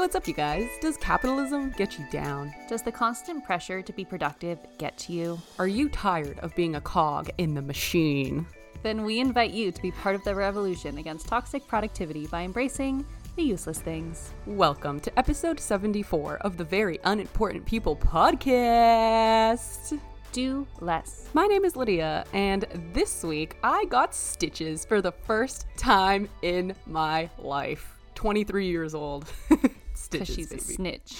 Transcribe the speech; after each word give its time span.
Hey, 0.00 0.04
what's 0.04 0.16
up, 0.16 0.26
you 0.26 0.32
guys? 0.32 0.66
Does 0.80 0.96
capitalism 0.96 1.74
get 1.76 1.98
you 1.98 2.06
down? 2.10 2.54
Does 2.70 2.80
the 2.80 2.90
constant 2.90 3.44
pressure 3.44 3.82
to 3.82 3.92
be 3.92 4.02
productive 4.02 4.58
get 4.78 4.96
to 4.96 5.12
you? 5.12 5.38
Are 5.58 5.68
you 5.68 5.90
tired 5.90 6.38
of 6.38 6.54
being 6.54 6.76
a 6.76 6.80
cog 6.80 7.28
in 7.36 7.52
the 7.52 7.60
machine? 7.60 8.46
Then 8.82 9.04
we 9.04 9.20
invite 9.20 9.50
you 9.50 9.70
to 9.70 9.82
be 9.82 9.90
part 9.90 10.14
of 10.14 10.24
the 10.24 10.34
revolution 10.34 10.96
against 10.96 11.28
toxic 11.28 11.68
productivity 11.68 12.26
by 12.28 12.44
embracing 12.44 13.04
the 13.36 13.42
useless 13.42 13.78
things. 13.78 14.32
Welcome 14.46 15.00
to 15.00 15.18
episode 15.18 15.60
74 15.60 16.38
of 16.38 16.56
the 16.56 16.64
Very 16.64 16.98
Unimportant 17.04 17.66
People 17.66 17.94
podcast. 17.94 20.00
Do 20.32 20.66
less. 20.80 21.28
My 21.34 21.46
name 21.46 21.66
is 21.66 21.76
Lydia, 21.76 22.24
and 22.32 22.64
this 22.94 23.22
week 23.22 23.58
I 23.62 23.84
got 23.84 24.14
stitches 24.14 24.82
for 24.82 25.02
the 25.02 25.12
first 25.12 25.66
time 25.76 26.26
in 26.40 26.74
my 26.86 27.28
life. 27.36 27.98
23 28.14 28.66
years 28.66 28.94
old. 28.94 29.30
Because 30.10 30.28
she's 30.28 30.48
a 30.48 30.56
baby. 30.56 30.74
snitch. 30.74 31.16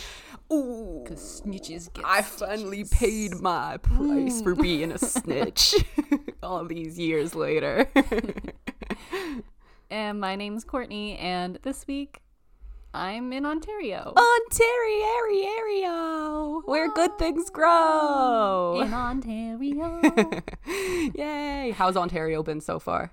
Ooh. 0.53 1.03
Because 1.05 1.43
snitches 1.45 1.93
get 1.93 2.05
I 2.05 2.23
finally 2.23 2.85
paid 2.85 3.35
my 3.41 3.77
price 3.77 4.43
for 4.43 4.55
being 4.55 4.93
a 4.93 4.98
snitch 4.98 5.75
all 6.43 6.65
these 6.65 6.98
years 6.98 7.34
later. 7.34 7.89
And 9.91 10.21
my 10.21 10.37
name's 10.37 10.62
Courtney, 10.62 11.19
and 11.19 11.59
this 11.62 11.84
week 11.89 12.23
I'm 12.95 13.33
in 13.33 13.45
Ontario. 13.45 14.15
Ontario, 14.17 15.03
where 16.65 16.93
good 16.93 17.19
things 17.19 17.47
ah, 17.48 17.53
grow. 17.53 18.81
In 18.83 18.95
Ontario. 18.95 20.01
Yay! 21.17 21.75
How's 21.77 21.97
Ontario 21.97 22.45
been 22.45 22.61
so 22.61 22.79
far? 22.79 23.12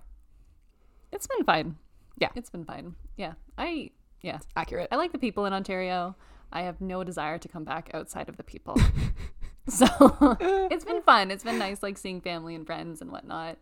it's 1.12 1.26
been 1.26 1.44
fine. 1.46 1.78
Yeah. 2.20 2.30
It's 2.36 2.52
been 2.52 2.64
fine. 2.64 2.94
Yeah. 3.16 3.34
I, 3.58 3.90
yeah. 4.22 4.40
Accurate. 4.56 4.90
I 4.92 4.96
like 4.96 5.12
the 5.12 5.18
people 5.18 5.46
in 5.46 5.54
Ontario. 5.54 6.16
I 6.52 6.62
have 6.62 6.80
no 6.82 7.04
desire 7.04 7.38
to 7.38 7.48
come 7.48 7.64
back 7.64 7.92
outside 7.94 8.30
of 8.30 8.38
the 8.38 8.44
people. 8.44 8.80
so 9.68 9.88
it's 10.72 10.86
been 10.86 11.02
fun. 11.02 11.32
It's 11.32 11.44
been 11.44 11.60
nice, 11.60 11.84
like 11.84 11.98
seeing 11.98 12.22
family 12.22 12.56
and 12.56 12.66
friends 12.66 13.02
and 13.02 13.12
whatnot. 13.12 13.58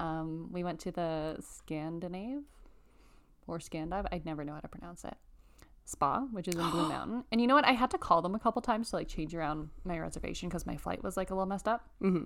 Um, 0.00 0.48
we 0.52 0.64
went 0.64 0.80
to 0.80 0.90
the 0.90 1.36
Scandinave 1.40 2.42
or 3.46 3.58
Scandive. 3.58 4.06
I'd 4.10 4.26
never 4.26 4.44
know 4.44 4.54
how 4.54 4.60
to 4.60 4.68
pronounce 4.68 5.04
it. 5.04 5.14
Spa, 5.84 6.22
which 6.32 6.48
is 6.48 6.56
in 6.56 6.68
Blue 6.70 6.88
Mountain. 6.88 7.24
And 7.30 7.40
you 7.40 7.46
know 7.46 7.54
what? 7.54 7.64
I 7.64 7.72
had 7.72 7.90
to 7.92 7.98
call 7.98 8.20
them 8.20 8.34
a 8.34 8.40
couple 8.40 8.60
times 8.60 8.90
to 8.90 8.96
like 8.96 9.08
change 9.08 9.34
around 9.34 9.70
my 9.84 9.98
reservation 9.98 10.48
because 10.48 10.66
my 10.66 10.76
flight 10.76 11.02
was 11.02 11.16
like 11.16 11.30
a 11.30 11.34
little 11.34 11.46
messed 11.46 11.68
up. 11.68 11.88
Mm-hmm. 12.02 12.24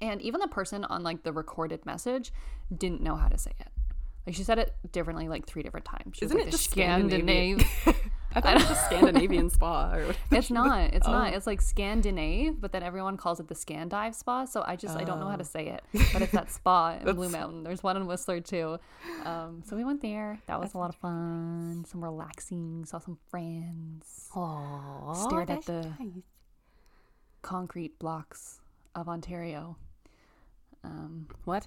And 0.00 0.22
even 0.22 0.40
the 0.40 0.48
person 0.48 0.84
on 0.84 1.02
like 1.02 1.22
the 1.22 1.32
recorded 1.32 1.84
message 1.84 2.32
didn't 2.76 3.02
know 3.02 3.16
how 3.16 3.28
to 3.28 3.36
say 3.36 3.52
it. 3.60 3.68
Like 4.26 4.36
she 4.36 4.44
said 4.44 4.58
it 4.58 4.72
differently, 4.92 5.28
like 5.28 5.46
three 5.46 5.62
different 5.62 5.84
times. 5.86 6.16
She 6.16 6.24
was 6.24 6.30
Isn't 6.30 6.38
like, 6.38 6.46
it 6.48 6.50
the 6.52 6.56
just 6.58 6.70
Scandinavian? 6.70 7.58
Scandinave? 7.58 7.96
I 8.34 8.40
thought 8.40 8.56
it 8.56 8.62
was 8.68 8.70
a 8.70 8.74
Scandinavian 8.86 9.50
spa. 9.50 9.92
Or. 9.94 10.14
It's 10.30 10.50
not. 10.50 10.94
It's 10.94 11.06
Oh. 11.06 11.12
not. 11.12 11.34
It's 11.34 11.46
like 11.46 11.60
Scandinave, 11.60 12.60
but 12.60 12.72
then 12.72 12.82
everyone 12.82 13.16
calls 13.18 13.40
it 13.40 13.48
the 13.48 13.54
Scandive 13.54 14.14
Spa. 14.14 14.44
So 14.46 14.64
I 14.66 14.76
just 14.76 14.96
I 14.96 15.04
don't 15.04 15.20
know 15.20 15.28
how 15.28 15.36
to 15.36 15.44
say 15.44 15.66
it. 15.68 15.82
But 16.14 16.22
it's 16.22 16.32
that 16.32 16.50
spa 16.50 16.96
in 17.04 17.14
Blue 17.14 17.26
Oh. 17.26 17.30
Mountain. 17.30 17.62
There's 17.64 17.82
one 17.82 17.96
in 17.98 18.06
Whistler 18.06 18.40
too. 18.40 18.78
Um, 19.24 19.62
so 19.66 19.76
we 19.76 19.84
went 19.84 20.00
there. 20.00 20.38
That 20.46 20.60
was 20.60 20.72
a 20.72 20.78
lot 20.78 20.88
of 20.88 20.96
fun. 20.96 21.84
Some 21.86 22.02
relaxing. 22.02 22.84
Saw 22.86 23.00
some 23.00 23.18
friends. 23.28 24.30
Aww, 24.34 25.14
Stared 25.28 25.50
at 25.50 25.64
the- 25.66 25.92
nice. 26.00 26.22
Concrete 27.42 27.98
blocks 27.98 28.60
of 28.94 29.08
Ontario. 29.08 29.76
Um, 30.84 31.26
What? 31.44 31.66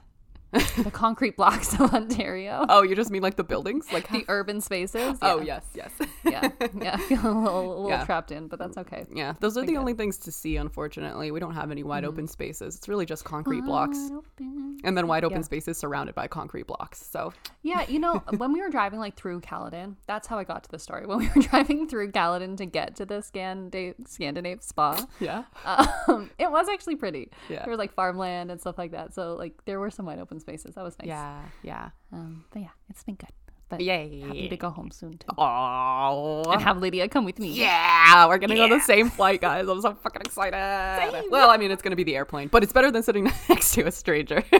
the 0.83 0.91
concrete 0.91 1.35
blocks 1.37 1.73
of 1.79 1.93
Ontario. 1.93 2.65
Oh, 2.69 2.83
you 2.83 2.95
just 2.95 3.09
mean 3.11 3.21
like 3.21 3.35
the 3.35 3.43
buildings? 3.43 3.91
Like 3.91 4.09
The 4.09 4.23
urban 4.27 4.61
spaces. 4.61 5.17
Oh 5.21 5.41
yes, 5.41 5.65
yes. 5.73 5.91
yeah, 6.23 6.49
yeah. 6.79 6.95
I 6.95 6.97
feel 6.97 7.19
a 7.25 7.31
little, 7.31 7.59
a 7.59 7.67
little 7.69 7.89
Yeah. 7.89 8.05
trapped 8.05 8.31
in, 8.31 8.47
but 8.47 8.59
that's 8.59 8.77
okay. 8.77 9.05
Yeah, 9.13 9.33
those 9.39 9.57
are 9.57 9.61
the 9.61 9.73
good. 9.73 9.77
only 9.77 9.93
things 9.93 10.17
to 10.19 10.31
see. 10.31 10.57
Unfortunately, 10.57 11.31
we 11.31 11.39
don't 11.39 11.53
have 11.55 11.71
any 11.71 11.83
wide 11.83 12.03
Mm. 12.03 12.07
open 12.07 12.27
spaces. 12.27 12.75
It's 12.75 12.87
really 12.87 13.05
just 13.05 13.23
concrete 13.25 13.61
blocks, 13.65 13.97
open. 14.11 14.77
and 14.83 14.97
then 14.97 15.07
wide 15.07 15.23
open 15.23 15.39
Yeah. 15.39 15.43
spaces 15.43 15.77
surrounded 15.77 16.15
by 16.15 16.27
concrete 16.27 16.67
blocks. 16.67 17.05
So 17.05 17.33
Yeah, 17.63 17.85
you 17.87 17.99
know, 17.99 18.23
when 18.37 18.53
we 18.53 18.61
were 18.61 18.69
driving 18.69 18.99
like 18.99 19.15
through 19.15 19.41
Caledon, 19.41 19.97
that's 20.07 20.27
how 20.27 20.37
I 20.37 20.43
got 20.43 20.63
to 20.65 20.71
the 20.71 20.79
story. 20.79 21.05
When 21.05 21.17
we 21.19 21.29
were 21.35 21.41
driving 21.49 21.87
through 21.87 22.11
Caledon 22.11 22.55
to 22.57 22.65
get 22.65 22.95
to 22.97 23.05
the 23.05 23.15
Scandinave, 23.15 23.95
Scandinave 24.07 24.61
spa, 24.63 25.05
yeah, 25.19 25.43
um, 25.65 26.29
it 26.37 26.49
was 26.51 26.67
actually 26.69 26.95
pretty. 26.95 27.29
Yeah. 27.49 27.63
There 27.63 27.71
was 27.71 27.79
like 27.79 27.93
farmland 27.93 28.51
and 28.51 28.59
stuff 28.59 28.77
like 28.77 28.91
that. 28.91 29.13
So 29.13 29.35
like 29.35 29.53
there 29.65 29.79
were 29.79 29.89
some 29.89 30.05
wide 30.05 30.19
open 30.19 30.39
spaces. 30.45 30.75
That 30.75 30.83
was 30.83 30.95
nice. 30.99 31.07
yeah, 31.07 31.41
yeah. 31.63 31.89
Um, 32.13 32.45
but 32.51 32.61
yeah, 32.61 32.73
it's 32.89 33.03
been 33.03 33.15
good. 33.15 33.29
But 33.67 33.81
Yay! 33.81 34.19
happy 34.21 34.47
to 34.49 34.57
go 34.57 34.69
home 34.69 34.91
soon 34.91 35.17
too. 35.17 35.27
Oh, 35.39 36.43
And 36.51 36.61
have 36.61 36.77
Lydia 36.77 37.09
come 37.09 37.25
with 37.25 37.39
me. 37.39 37.49
yeah, 37.49 38.27
we're 38.27 38.37
gonna 38.37 38.53
go 38.55 38.65
on 38.65 38.69
the 38.69 38.79
same 38.79 39.09
flight, 39.17 39.41
guys. 39.41 39.67
I'm 39.67 39.81
so 39.81 39.95
fucking 39.95 40.21
excited. 40.21 41.11
Same. 41.11 41.31
Well, 41.31 41.49
I 41.49 41.57
mean, 41.57 41.71
it's 41.71 41.81
gonna 41.81 41.95
be 41.95 42.03
the 42.03 42.15
airplane, 42.15 42.47
but 42.49 42.61
it's 42.61 42.71
better 42.71 42.91
than 42.91 43.01
sitting 43.01 43.23
next 43.49 43.73
to 43.73 43.81
a 43.87 43.91
stranger. 43.91 44.43
Yeah, 44.53 44.59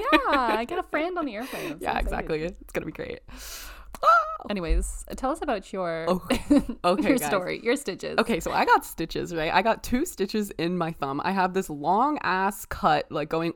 I 0.61 0.65
get 0.65 0.79
a 0.79 0.83
friend 0.89 1.19
on 1.19 1.25
the 1.25 1.35
airplane. 1.35 1.73
I'm 1.73 1.77
yeah, 1.81 1.99
excited. 1.99 2.01
exactly. 2.07 2.39
It's 2.45 2.73
gonna 2.73 2.87
be 2.87 2.91
great. 2.91 3.19
Anyways, 4.49 5.05
tell 5.17 5.31
us 5.31 5.39
about 5.41 5.71
your 5.73 6.05
Oh, 6.07 6.21
okay, 6.83 7.07
your 7.09 7.17
guys. 7.17 7.27
story, 7.27 7.59
your 7.63 7.75
stitches. 7.75 8.17
Okay, 8.19 8.39
so 8.39 8.51
I 8.51 8.65
got 8.65 8.85
stitches, 8.85 9.33
right? 9.35 9.53
I 9.53 9.61
got 9.61 9.83
two 9.83 10.05
stitches 10.05 10.51
in 10.51 10.77
my 10.77 10.91
thumb. 10.91 11.21
I 11.23 11.31
have 11.31 11.53
this 11.53 11.69
long 11.69 12.17
ass 12.21 12.65
cut, 12.65 13.11
like 13.11 13.29
going 13.29 13.53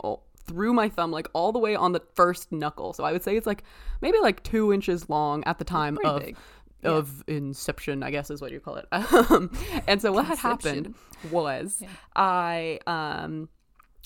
through 0.50 0.74
my 0.74 0.90
thumb, 0.90 1.12
like 1.12 1.28
all 1.34 1.52
the 1.52 1.60
way 1.60 1.76
on 1.76 1.92
the 1.92 2.02
first 2.16 2.52
knuckle. 2.52 2.94
So 2.94 3.04
I 3.04 3.12
would 3.12 3.24
say 3.24 3.38
it's 3.38 3.48
like 3.48 3.64
maybe 4.02 4.18
like 4.20 4.44
two 4.44 4.74
inches 4.74 5.10
long 5.10 5.44
at 5.46 5.60
the 5.60 5.64
time 5.64 5.96
pretty 5.96 6.10
of 6.10 6.26
big. 6.26 6.38
of 6.84 7.24
inception, 7.28 8.02
I 8.04 8.12
guess 8.12 8.30
is 8.32 8.42
what 8.42 8.52
you 8.52 8.60
call 8.60 8.76
it. 8.76 8.88
Um, 9.32 9.52
and 9.88 10.02
so 10.02 10.12
what 10.12 10.26
had 10.26 10.40
happened 10.40 10.96
was 11.32 11.84
I 12.16 12.80
um 12.88 13.50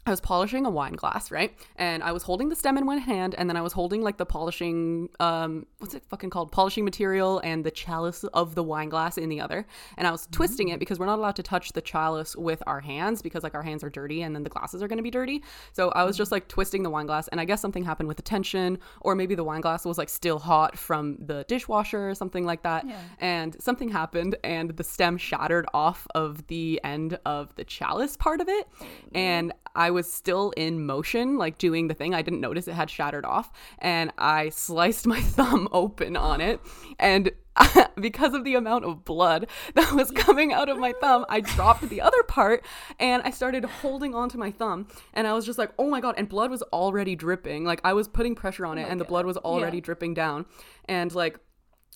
I 0.05 0.09
was 0.09 0.19
polishing 0.19 0.65
a 0.65 0.69
wine 0.69 0.93
glass, 0.93 1.31
right? 1.31 1.57
And 1.77 2.03
I 2.03 2.11
was 2.11 2.23
holding 2.23 2.49
the 2.49 2.55
stem 2.55 2.77
in 2.77 2.85
one 2.85 2.97
hand, 2.97 3.35
and 3.37 3.49
then 3.49 3.55
I 3.55 3.61
was 3.61 3.71
holding 3.71 4.01
like 4.01 4.17
the 4.17 4.25
polishing, 4.25 5.09
um, 5.19 5.65
what's 5.79 5.93
it 5.93 6.03
fucking 6.09 6.29
called? 6.29 6.51
Polishing 6.51 6.83
material 6.83 7.39
and 7.39 7.63
the 7.63 7.71
chalice 7.71 8.25
of 8.25 8.55
the 8.55 8.63
wine 8.63 8.89
glass 8.89 9.17
in 9.17 9.29
the 9.29 9.39
other. 9.39 9.65
And 9.97 10.05
I 10.05 10.11
was 10.11 10.27
twisting 10.31 10.69
it 10.69 10.79
because 10.79 10.99
we're 10.99 11.05
not 11.05 11.19
allowed 11.19 11.37
to 11.37 11.43
touch 11.43 11.71
the 11.71 11.81
chalice 11.81 12.35
with 12.35 12.61
our 12.67 12.81
hands 12.81 13.21
because 13.21 13.43
like 13.43 13.55
our 13.55 13.63
hands 13.63 13.83
are 13.83 13.89
dirty 13.89 14.23
and 14.23 14.35
then 14.35 14.43
the 14.43 14.49
glasses 14.49 14.83
are 14.83 14.89
going 14.89 14.97
to 14.97 15.03
be 15.03 15.11
dirty. 15.11 15.41
So 15.71 15.89
I 15.91 16.03
was 16.03 16.17
just 16.17 16.31
like 16.31 16.49
twisting 16.49 16.83
the 16.83 16.89
wine 16.89 17.05
glass, 17.05 17.29
and 17.29 17.39
I 17.39 17.45
guess 17.45 17.61
something 17.61 17.83
happened 17.83 18.07
with 18.07 18.17
the 18.17 18.23
tension, 18.23 18.79
or 19.01 19.15
maybe 19.15 19.35
the 19.35 19.43
wine 19.43 19.61
glass 19.61 19.85
was 19.85 19.97
like 19.97 20.09
still 20.09 20.39
hot 20.39 20.77
from 20.77 21.17
the 21.19 21.45
dishwasher 21.47 22.09
or 22.09 22.15
something 22.15 22.45
like 22.45 22.63
that. 22.63 22.85
Yeah. 22.85 22.99
And 23.19 23.55
something 23.61 23.87
happened, 23.87 24.35
and 24.43 24.71
the 24.71 24.83
stem 24.83 25.17
shattered 25.17 25.65
off 25.73 26.07
of 26.13 26.45
the 26.47 26.81
end 26.83 27.17
of 27.25 27.55
the 27.55 27.63
chalice 27.63 28.17
part 28.17 28.41
of 28.41 28.49
it. 28.49 28.67
And 29.13 29.53
I 29.75 29.91
was 29.91 30.11
still 30.11 30.51
in 30.57 30.85
motion, 30.85 31.37
like 31.37 31.57
doing 31.57 31.87
the 31.87 31.93
thing. 31.93 32.13
I 32.13 32.21
didn't 32.21 32.41
notice 32.41 32.67
it 32.67 32.73
had 32.73 32.89
shattered 32.89 33.25
off, 33.25 33.51
and 33.79 34.11
I 34.17 34.49
sliced 34.49 35.07
my 35.13 35.21
thumb 35.21 35.67
open 35.71 36.15
on 36.15 36.41
it. 36.41 36.59
And 36.99 37.31
because 37.95 38.33
of 38.33 38.43
the 38.43 38.55
amount 38.55 38.85
of 38.85 39.05
blood 39.05 39.47
that 39.75 39.93
was 39.93 40.11
coming 40.11 40.53
out 40.53 40.69
of 40.69 40.77
my 40.77 40.93
thumb, 41.01 41.25
I 41.29 41.41
dropped 41.55 41.87
the 41.87 42.01
other 42.01 42.23
part 42.23 42.65
and 42.99 43.21
I 43.23 43.29
started 43.29 43.63
holding 43.65 44.15
onto 44.15 44.37
my 44.37 44.51
thumb. 44.51 44.87
And 45.13 45.27
I 45.27 45.33
was 45.33 45.45
just 45.45 45.59
like, 45.59 45.71
oh 45.77 45.89
my 45.89 46.01
God. 46.01 46.15
And 46.17 46.27
blood 46.27 46.49
was 46.49 46.61
already 46.63 47.15
dripping. 47.15 47.63
Like 47.63 47.81
I 47.83 47.93
was 47.93 48.07
putting 48.07 48.35
pressure 48.35 48.65
on 48.65 48.77
oh 48.77 48.81
it, 48.81 48.87
and 48.89 48.99
the 48.99 49.05
blood 49.05 49.25
was 49.25 49.37
already 49.37 49.81
dripping 49.81 50.13
down. 50.13 50.45
And 50.85 51.13
like, 51.13 51.39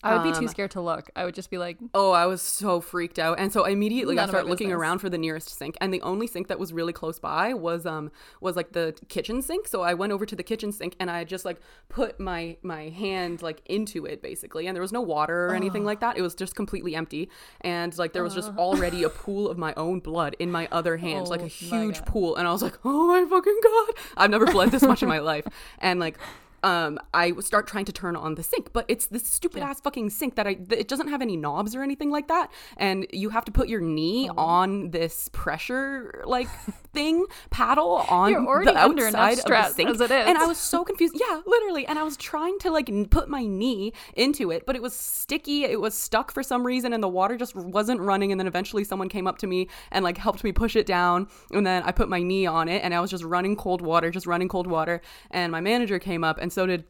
I 0.02 0.14
would 0.14 0.22
be 0.22 0.30
too 0.32 0.44
Um, 0.44 0.48
scared 0.48 0.70
to 0.72 0.80
look. 0.80 1.10
I 1.16 1.24
would 1.24 1.34
just 1.34 1.50
be 1.50 1.58
like, 1.58 1.76
Oh, 1.92 2.12
I 2.12 2.26
was 2.26 2.40
so 2.40 2.80
freaked 2.80 3.18
out. 3.18 3.38
And 3.40 3.52
so 3.52 3.64
I 3.64 3.70
immediately 3.70 4.18
I 4.18 4.26
started 4.26 4.48
looking 4.48 4.70
around 4.72 5.00
for 5.00 5.08
the 5.10 5.18
nearest 5.18 5.48
sink. 5.56 5.76
And 5.80 5.92
the 5.92 6.00
only 6.02 6.26
sink 6.26 6.46
that 6.48 6.58
was 6.58 6.72
really 6.72 6.92
close 6.92 7.18
by 7.18 7.52
was 7.54 7.84
um 7.84 8.10
was 8.40 8.54
like 8.54 8.72
the 8.72 8.94
kitchen 9.08 9.42
sink. 9.42 9.66
So 9.66 9.82
I 9.82 9.94
went 9.94 10.12
over 10.12 10.24
to 10.24 10.36
the 10.36 10.42
kitchen 10.44 10.70
sink 10.72 10.94
and 11.00 11.10
I 11.10 11.24
just 11.24 11.44
like 11.44 11.60
put 11.88 12.20
my 12.20 12.56
my 12.62 12.90
hand 12.90 13.42
like 13.42 13.60
into 13.66 14.06
it 14.06 14.22
basically. 14.22 14.66
And 14.66 14.76
there 14.76 14.82
was 14.82 14.92
no 14.92 15.00
water 15.00 15.46
or 15.48 15.54
anything 15.54 15.84
like 15.84 16.00
that. 16.00 16.16
It 16.16 16.22
was 16.22 16.34
just 16.34 16.54
completely 16.54 16.94
empty. 16.94 17.28
And 17.62 17.96
like 17.98 18.12
there 18.12 18.22
was 18.22 18.34
just 18.34 18.52
already 18.56 19.02
a 19.02 19.08
pool 19.08 19.48
of 19.48 19.58
my 19.58 19.74
own 19.76 20.00
blood 20.00 20.36
in 20.38 20.52
my 20.52 20.68
other 20.70 20.96
hand, 21.06 21.28
like 21.28 21.40
a 21.40 21.44
Oh 21.44 21.48
huge 21.48 22.04
pool. 22.04 22.36
And 22.36 22.46
I 22.46 22.52
was 22.52 22.62
like, 22.62 22.78
"Oh 22.84 23.08
my 23.08 23.24
fucking 23.28 23.60
god. 23.62 23.88
I've 24.16 24.30
never 24.30 24.46
bled 24.46 24.70
this 24.70 24.82
much 24.82 25.02
in 25.02 25.08
my 25.08 25.18
life." 25.32 25.46
And 25.80 25.98
like 25.98 26.18
um, 26.62 26.98
I 27.14 27.32
start 27.40 27.66
trying 27.66 27.84
to 27.86 27.92
turn 27.92 28.16
on 28.16 28.34
the 28.34 28.42
sink, 28.42 28.72
but 28.72 28.84
it's 28.88 29.06
this 29.06 29.26
stupid 29.26 29.62
ass 29.62 29.80
fucking 29.80 30.10
sink 30.10 30.34
that 30.36 30.46
I 30.46 30.54
th- 30.54 30.80
it 30.80 30.88
doesn't 30.88 31.08
have 31.08 31.22
any 31.22 31.36
knobs 31.36 31.74
or 31.74 31.82
anything 31.82 32.10
like 32.10 32.28
that, 32.28 32.50
and 32.76 33.06
you 33.12 33.30
have 33.30 33.44
to 33.46 33.52
put 33.52 33.68
your 33.68 33.80
knee 33.80 34.28
Oh. 34.30 34.34
on 34.36 34.90
this 34.90 35.28
pressure 35.32 36.22
like 36.26 36.48
thing 36.92 37.26
paddle 37.50 38.04
on 38.08 38.32
the 38.32 38.76
outside 38.76 39.38
of 39.38 39.44
the 39.44 39.68
sink, 39.72 39.90
as 39.90 40.00
it 40.00 40.10
is. 40.10 40.26
and 40.26 40.38
I 40.38 40.46
was 40.46 40.58
so 40.58 40.84
confused. 40.84 41.14
Yeah, 41.18 41.40
literally, 41.46 41.86
and 41.86 41.98
I 41.98 42.02
was 42.02 42.16
trying 42.16 42.58
to 42.60 42.70
like 42.70 42.90
put 43.10 43.28
my 43.28 43.44
knee 43.44 43.92
into 44.14 44.50
it, 44.50 44.66
but 44.66 44.76
it 44.76 44.82
was 44.82 44.94
sticky. 44.94 45.64
It 45.64 45.80
was 45.80 45.94
stuck 45.94 46.32
for 46.32 46.42
some 46.42 46.66
reason, 46.66 46.92
and 46.92 47.02
the 47.02 47.08
water 47.08 47.36
just 47.36 47.54
wasn't 47.54 48.00
running. 48.00 48.32
And 48.32 48.40
then 48.40 48.46
eventually, 48.46 48.84
someone 48.84 49.08
came 49.08 49.26
up 49.26 49.38
to 49.38 49.46
me 49.46 49.68
and 49.90 50.02
like 50.04 50.16
helped 50.18 50.42
me 50.44 50.52
push 50.52 50.76
it 50.76 50.86
down, 50.86 51.28
and 51.52 51.66
then 51.66 51.82
I 51.84 51.92
put 51.92 52.08
my 52.08 52.22
knee 52.22 52.46
on 52.46 52.68
it, 52.68 52.82
and 52.82 52.94
I 52.94 53.00
was 53.00 53.10
just 53.10 53.24
running 53.24 53.56
cold 53.56 53.80
water, 53.82 54.10
just 54.10 54.26
running 54.26 54.48
cold 54.48 54.66
water. 54.66 55.00
And 55.30 55.52
my 55.52 55.60
manager 55.60 55.98
came 55.98 56.24
up, 56.24 56.38
and 56.40 56.47
so 56.50 56.66
did 56.66 56.84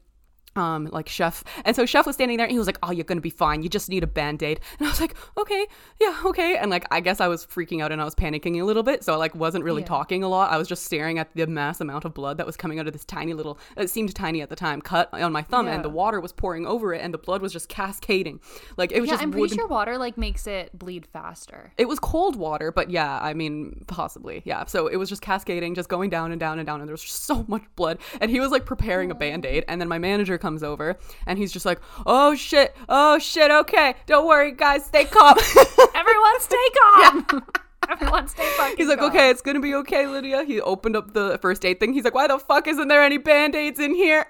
um 0.58 0.86
like 0.92 1.08
chef 1.08 1.44
and 1.64 1.74
so 1.76 1.86
chef 1.86 2.06
was 2.06 2.14
standing 2.16 2.36
there 2.36 2.46
and 2.46 2.52
he 2.52 2.58
was 2.58 2.66
like 2.66 2.78
oh 2.82 2.90
you're 2.90 3.04
gonna 3.04 3.20
be 3.20 3.30
fine 3.30 3.62
you 3.62 3.68
just 3.68 3.88
need 3.88 4.02
a 4.02 4.06
band-aid 4.06 4.60
and 4.78 4.86
i 4.86 4.90
was 4.90 5.00
like 5.00 5.14
okay 5.38 5.66
yeah 6.00 6.20
okay 6.24 6.56
and 6.56 6.70
like 6.70 6.84
i 6.90 7.00
guess 7.00 7.20
i 7.20 7.28
was 7.28 7.46
freaking 7.46 7.82
out 7.82 7.92
and 7.92 8.00
i 8.00 8.04
was 8.04 8.14
panicking 8.14 8.60
a 8.60 8.64
little 8.64 8.82
bit 8.82 9.02
so 9.04 9.12
i 9.12 9.16
like 9.16 9.34
wasn't 9.34 9.62
really 9.64 9.82
Yeah. 9.82 9.88
talking 9.88 10.22
a 10.22 10.28
lot 10.28 10.50
i 10.52 10.56
was 10.58 10.68
just 10.68 10.84
staring 10.84 11.18
at 11.18 11.34
the 11.34 11.46
mass 11.46 11.80
amount 11.80 12.04
of 12.04 12.14
blood 12.14 12.36
that 12.38 12.46
was 12.46 12.56
coming 12.56 12.78
out 12.80 12.86
of 12.86 12.92
this 12.92 13.04
tiny 13.04 13.34
little 13.34 13.58
it 13.76 13.88
seemed 13.90 14.14
tiny 14.14 14.42
at 14.42 14.48
the 14.50 14.56
time 14.56 14.80
cut 14.82 15.08
on 15.14 15.32
my 15.32 15.42
thumb 15.42 15.66
Yeah. 15.66 15.74
and 15.74 15.84
the 15.84 15.88
water 15.90 16.20
was 16.20 16.32
pouring 16.32 16.66
over 16.66 16.92
it 16.94 17.00
and 17.02 17.14
the 17.14 17.18
blood 17.18 17.40
was 17.42 17.52
just 17.52 17.68
cascading 17.68 18.40
like 18.76 18.92
it 18.92 19.00
was 19.00 19.08
Yeah, 19.08 19.12
just 19.14 19.22
I'm 19.22 19.30
pretty 19.30 19.42
wooden- 19.42 19.58
sure 19.58 19.66
water 19.68 19.98
like 19.98 20.18
makes 20.18 20.46
it 20.46 20.76
bleed 20.78 21.06
faster. 21.06 21.72
it 21.78 21.86
was 21.88 21.98
cold 21.98 22.36
water, 22.36 22.72
but 22.72 22.90
yeah, 22.90 23.18
I 23.22 23.34
mean, 23.34 23.84
possibly, 23.86 24.42
yeah. 24.44 24.64
So 24.66 24.86
it 24.86 24.96
was 24.96 25.08
just 25.08 25.22
cascading, 25.22 25.74
just 25.74 25.88
going 25.88 26.10
down 26.10 26.30
and 26.32 26.40
down 26.40 26.58
and 26.58 26.66
down, 26.66 26.80
and 26.80 26.88
there 26.88 26.92
was 26.94 27.02
just 27.02 27.24
so 27.24 27.44
much 27.48 27.62
blood. 27.76 27.98
And 28.20 28.30
he 28.30 28.40
was 28.40 28.50
like 28.50 28.64
preparing 28.64 29.10
a 29.10 29.14
band 29.14 29.44
aid, 29.44 29.64
and 29.68 29.80
then 29.80 29.88
my 29.88 29.98
manager 29.98 30.38
comes 30.48 30.62
over, 30.62 30.96
and 31.26 31.38
he's 31.38 31.52
just 31.52 31.66
like, 31.66 31.78
"Oh 32.06 32.34
shit, 32.34 32.74
oh 32.88 33.18
shit, 33.18 33.50
okay, 33.50 33.94
don't 34.06 34.26
worry, 34.26 34.52
guys, 34.52 34.82
stay 34.86 35.04
calm." 35.04 35.36
Everyone 35.94 36.40
stay 36.40 36.68
calm. 36.80 37.46
Everyone 37.88 38.28
stay 38.28 38.48
fucking 38.56 38.76
He's 38.76 38.88
like, 38.88 38.98
calm. 38.98 39.10
okay, 39.10 39.30
it's 39.30 39.40
gonna 39.40 39.60
be 39.60 39.74
okay, 39.76 40.06
Lydia. 40.06 40.44
He 40.44 40.60
opened 40.60 40.96
up 40.96 41.12
the 41.14 41.38
first 41.40 41.64
aid 41.64 41.80
thing. 41.80 41.92
He's 41.92 42.04
like, 42.04 42.14
why 42.14 42.26
the 42.28 42.38
fuck 42.38 42.68
isn't 42.68 42.88
there 42.88 43.02
any 43.02 43.18
band 43.18 43.54
aids 43.54 43.80
in 43.80 43.94
here? 43.94 44.26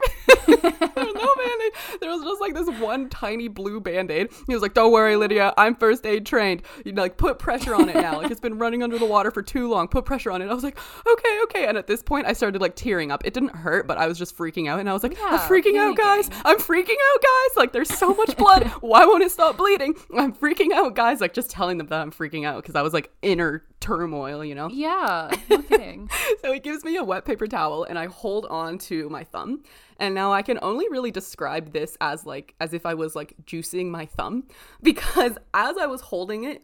There's 0.47 0.57
no 1.15 1.35
band 1.35 1.61
aid. 1.65 1.73
There 2.01 2.11
was 2.11 2.23
just 2.23 2.41
like 2.41 2.55
this 2.55 2.69
one 2.81 3.09
tiny 3.09 3.49
blue 3.49 3.81
band 3.81 4.11
aid. 4.11 4.31
He 4.47 4.55
was 4.55 4.63
like, 4.63 4.75
don't 4.75 4.93
worry, 4.93 5.17
Lydia. 5.17 5.53
I'm 5.57 5.75
first 5.75 6.07
aid 6.07 6.27
trained. 6.27 6.63
You 6.85 6.93
know, 6.93 7.03
like 7.03 7.17
put 7.17 7.39
pressure 7.39 7.75
on 7.75 7.89
it 7.89 7.95
now. 7.97 8.19
Like 8.19 8.31
it's 8.31 8.41
been 8.41 8.59
running 8.59 8.83
under 8.83 8.99
the 8.99 9.07
water 9.07 9.31
for 9.31 9.43
too 9.43 9.69
long. 9.69 9.89
Put 9.89 10.05
pressure 10.05 10.31
on 10.31 10.43
it. 10.43 10.49
I 10.49 10.55
was 10.55 10.65
like, 10.65 10.79
okay, 11.07 11.41
okay. 11.45 11.67
And 11.67 11.77
at 11.77 11.87
this 11.87 12.03
point, 12.03 12.27
I 12.27 12.33
started 12.33 12.61
like 12.61 12.75
tearing 12.77 13.11
up. 13.11 13.23
It 13.25 13.35
didn't 13.35 13.55
hurt, 13.55 13.87
but 13.87 13.99
I 13.99 14.07
was 14.07 14.19
just 14.19 14.37
freaking 14.37 14.69
out. 14.69 14.81
And 14.81 14.89
I 14.89 14.93
was 14.93 15.03
like, 15.03 15.17
I'm 15.21 15.33
Yeah, 15.35 15.49
freaking 15.49 15.77
out, 15.79 15.97
guys. 15.97 16.31
I'm 16.45 16.59
freaking 16.59 16.97
out, 17.13 17.23
guys. 17.23 17.57
Like 17.57 17.73
there's 17.73 17.93
so 17.97 18.15
much 18.15 18.37
blood. 18.37 18.65
Why 18.81 19.05
won't 19.05 19.23
it 19.23 19.31
stop 19.33 19.57
bleeding? 19.57 19.95
I'm 20.17 20.33
freaking 20.33 20.73
out, 20.73 20.95
guys. 20.95 21.21
Like 21.21 21.33
just 21.35 21.51
telling 21.51 21.79
them 21.79 21.87
that 21.89 22.01
I'm 22.01 22.11
freaking 22.11 22.45
out 22.47 22.63
because 22.63 22.75
I 22.75 22.83
was 22.83 22.93
like 22.93 23.11
inner 23.23 23.48
turmoil, 23.81 24.45
you 24.45 24.55
know? 24.55 24.69
Yeah, 24.69 25.31
no 25.49 25.63
kidding. 25.63 26.11
So 26.43 26.53
he 26.53 26.61
gives 26.61 26.85
me 26.85 26.97
a 26.97 27.05
wet 27.05 27.25
paper 27.25 27.47
towel 27.47 27.85
and 27.85 27.99
I 27.99 28.07
hold 28.07 28.47
on 28.47 28.79
to 28.79 29.09
my 29.09 29.25
thumb. 29.25 29.63
And 29.99 30.15
now 30.15 30.33
I 30.33 30.43
can 30.43 30.59
only 30.63 30.89
really 30.89 31.11
describe 31.11 31.73
this 31.73 31.97
as 32.01 32.27
like 32.27 32.55
as 32.61 32.73
if 32.73 32.87
I 32.87 32.95
was 32.95 33.17
like 33.17 33.35
juicing 33.45 33.87
my 33.91 34.07
thumb 34.07 34.45
because 34.83 35.33
as 35.55 35.77
I 35.77 35.87
was 35.87 36.01
holding 36.01 36.45
it 36.45 36.63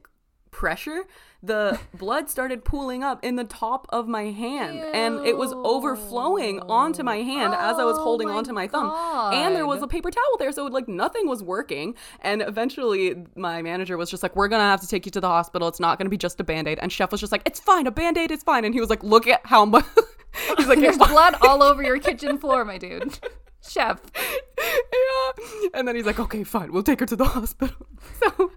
pressure, 0.50 1.04
the 1.44 1.78
blood 1.94 2.30
started 2.30 2.64
pooling 2.64 3.02
up 3.02 3.24
in 3.24 3.36
the 3.36 3.44
top 3.44 3.86
of 3.90 4.08
my 4.08 4.24
hand 4.24 4.78
and 4.94 5.26
it 5.26 5.36
was 5.36 5.52
overflowing 5.52 6.60
onto 6.60 7.02
my 7.02 7.16
hand 7.16 7.54
as 7.54 7.78
I 7.78 7.84
was 7.84 7.96
Oh 7.98 8.04
holding 8.04 8.28
my 8.28 8.34
onto 8.34 8.52
my 8.52 8.66
thumb. 8.66 8.90
And 9.32 9.54
there 9.54 9.66
was 9.66 9.82
a 9.82 9.86
paper 9.86 10.10
towel 10.10 10.36
there 10.38 10.52
so 10.52 10.64
like 10.66 10.88
nothing 10.88 11.28
was 11.28 11.42
working 11.42 11.94
and 12.20 12.42
eventually 12.42 13.26
my 13.36 13.62
manager 13.62 13.96
was 13.96 14.10
just 14.10 14.22
like 14.22 14.34
we're 14.36 14.48
to 14.60 14.64
have 14.64 14.80
to 14.80 14.88
take 14.88 15.06
you 15.06 15.12
to 15.12 15.20
the 15.20 15.28
hospital. 15.28 15.68
It's 15.68 15.80
not 15.80 15.98
to 16.06 16.10
be 16.10 16.16
just 16.18 16.40
a 16.40 16.44
band-aid. 16.44 16.78
And 16.80 16.90
chef 16.90 17.12
was 17.12 17.20
just 17.20 17.32
like 17.32 17.42
it's 17.44 17.60
fine. 17.60 17.86
A 17.86 17.90
band-aid 17.90 18.30
is 18.30 18.42
fine. 18.42 18.64
And 18.64 18.74
he 18.74 18.80
was 18.80 18.90
like 18.90 19.02
look 19.02 19.26
at 19.26 19.40
how 19.44 19.64
much 19.64 19.84
He's 20.56 20.66
like 20.66 20.78
There's 20.84 20.98
blood 20.98 21.36
all 21.42 21.62
over 21.62 21.82
your 21.82 21.98
kitchen 21.98 22.38
floor, 22.38 22.64
my 22.64 22.78
dude. 22.78 23.18
Chef. 23.66 24.00
yeah. 24.16 25.70
And 25.74 25.88
then 25.88 25.96
he's 25.96 26.06
like, 26.06 26.18
okay, 26.20 26.44
fine, 26.44 26.72
we'll 26.72 26.82
take 26.82 27.00
her 27.00 27.06
to 27.06 27.16
the 27.16 27.24
hospital. 27.36 27.86
So, 28.20 28.50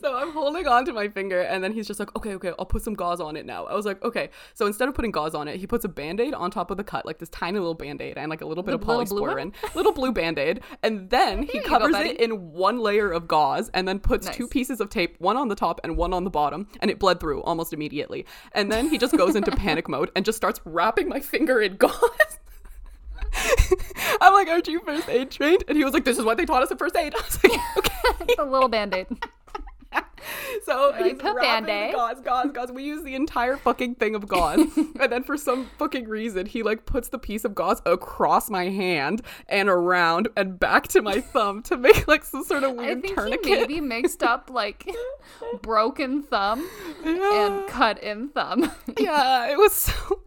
so 0.00 0.16
I'm 0.16 0.32
holding 0.32 0.66
on 0.66 0.84
to 0.84 0.92
my 0.92 1.08
finger, 1.08 1.40
and 1.40 1.64
then 1.64 1.72
he's 1.72 1.86
just 1.86 1.98
like, 1.98 2.14
okay, 2.16 2.34
okay, 2.34 2.52
I'll 2.58 2.66
put 2.66 2.82
some 2.82 2.94
gauze 2.94 3.20
on 3.20 3.36
it 3.36 3.46
now. 3.46 3.64
I 3.66 3.74
was 3.74 3.86
like, 3.86 4.02
okay. 4.04 4.30
So 4.54 4.66
instead 4.66 4.88
of 4.88 4.94
putting 4.94 5.10
gauze 5.10 5.34
on 5.34 5.48
it, 5.48 5.58
he 5.58 5.66
puts 5.66 5.84
a 5.84 5.88
band 5.88 6.20
aid 6.20 6.34
on 6.34 6.50
top 6.50 6.70
of 6.70 6.76
the 6.76 6.84
cut, 6.84 7.06
like 7.06 7.18
this 7.18 7.28
tiny 7.30 7.58
little 7.58 7.74
band 7.74 8.00
aid, 8.02 8.18
and 8.18 8.28
like 8.30 8.42
a 8.42 8.46
little 8.46 8.62
bit 8.62 8.72
The 8.72 8.92
of 8.92 9.08
polysporin, 9.08 9.52
little 9.74 9.92
blue 9.92 10.12
band 10.12 10.38
aid, 10.38 10.60
and 10.82 11.08
then 11.10 11.42
he 11.42 11.58
you 11.58 11.62
go, 11.62 11.68
covers 11.70 11.94
it 11.96 12.20
in 12.20 12.52
one 12.52 12.78
layer 12.78 13.10
of 13.10 13.26
gauze, 13.26 13.70
and 13.74 13.88
then 13.88 13.98
puts 13.98 14.28
two 14.28 14.46
pieces 14.46 14.80
of 14.80 14.90
tape, 14.90 15.16
one 15.18 15.36
on 15.36 15.48
the 15.48 15.56
top 15.56 15.80
and 15.82 15.96
one 15.96 16.12
on 16.12 16.24
the 16.24 16.30
bottom, 16.30 16.68
and 16.80 16.90
it 16.90 16.98
bled 16.98 17.20
through 17.20 17.42
almost 17.42 17.72
immediately. 17.72 18.26
And 18.52 18.70
then 18.70 18.88
he 18.88 18.98
just 18.98 19.16
goes 19.16 19.34
into 19.34 19.50
panic 19.56 19.88
mode 19.88 20.10
and 20.14 20.24
just 20.24 20.36
starts 20.36 20.60
wrapping 20.64 21.08
my 21.08 21.20
finger 21.20 21.60
in 21.60 21.76
gauze. 21.76 22.38
I'm 24.20 24.32
like, 24.32 24.48
aren't 24.48 24.68
you 24.68 24.80
first 24.80 25.08
aid 25.08 25.30
trained? 25.30 25.64
And 25.68 25.76
he 25.76 25.84
was 25.84 25.92
like, 25.94 26.04
this 26.04 26.18
is 26.18 26.24
what 26.24 26.36
they 26.36 26.44
taught 26.46 26.62
us 26.62 26.70
at 26.70 26.78
first 26.78 26.96
aid. 26.96 27.14
I 27.18 27.20
was 27.22 27.44
like, 27.44 27.52
okay. 27.78 28.34
The 28.36 28.44
little 28.44 28.68
band-aid. 28.68 29.06
So 30.64 30.90
Like, 30.90 31.04
he's 31.20 31.22
wrapping 31.34 31.64
the 31.66 31.96
gauze, 31.96 32.20
gauze, 32.22 32.52
gauze. 32.52 32.70
We 32.70 32.84
use 32.84 33.02
the 33.02 33.14
entire 33.14 33.56
fucking 33.56 33.94
thing 33.96 34.14
of 34.14 34.28
gauze. 34.28 34.60
and 34.76 35.10
then 35.10 35.24
for 35.24 35.36
some 35.36 35.66
fucking 35.78 36.06
reason, 36.08 36.44
he 36.46 36.62
like 36.62 36.84
puts 36.84 37.08
the 37.08 37.18
piece 37.18 37.44
of 37.44 37.54
gauze 37.54 37.80
across 37.86 38.50
my 38.50 38.68
hand 38.68 39.22
and 39.48 39.68
around 39.70 40.28
and 40.36 40.60
back 40.60 40.88
to 40.88 41.00
my 41.02 41.20
thumb 41.20 41.62
to 41.64 41.76
make 41.76 42.06
like 42.06 42.24
some 42.24 42.44
sort 42.44 42.62
of 42.64 42.70
I 42.72 42.74
weird 42.74 43.02
think 43.02 43.14
tourniquet. 43.16 43.46
he 43.46 43.54
maybe 43.56 43.80
mixed 43.80 44.22
up 44.22 44.50
like 44.50 44.88
broken 45.62 46.22
thumb 46.22 46.68
and 47.04 47.66
cut 47.68 48.00
in 48.02 48.28
thumb. 48.28 48.70
yeah, 48.98 49.50
it 49.50 49.56
was 49.58 49.72
so. 49.72 50.20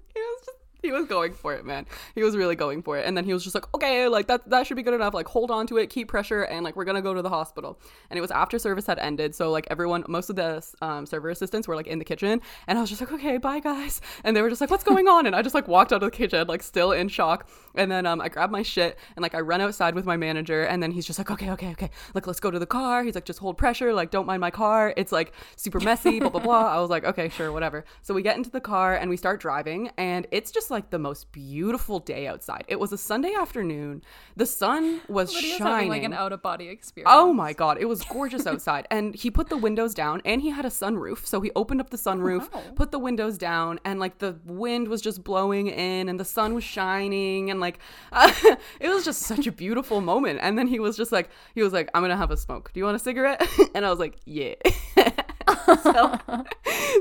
He 0.88 0.92
was 0.92 1.06
going 1.08 1.32
for 1.32 1.54
it, 1.54 1.66
man. 1.66 1.86
He 2.14 2.24
was 2.24 2.36
really 2.36 2.58
going 2.58 2.84
for 2.84 2.98
it. 2.98 3.06
And 3.06 3.16
then 3.16 3.24
he 3.24 3.32
was 3.32 3.42
just 3.42 3.56
like, 3.56 3.74
okay, 3.74 4.10
like 4.10 4.28
that 4.28 4.50
that 4.50 4.68
should 4.68 4.76
be 4.76 4.84
good 4.84 4.94
enough. 4.94 5.14
Like 5.14 5.30
hold 5.30 5.50
on 5.50 5.66
to 5.68 5.78
it, 5.78 5.90
keep 5.90 6.10
pressure, 6.10 6.44
and 6.44 6.66
like 6.66 6.76
we're 6.76 6.84
gonna 6.84 7.02
go 7.02 7.14
to 7.14 7.22
the 7.22 7.30
hospital. 7.30 7.80
And 8.10 8.18
it 8.18 8.22
was 8.22 8.32
after 8.32 8.60
service 8.60 8.86
had 8.86 9.00
ended, 9.00 9.34
so 9.34 9.50
like 9.50 9.66
everyone, 9.70 10.04
most 10.10 10.30
of 10.30 10.36
the 10.36 10.62
um, 10.82 11.06
server 11.06 11.30
assistants 11.30 11.70
were 11.70 11.78
like 11.78 11.88
in 11.88 12.00
the 12.00 12.06
kitchen, 12.06 12.42
and 12.68 12.78
I 12.78 12.82
was 12.82 12.90
just 12.90 13.00
like, 13.00 13.14
okay, 13.14 13.38
bye 13.38 13.62
guys. 13.62 14.02
And 14.26 14.36
they 14.36 14.42
were 14.42 14.50
just 14.50 14.60
like, 14.60 14.70
what's 14.70 14.84
going 14.84 15.08
on? 15.08 15.26
And 15.26 15.38
I 15.38 15.42
just 15.42 15.56
like 15.56 15.70
walked 15.70 15.94
out 15.94 16.04
of 16.04 16.12
the 16.12 16.18
kitchen, 16.18 16.48
like 16.48 16.62
still 16.62 16.92
in 16.92 17.08
shock. 17.08 17.48
And 17.76 17.90
then 17.90 18.06
um, 18.06 18.20
I 18.20 18.28
grabbed 18.28 18.52
my 18.52 18.62
shit 18.62 19.00
and 19.16 19.24
like 19.24 19.36
I 19.36 19.40
run 19.40 19.62
outside 19.62 19.96
with 19.96 20.06
my 20.06 20.18
manager, 20.18 20.64
and 20.64 20.84
then 20.84 20.92
he's 20.92 21.06
just 21.06 21.18
like, 21.18 21.32
okay, 21.32 21.50
okay, 21.52 21.72
okay, 21.72 21.92
like 22.14 22.28
let's 22.28 22.42
go 22.42 22.52
to 22.52 22.60
the 22.60 22.66
car. 22.66 23.06
He's 23.06 23.16
like, 23.16 23.26
just 23.26 23.40
hold 23.40 23.58
pressure, 23.58 23.94
like 23.94 24.12
don't 24.12 24.26
mind 24.26 24.42
my 24.42 24.52
car. 24.52 24.94
It's 24.98 25.14
like 25.14 25.32
super 25.56 25.80
messy, 25.80 26.20
blah 26.20 26.30
blah 26.30 26.42
blah. 26.42 26.76
I 26.76 26.82
was 26.82 26.90
like, 26.90 27.06
okay, 27.06 27.30
sure, 27.30 27.54
whatever. 27.54 27.86
So 28.02 28.14
we 28.14 28.22
get 28.22 28.36
into 28.36 28.52
the 28.52 28.62
car 28.62 28.96
and 28.96 29.10
we 29.10 29.16
start 29.16 29.40
driving, 29.40 29.90
and 29.98 30.28
it's 30.32 30.52
just 30.52 30.73
like 30.74 30.90
the 30.90 31.00
most 31.00 31.32
beautiful 31.32 32.00
day 32.00 32.28
outside. 32.28 32.66
It 32.68 32.80
was 32.80 32.92
a 32.92 32.98
Sunday 32.98 33.34
afternoon. 33.34 34.04
The 34.36 34.46
sun 34.46 35.00
was 35.08 35.34
Lydia's 35.34 35.58
shining. 35.58 35.74
having 35.74 35.90
like 35.90 36.04
an 36.04 36.14
out 36.14 36.34
of 36.34 36.42
body 36.42 36.68
oh 36.68 36.72
experience. 36.72 37.12
Oh 37.14 37.32
my 37.32 37.54
god, 37.54 37.78
it 37.80 37.86
was 37.86 38.04
gorgeous 38.04 38.46
outside. 38.46 38.88
And 38.92 39.16
he 39.16 39.32
put 39.32 39.48
the 39.48 39.58
windows 39.58 39.94
down 39.94 40.22
and 40.26 40.42
he 40.42 40.50
had 40.50 40.66
a 40.66 40.70
sunroof. 40.70 41.26
So 41.26 41.40
he 41.40 41.52
opened 41.56 41.80
up 41.80 41.90
the 41.90 42.02
oh, 42.06 42.10
sunroof, 42.10 42.52
wow. 42.52 42.62
put 42.76 42.92
the 42.92 43.00
windows 43.00 43.38
down, 43.38 43.80
and 43.86 44.00
like 44.00 44.18
the 44.18 44.38
wind 44.46 44.90
was 44.90 45.02
just 45.02 45.24
blowing 45.24 45.68
in 45.68 46.10
and 46.10 46.20
the 46.20 46.26
sun 46.26 46.54
was 46.54 46.64
shining 46.64 47.50
and 47.50 47.60
like 47.60 47.80
it 48.14 48.90
was 48.90 49.06
just 49.06 49.22
such 49.22 49.48
a 49.48 49.52
beautiful 49.52 50.02
moment. 50.02 50.40
And 50.42 50.58
then 50.58 50.68
he 50.68 50.80
was 50.80 50.98
just 50.98 51.12
like 51.12 51.30
he 51.56 51.62
was 51.62 51.72
like, 51.72 51.90
I'm 51.94 52.02
gonna 52.02 52.18
have 52.18 52.32
a 52.32 52.38
smoke. 52.38 52.74
Do 52.74 52.80
you 52.80 52.86
want 52.86 52.96
a 52.96 53.00
cigarette? 53.00 53.42
And 53.76 53.86
I 53.86 53.90
was 53.90 54.00
like, 54.00 54.18
Yeah. 54.26 54.56
so, 55.84 56.20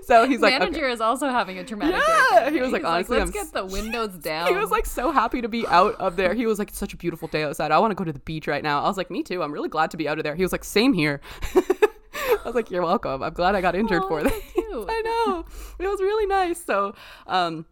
so 0.05 0.29
he's 0.29 0.41
like, 0.41 0.55
okay. 0.55 0.65
Manager 0.65 0.89
is 0.89 1.01
also 1.01 1.29
having 1.29 1.59
a 1.59 1.65
traumatic. 1.65 1.97
Yeah, 1.97 2.51
day 2.51 2.57
he 2.57 2.61
was 2.61 2.73
like, 2.73 2.83
He's 2.83 2.87
honestly, 2.87 3.19
let's 3.19 3.31
I'm 3.31 3.33
get 3.33 3.53
the 3.53 3.67
windows 3.67 4.15
down. 4.23 4.49
He 4.49 4.55
was 4.55 4.71
like 4.71 4.87
so 4.87 5.11
happy 5.11 5.41
to 5.41 5.49
be 5.49 5.67
out 5.67 5.95
of 5.97 6.17
there. 6.17 6.35
He 6.35 6.47
was 6.47 6.59
like, 6.59 6.71
such 6.71 6.95
a 6.95 6.97
beautiful 6.97 7.29
day 7.29 7.45
outside. 7.45 7.71
I 7.71 7.79
want 7.79 7.91
to 7.91 7.95
go 7.95 8.05
to 8.05 8.13
the 8.13 8.21
beach 8.21 8.47
right 8.47 8.63
now. 8.63 8.83
I 8.83 8.89
was 8.89 8.97
like, 8.97 9.11
me 9.11 9.23
too. 9.23 9.43
I'm 9.43 9.53
really 9.53 9.69
glad 9.69 9.91
to 9.93 9.97
be 9.97 10.09
out 10.09 10.19
of 10.19 10.25
there. 10.25 10.35
He 10.35 10.43
was 10.43 10.53
like, 10.53 10.65
same 10.65 10.93
here. 10.93 11.21
I 11.55 12.43
was 12.45 12.55
like, 12.55 12.71
you're 12.71 12.83
welcome. 12.83 13.23
I'm 13.23 13.33
glad 13.33 13.55
I 13.55 13.61
got 13.61 13.75
injured 13.75 14.03
Aw, 14.03 14.09
for 14.09 14.23
this. 14.23 14.33
I 14.57 15.03
know. 15.05 15.45
It 15.79 15.87
was 15.87 16.01
really 16.01 16.27
nice. 16.27 16.63
So, 16.63 16.95
um, 17.27 17.67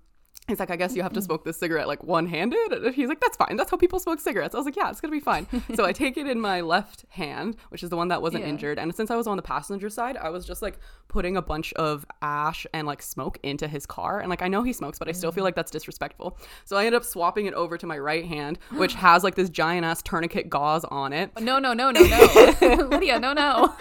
He's 0.50 0.60
like, 0.60 0.70
I 0.70 0.76
guess 0.76 0.94
you 0.94 1.02
have 1.02 1.12
to 1.12 1.20
mm-hmm. 1.20 1.26
smoke 1.26 1.44
this 1.44 1.56
cigarette 1.56 1.88
like 1.88 2.02
one 2.04 2.26
handed. 2.26 2.94
He's 2.94 3.08
like, 3.08 3.20
that's 3.20 3.36
fine. 3.36 3.56
That's 3.56 3.70
how 3.70 3.76
people 3.76 3.98
smoke 3.98 4.20
cigarettes. 4.20 4.54
I 4.54 4.58
was 4.58 4.64
like, 4.64 4.76
yeah, 4.76 4.90
it's 4.90 5.00
going 5.00 5.12
to 5.12 5.16
be 5.16 5.24
fine. 5.24 5.46
so 5.74 5.84
I 5.84 5.92
take 5.92 6.16
it 6.16 6.26
in 6.26 6.40
my 6.40 6.60
left 6.60 7.04
hand, 7.10 7.56
which 7.70 7.82
is 7.82 7.90
the 7.90 7.96
one 7.96 8.08
that 8.08 8.20
wasn't 8.20 8.44
Yeah. 8.44 8.50
injured. 8.50 8.78
And 8.78 8.94
since 8.94 9.10
I 9.10 9.16
was 9.16 9.26
on 9.26 9.36
the 9.36 9.42
passenger 9.42 9.88
side, 9.88 10.16
I 10.16 10.30
was 10.30 10.44
just 10.44 10.60
like 10.62 10.78
putting 11.08 11.36
a 11.36 11.42
bunch 11.42 11.72
of 11.74 12.04
ash 12.22 12.66
and 12.74 12.86
like 12.86 13.02
smoke 13.02 13.38
into 13.42 13.68
his 13.68 13.86
car. 13.86 14.20
And 14.20 14.28
like, 14.28 14.42
I 14.42 14.48
know 14.48 14.62
he 14.62 14.72
smokes, 14.72 14.98
but 14.98 15.08
I 15.08 15.12
still 15.12 15.32
feel 15.32 15.42
mm. 15.42 15.46
like 15.46 15.54
that's 15.54 15.70
disrespectful. 15.70 16.36
So 16.64 16.76
I 16.76 16.84
ended 16.84 16.94
up 16.94 17.04
swapping 17.04 17.46
it 17.46 17.54
over 17.54 17.78
to 17.78 17.86
my 17.86 17.98
right 17.98 18.24
hand, 18.26 18.58
which 18.72 18.94
has 18.94 19.24
like 19.24 19.36
this 19.36 19.48
giant 19.48 19.84
ass 19.84 20.02
tourniquet 20.02 20.50
gauze 20.50 20.84
on 20.84 21.12
it. 21.12 21.30
no, 21.40 21.58
no, 21.58 21.72
no, 21.72 21.90
no, 21.90 22.02
no, 22.02 22.18
Lydia, 22.90 23.18
no, 23.18 23.32
no. 23.32 23.74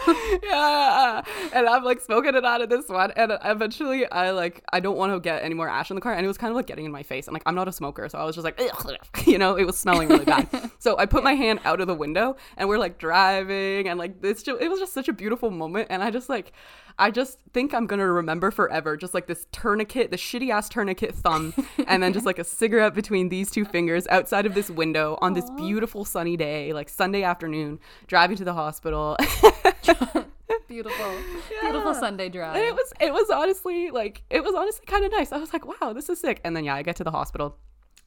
yeah 0.44 1.24
and 1.54 1.68
i'm 1.68 1.84
like 1.84 2.00
smoking 2.02 2.36
it 2.36 2.46
out 2.46 2.62
of 2.62 2.70
this 2.70 2.88
one 2.90 3.12
and 3.12 3.32
eventually 3.44 4.10
i 4.12 4.32
like 4.32 4.64
i 4.72 4.80
don't 4.80 4.98
want 4.98 5.12
to 5.12 5.20
get 5.20 5.44
any 5.44 5.54
more 5.54 5.70
ash 5.70 5.90
in 5.90 5.96
the 5.96 6.02
car 6.02 6.14
and 6.14 6.24
it 6.24 6.28
was 6.28 6.38
kind 6.38 6.52
of 6.52 6.56
like 6.60 6.68
getting 6.68 6.86
in 6.86 6.92
my 6.92 7.04
face. 7.04 7.28
And 7.28 7.34
like 7.34 7.44
i'm 7.46 7.56
not 7.56 7.68
a 7.68 7.72
smoker. 7.72 8.08
So 8.10 8.18
i 8.18 8.24
was 8.24 8.36
just 8.36 8.46
like 8.46 8.60
"Ugh," 8.62 8.96
you 9.26 9.38
know 9.38 9.56
it 9.56 9.66
was 9.66 9.78
smelling 9.78 10.10
really 10.10 10.26
bad. 10.26 10.48
So 10.80 10.98
i 10.98 11.06
put 11.06 11.26
my 11.26 11.34
hand 11.34 11.60
out 11.66 11.82
of 11.82 11.88
the 11.88 11.94
window 11.94 12.38
and 12.56 12.70
we're 12.70 12.78
like 12.78 13.00
driving 13.00 13.90
and 13.90 14.00
like 14.00 14.22
this 14.22 14.44
just 14.44 14.62
it 14.62 14.70
was 14.70 14.80
just 14.80 14.94
such 14.94 15.08
a 15.08 15.14
beautiful 15.14 15.52
moment. 15.52 15.88
And 15.90 16.04
i 16.04 16.12
just 16.12 16.30
like 16.30 16.54
I 17.00 17.12
just 17.12 17.40
think 17.54 17.74
I'm 17.74 17.88
gonna 17.88 18.12
remember 18.12 18.52
forever, 18.52 18.98
just 18.98 19.14
like 19.14 19.26
this 19.26 19.46
tourniquet, 19.54 20.12
the 20.12 20.18
shitty 20.18 20.50
ass 20.50 20.68
tourniquet 20.68 21.16
thumb, 21.16 21.54
and 21.88 22.04
then 22.04 22.12
just 22.12 22.26
like 22.26 22.40
a 22.40 22.44
cigarette 22.44 22.94
between 22.94 23.30
these 23.30 23.50
two 23.50 23.64
fingers 23.64 24.06
outside 24.08 24.46
of 24.46 24.54
this 24.54 24.70
window 24.70 25.18
on 25.22 25.34
this 25.34 25.50
beautiful 25.52 26.04
sunny 26.04 26.36
day, 26.36 26.74
like 26.74 26.90
Sunday 26.90 27.24
afternoon, 27.24 27.80
driving 28.08 28.36
to 28.36 28.44
the 28.44 28.54
hospital. 28.54 29.16
Beautiful, 30.70 31.12
beautiful 31.62 31.96
Sunday 31.96 32.30
drive. 32.30 32.56
And 32.56 32.64
it 32.64 32.74
was 32.74 32.94
it 33.02 33.12
was 33.12 33.30
honestly 33.32 33.90
like 33.90 34.24
it 34.30 34.44
was 34.44 34.54
honestly 34.56 34.86
kind 34.86 35.04
of 35.04 35.12
nice. 35.12 35.32
I 35.32 35.38
was 35.38 35.52
like, 35.52 35.66
wow, 35.66 35.94
this 35.94 36.10
is 36.10 36.20
sick. 36.20 36.40
And 36.44 36.56
then 36.56 36.64
yeah, 36.64 36.76
I 36.76 36.84
get 36.84 36.96
to 36.98 37.04
the 37.04 37.12
hospital. 37.12 37.58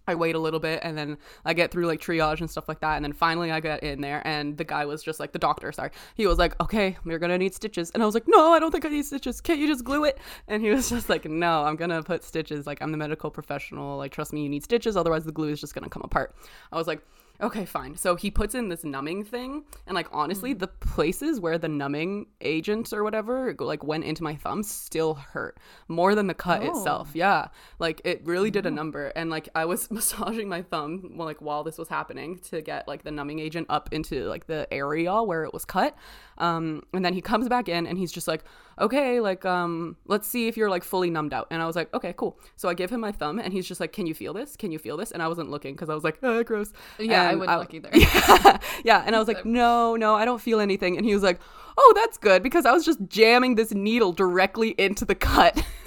I 0.07 0.15
wait 0.15 0.35
a 0.35 0.39
little 0.39 0.59
bit 0.59 0.81
and 0.83 0.99
then 0.99 1.17
I 1.45 1.55
get 1.55 1.71
through 1.71 1.87
like 1.87 2.01
triage 2.01 2.41
and 2.41 2.51
stuff 2.51 2.69
like 2.69 2.81
that. 2.81 2.97
And 2.97 3.05
then 3.05 3.13
finally 3.13 3.53
I 3.53 3.61
get 3.61 3.83
in 3.83 4.01
there 4.01 4.21
and 4.27 4.57
the 4.57 4.65
guy 4.65 4.85
was 4.85 5.03
just 5.03 5.21
like, 5.21 5.33
the 5.33 5.39
doctor, 5.39 5.71
sorry. 5.71 5.91
He 6.17 6.27
was 6.27 6.39
like, 6.39 6.61
okay, 6.61 6.97
you're 7.05 7.21
going 7.21 7.31
to 7.31 7.39
need 7.39 7.55
stitches. 7.55 7.91
And 7.91 8.03
I 8.03 8.07
was 8.07 8.15
like, 8.15 8.25
no, 8.27 8.53
I 8.53 8.59
don't 8.59 8.73
think 8.73 8.85
I 8.85 8.89
need 8.89 9.05
stitches. 9.05 9.41
Can't 9.41 9.61
you 9.61 9.69
just 9.69 9.85
glue 9.85 10.05
it? 10.05 10.19
And 10.49 10.61
he 10.61 10.71
was 10.71 10.89
just 10.91 11.09
like, 11.09 11.25
no, 11.25 11.63
I'm 11.63 11.77
going 11.77 11.91
to 11.91 12.03
put 12.03 12.25
stitches. 12.25 12.67
Like, 12.67 12.83
I'm 12.83 12.91
the 12.91 12.99
medical 12.99 13.31
professional. 13.31 13.97
Like, 13.97 14.11
trust 14.11 14.33
me, 14.33 14.43
you 14.43 14.49
need 14.49 14.65
stitches. 14.65 14.97
Otherwise, 14.97 15.25
the 15.25 15.33
glue 15.33 15.51
is 15.51 15.61
just 15.61 15.73
going 15.73 15.85
to 15.85 15.91
come 15.91 16.03
apart. 16.03 16.35
I 16.73 16.77
was 16.77 16.89
like, 16.89 17.01
Okay, 17.43 17.65
fine. 17.65 17.97
So 17.97 18.15
he 18.15 18.31
puts 18.31 18.55
in 18.55 18.69
this 18.69 18.85
numbing 18.85 19.25
thing, 19.25 19.65
and 19.89 19.97
like 19.97 20.07
honestly, 20.13 20.51
mm-hmm. 20.51 20.61
the 20.61 20.69
places 20.69 21.41
where 21.41 21.59
the 21.59 21.69
numbing 21.69 22.27
agent 22.41 22.93
or 22.93 23.03
whatever 23.03 23.57
like 23.59 23.83
went 23.83 24.05
into 24.05 24.23
my 24.23 24.37
thumb 24.37 24.63
still 24.63 25.15
hurt 25.15 25.59
more 25.89 26.15
than 26.15 26.29
the 26.29 26.35
cut 26.35 26.63
oh. 26.63 26.71
itself. 26.71 27.11
Yeah, 27.15 27.49
like 27.81 28.01
it 28.05 28.25
really 28.25 28.53
did 28.53 28.65
a 28.65 28.71
mm. 28.71 28.75
number. 28.75 29.09
And 29.09 29.29
like 29.29 29.49
I 29.57 29.65
was 29.65 29.91
massaging 29.91 30.49
my 30.49 30.63
thumb 30.63 31.13
while 31.17 31.27
like 31.27 31.43
while 31.43 31.65
this 31.65 31.79
was 31.79 31.89
happening 31.89 32.39
to 32.51 32.63
get 32.63 32.87
like 32.87 33.03
the 33.03 33.11
numbing 33.11 33.41
agent 33.41 33.67
up 33.69 33.89
into 33.93 34.27
like 34.29 34.47
the 34.47 34.73
area 34.73 35.21
where 35.21 35.43
it 35.43 35.53
was 35.53 35.65
cut. 35.65 35.97
Um, 36.43 36.83
and 36.93 37.05
then 37.05 37.15
he 37.15 37.21
comes 37.21 37.49
back 37.49 37.69
in 37.69 37.87
and 37.87 37.97
he's 37.97 38.11
just 38.11 38.27
like, 38.27 38.43
okay, 38.81 39.21
like, 39.21 39.45
um, 39.45 39.97
let's 40.07 40.27
see 40.27 40.49
if 40.49 40.57
you're 40.57 40.69
like 40.69 40.83
fully 40.83 41.09
numbed 41.09 41.33
out. 41.33 41.47
And 41.53 41.63
I 41.63 41.67
was 41.67 41.77
like, 41.77 41.95
okay, 41.95 42.13
cool. 42.17 42.37
So 42.57 42.69
I 42.69 42.75
give 42.75 42.91
him 42.91 43.01
my 43.01 43.13
thumb 43.13 43.39
and 43.39 43.53
he's 43.53 43.67
just 43.67 43.81
like, 43.81 43.93
can 43.93 44.07
you 44.07 44.15
feel 44.15 44.33
this? 44.35 44.57
Can 44.57 44.73
you 44.73 44.79
feel 44.81 44.97
this? 44.97 45.13
And 45.13 45.23
I 45.23 45.29
wasn't 45.29 45.51
looking 45.51 45.75
because 45.75 45.89
I 45.89 45.95
was 45.95 46.03
like, 46.03 46.19
oh, 46.25 46.43
gross. 46.43 46.73
Yeah, 46.99 47.23
and 47.23 47.31
I 47.31 47.35
wouldn't 47.37 47.51
I, 47.51 47.59
look 47.59 47.73
either. 47.73 47.91
Yeah, 47.95 48.59
yeah. 48.85 49.03
And 49.07 49.15
I 49.15 49.21
was 49.21 49.29
like, 49.29 49.45
no, 49.45 49.95
no, 49.95 50.17
I 50.17 50.25
don't 50.25 50.41
feel 50.41 50.59
anything. 50.59 50.97
And 50.97 51.07
he 51.07 51.15
was 51.15 51.23
like, 51.23 51.39
oh, 51.79 51.93
that's 51.95 52.19
good 52.19 52.43
because 52.43 52.67
I 52.67 52.73
was 52.73 52.85
just 52.85 52.99
jamming 53.07 53.55
this 53.55 53.73
needle 53.73 54.13
directly 54.13 54.71
into 54.71 55.05
the 55.05 55.15
cut. 55.15 55.65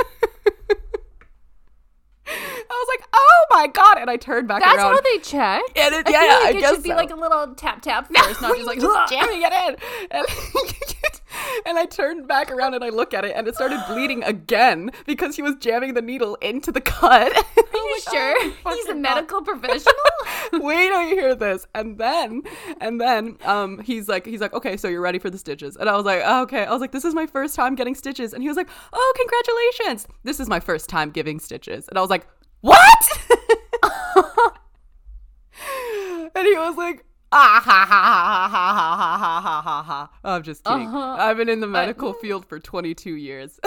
I 2.69 2.85
was 2.87 2.97
like, 2.99 3.09
"Oh 3.13 3.45
my 3.51 3.67
god!" 3.67 3.97
And 3.99 4.09
I 4.09 4.17
turned 4.17 4.47
back 4.47 4.61
around 4.61 4.77
That's 4.77 4.83
around. 4.83 4.95
how 4.95 5.01
they 5.01 5.19
check. 5.19 5.61
And 5.75 5.95
it, 5.95 6.09
yeah, 6.09 6.25
yeah, 6.25 6.33
like 6.39 6.55
I 6.55 6.57
it 6.57 6.75
should 6.75 6.83
be 6.83 6.93
like 6.93 7.11
a 7.11 7.15
little 7.15 7.53
tap 7.55 7.81
tap 7.81 8.07
first, 8.15 8.41
not 8.41 8.55
just 8.55 8.67
like 8.67 8.79
just 8.79 9.11
jamming 9.11 9.41
it 9.41 9.53
in. 9.53 9.75
And, 10.11 10.25
and 11.65 11.77
I 11.77 11.85
turned 11.85 12.27
back 12.27 12.51
around 12.51 12.73
and 12.73 12.83
I 12.83 12.89
look 12.89 13.13
at 13.13 13.25
it, 13.25 13.33
and 13.35 13.47
it 13.47 13.55
started 13.55 13.83
bleeding 13.87 14.23
again 14.23 14.91
because 15.05 15.35
he 15.35 15.41
was 15.41 15.55
jamming 15.59 15.93
the 15.93 16.01
needle 16.01 16.35
into 16.35 16.71
the 16.71 16.81
cut. 16.81 17.31
Are 17.57 17.63
you 17.73 18.01
like, 18.05 18.13
sure? 18.13 18.51
Oh, 18.65 18.73
He's 18.75 18.87
a 18.87 18.95
medical 18.95 19.41
professional. 19.41 19.93
Wait 20.53 20.89
till 20.89 21.01
you 21.03 21.15
hear 21.15 21.35
this, 21.35 21.67
and 21.75 21.97
then, 21.97 22.43
and 22.79 22.99
then, 22.99 23.37
um, 23.43 23.79
he's 23.79 24.07
like, 24.07 24.25
he's 24.25 24.41
like, 24.41 24.53
okay, 24.53 24.77
so 24.77 24.87
you're 24.87 25.01
ready 25.01 25.19
for 25.19 25.29
the 25.29 25.37
stitches, 25.37 25.75
and 25.75 25.89
I 25.89 25.95
was 25.95 26.05
like, 26.05 26.21
oh, 26.23 26.43
okay. 26.43 26.65
I 26.65 26.71
was 26.71 26.81
like, 26.81 26.91
this 26.91 27.05
is 27.05 27.13
my 27.13 27.25
first 27.25 27.55
time 27.55 27.75
getting 27.75 27.95
stitches, 27.95 28.33
and 28.33 28.41
he 28.41 28.47
was 28.47 28.57
like, 28.57 28.69
oh, 28.93 29.13
congratulations. 29.17 30.07
This 30.23 30.39
is 30.39 30.47
my 30.47 30.59
first 30.59 30.89
time 30.89 31.11
giving 31.11 31.39
stitches, 31.39 31.87
and 31.87 31.97
I 31.97 32.01
was 32.01 32.09
like, 32.09 32.27
what? 32.65 33.01
and 36.35 36.45
he 36.47 36.55
was 36.55 36.75
like, 36.77 37.05
ah 37.31 37.61
ha 37.63 37.85
ha 37.87 38.03
ha 38.03 38.47
ha 38.49 38.49
ha 38.49 38.75
ha 38.77 39.19
ha 39.19 39.41
ha 39.41 39.61
ha 39.61 39.83
ha. 39.83 40.09
I'm 40.23 40.43
just 40.43 40.63
kidding. 40.63 40.87
Uh-huh. 40.87 41.15
I've 41.19 41.37
been 41.37 41.49
in 41.49 41.59
the 41.59 41.67
medical 41.67 42.15
I- 42.17 42.21
field 42.21 42.45
for 42.45 42.59
22 42.59 43.15
years. 43.15 43.59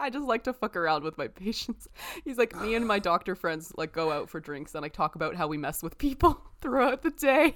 I 0.00 0.10
just 0.10 0.26
like 0.26 0.42
to 0.44 0.52
fuck 0.52 0.74
around 0.74 1.04
with 1.04 1.16
my 1.16 1.28
patients. 1.28 1.86
He's 2.24 2.36
like, 2.36 2.56
me 2.60 2.74
and 2.74 2.84
my 2.86 2.98
doctor 2.98 3.36
friends 3.36 3.72
like 3.76 3.92
go 3.92 4.10
out 4.10 4.28
for 4.28 4.40
drinks 4.40 4.74
and 4.74 4.82
like 4.82 4.92
talk 4.92 5.14
about 5.14 5.36
how 5.36 5.46
we 5.46 5.56
mess 5.56 5.80
with 5.82 5.96
people 5.96 6.40
throughout 6.60 7.02
the 7.02 7.10
day. 7.10 7.54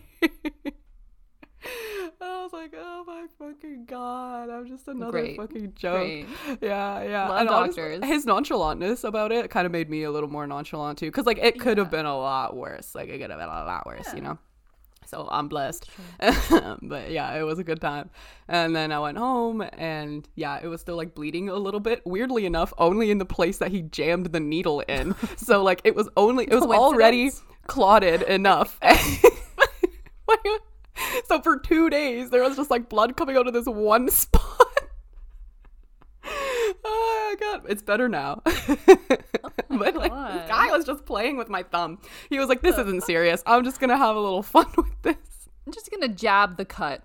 I 2.20 2.42
was 2.42 2.52
like, 2.52 2.74
oh 2.76 3.04
my 3.06 3.26
fucking 3.38 3.86
god, 3.86 4.50
I'm 4.50 4.66
just 4.66 4.88
another 4.88 5.12
Great. 5.12 5.36
fucking 5.36 5.72
joke. 5.74 5.96
Great. 5.96 6.26
Yeah, 6.60 7.02
yeah. 7.02 7.28
Love 7.28 7.40
and 7.40 7.48
doctors. 7.48 7.96
Honestly, 7.96 8.08
his 8.08 8.26
nonchalantness 8.26 9.04
about 9.04 9.32
it 9.32 9.50
kind 9.50 9.66
of 9.66 9.72
made 9.72 9.90
me 9.90 10.02
a 10.04 10.10
little 10.10 10.28
more 10.28 10.46
nonchalant 10.46 10.98
too, 10.98 11.06
because 11.06 11.26
like 11.26 11.38
it 11.38 11.60
could 11.60 11.78
yeah. 11.78 11.84
have 11.84 11.90
been 11.90 12.06
a 12.06 12.16
lot 12.16 12.56
worse. 12.56 12.94
Like 12.94 13.08
it 13.08 13.18
could 13.20 13.30
have 13.30 13.38
been 13.38 13.48
a 13.48 13.64
lot 13.64 13.86
worse, 13.86 14.06
yeah. 14.08 14.16
you 14.16 14.22
know. 14.22 14.38
So 15.06 15.28
I'm 15.30 15.48
blessed. 15.48 15.88
but 16.82 17.10
yeah, 17.10 17.34
it 17.34 17.42
was 17.42 17.58
a 17.58 17.64
good 17.64 17.80
time. 17.80 18.10
And 18.48 18.74
then 18.74 18.92
I 18.92 18.98
went 18.98 19.18
home 19.18 19.64
and 19.78 20.28
yeah, 20.34 20.58
it 20.62 20.66
was 20.66 20.80
still 20.80 20.96
like 20.96 21.14
bleeding 21.14 21.48
a 21.48 21.54
little 21.54 21.80
bit. 21.80 22.02
Weirdly 22.04 22.44
enough, 22.44 22.72
only 22.78 23.10
in 23.10 23.18
the 23.18 23.24
place 23.24 23.58
that 23.58 23.70
he 23.70 23.82
jammed 23.82 24.26
the 24.26 24.40
needle 24.40 24.80
in. 24.80 25.14
so 25.36 25.62
like 25.62 25.80
it 25.84 25.94
was 25.94 26.08
only 26.16 26.44
it 26.44 26.54
was 26.54 26.64
already 26.64 27.30
clotted 27.66 28.22
enough. 28.22 28.78
so 31.26 31.40
for 31.40 31.58
two 31.58 31.90
days 31.90 32.30
there 32.30 32.42
was 32.42 32.56
just 32.56 32.70
like 32.70 32.88
blood 32.88 33.16
coming 33.16 33.36
out 33.36 33.46
of 33.46 33.52
this 33.52 33.66
one 33.66 34.08
spot. 34.10 34.42
oh 36.84 37.36
my 37.40 37.46
god, 37.46 37.66
it's 37.68 37.82
better 37.82 38.08
now. 38.08 38.42
oh 38.46 39.78
but 39.78 39.94
like 39.94 40.12
this 40.12 40.48
guy 40.48 40.70
was 40.72 40.84
just 40.84 41.04
playing 41.04 41.36
with 41.36 41.48
my 41.48 41.62
thumb. 41.62 41.98
He 42.30 42.38
was 42.38 42.48
like, 42.48 42.62
"This 42.62 42.78
isn't 42.78 43.04
serious. 43.04 43.42
I'm 43.46 43.64
just 43.64 43.80
gonna 43.80 43.96
have 43.96 44.16
a 44.16 44.20
little 44.20 44.42
fun 44.42 44.66
with 44.76 45.02
this." 45.02 45.16
I'm 45.66 45.72
just 45.72 45.90
gonna 45.90 46.08
jab 46.08 46.56
the 46.56 46.64
cut. 46.64 47.02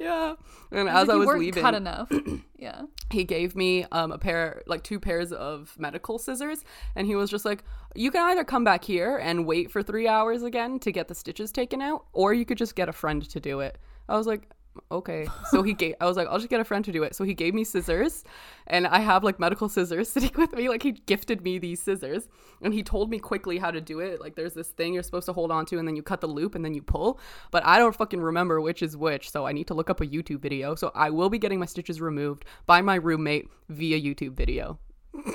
Yeah. 0.00 0.34
And 0.70 0.88
as 0.88 1.08
like 1.08 1.14
I 1.14 1.18
was 1.18 1.28
leaving, 1.28 1.62
cut 1.62 1.74
enough. 1.74 2.10
yeah. 2.58 2.82
He 3.10 3.24
gave 3.24 3.54
me 3.54 3.84
um 3.92 4.12
a 4.12 4.18
pair, 4.18 4.62
like 4.66 4.82
two 4.82 4.98
pairs 4.98 5.32
of 5.32 5.74
medical 5.78 6.18
scissors, 6.18 6.64
and 6.96 7.06
he 7.06 7.14
was 7.16 7.30
just 7.30 7.44
like, 7.44 7.64
"You 7.94 8.10
can 8.10 8.22
either 8.30 8.44
come 8.44 8.64
back 8.64 8.84
here 8.84 9.18
and 9.18 9.46
wait 9.46 9.70
for 9.70 9.82
three 9.82 10.08
hours 10.08 10.42
again 10.42 10.78
to 10.80 10.92
get 10.92 11.08
the 11.08 11.14
stitches 11.14 11.52
taken 11.52 11.82
out, 11.82 12.06
or 12.12 12.32
you 12.32 12.44
could 12.44 12.58
just 12.58 12.74
get 12.74 12.88
a 12.88 12.92
friend 12.92 13.28
to 13.28 13.40
do 13.40 13.60
it." 13.60 13.78
I 14.08 14.16
was 14.16 14.26
like, 14.26 14.48
okay. 14.90 15.26
So 15.50 15.62
he 15.62 15.72
gave, 15.72 15.94
I 16.00 16.06
was 16.06 16.16
like, 16.16 16.28
I'll 16.28 16.38
just 16.38 16.50
get 16.50 16.60
a 16.60 16.64
friend 16.64 16.84
to 16.84 16.92
do 16.92 17.02
it. 17.02 17.14
So 17.14 17.24
he 17.24 17.34
gave 17.34 17.54
me 17.54 17.64
scissors 17.64 18.24
and 18.66 18.86
I 18.86 19.00
have 19.00 19.24
like 19.24 19.38
medical 19.38 19.68
scissors 19.68 20.08
sitting 20.12 20.32
with 20.36 20.52
me. 20.52 20.68
Like 20.68 20.82
he 20.82 20.92
gifted 20.92 21.42
me 21.42 21.58
these 21.58 21.80
scissors 21.80 22.28
and 22.62 22.72
he 22.72 22.82
told 22.82 23.10
me 23.10 23.18
quickly 23.18 23.58
how 23.58 23.70
to 23.70 23.80
do 23.80 24.00
it. 24.00 24.20
Like 24.20 24.36
there's 24.36 24.54
this 24.54 24.68
thing 24.68 24.94
you're 24.94 25.02
supposed 25.02 25.26
to 25.26 25.32
hold 25.32 25.50
on 25.50 25.66
to 25.66 25.78
and 25.78 25.86
then 25.86 25.96
you 25.96 26.02
cut 26.02 26.20
the 26.20 26.26
loop 26.26 26.54
and 26.54 26.64
then 26.64 26.74
you 26.74 26.82
pull. 26.82 27.20
But 27.50 27.64
I 27.64 27.78
don't 27.78 27.94
fucking 27.94 28.20
remember 28.20 28.60
which 28.60 28.82
is 28.82 28.96
which. 28.96 29.30
So 29.30 29.46
I 29.46 29.52
need 29.52 29.66
to 29.68 29.74
look 29.74 29.90
up 29.90 30.00
a 30.00 30.06
YouTube 30.06 30.40
video. 30.40 30.74
So 30.74 30.90
I 30.94 31.10
will 31.10 31.30
be 31.30 31.38
getting 31.38 31.58
my 31.58 31.66
stitches 31.66 32.00
removed 32.00 32.44
by 32.66 32.80
my 32.80 32.96
roommate 32.96 33.48
via 33.68 34.00
YouTube 34.00 34.32
video. 34.32 34.78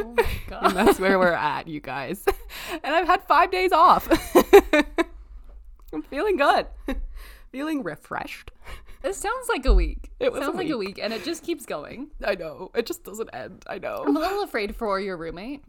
Oh 0.00 0.14
my 0.16 0.26
god. 0.46 0.64
and 0.64 0.76
that's 0.76 1.00
where 1.00 1.18
we're 1.18 1.32
at, 1.32 1.66
you 1.66 1.80
guys. 1.80 2.24
and 2.84 2.94
I've 2.94 3.06
had 3.06 3.22
five 3.24 3.50
days 3.50 3.72
off. 3.72 4.08
I'm 5.92 6.02
feeling 6.02 6.36
good. 6.36 6.66
feeling 7.50 7.82
refreshed. 7.82 8.50
It 9.02 9.14
sounds 9.14 9.48
like 9.48 9.64
a 9.64 9.74
week. 9.74 10.10
It 10.18 10.32
was 10.32 10.42
sounds 10.42 10.54
a 10.54 10.56
like 10.56 10.66
week. 10.66 10.74
a 10.74 10.78
week, 10.78 10.98
and 11.00 11.12
it 11.12 11.24
just 11.24 11.44
keeps 11.44 11.64
going. 11.66 12.10
I 12.24 12.34
know. 12.34 12.70
It 12.74 12.86
just 12.86 13.04
doesn't 13.04 13.30
end. 13.32 13.64
I 13.66 13.78
know. 13.78 14.04
I'm 14.06 14.16
a 14.16 14.20
little 14.20 14.42
afraid 14.42 14.74
for 14.74 14.98
your 14.98 15.16
roommate. 15.16 15.64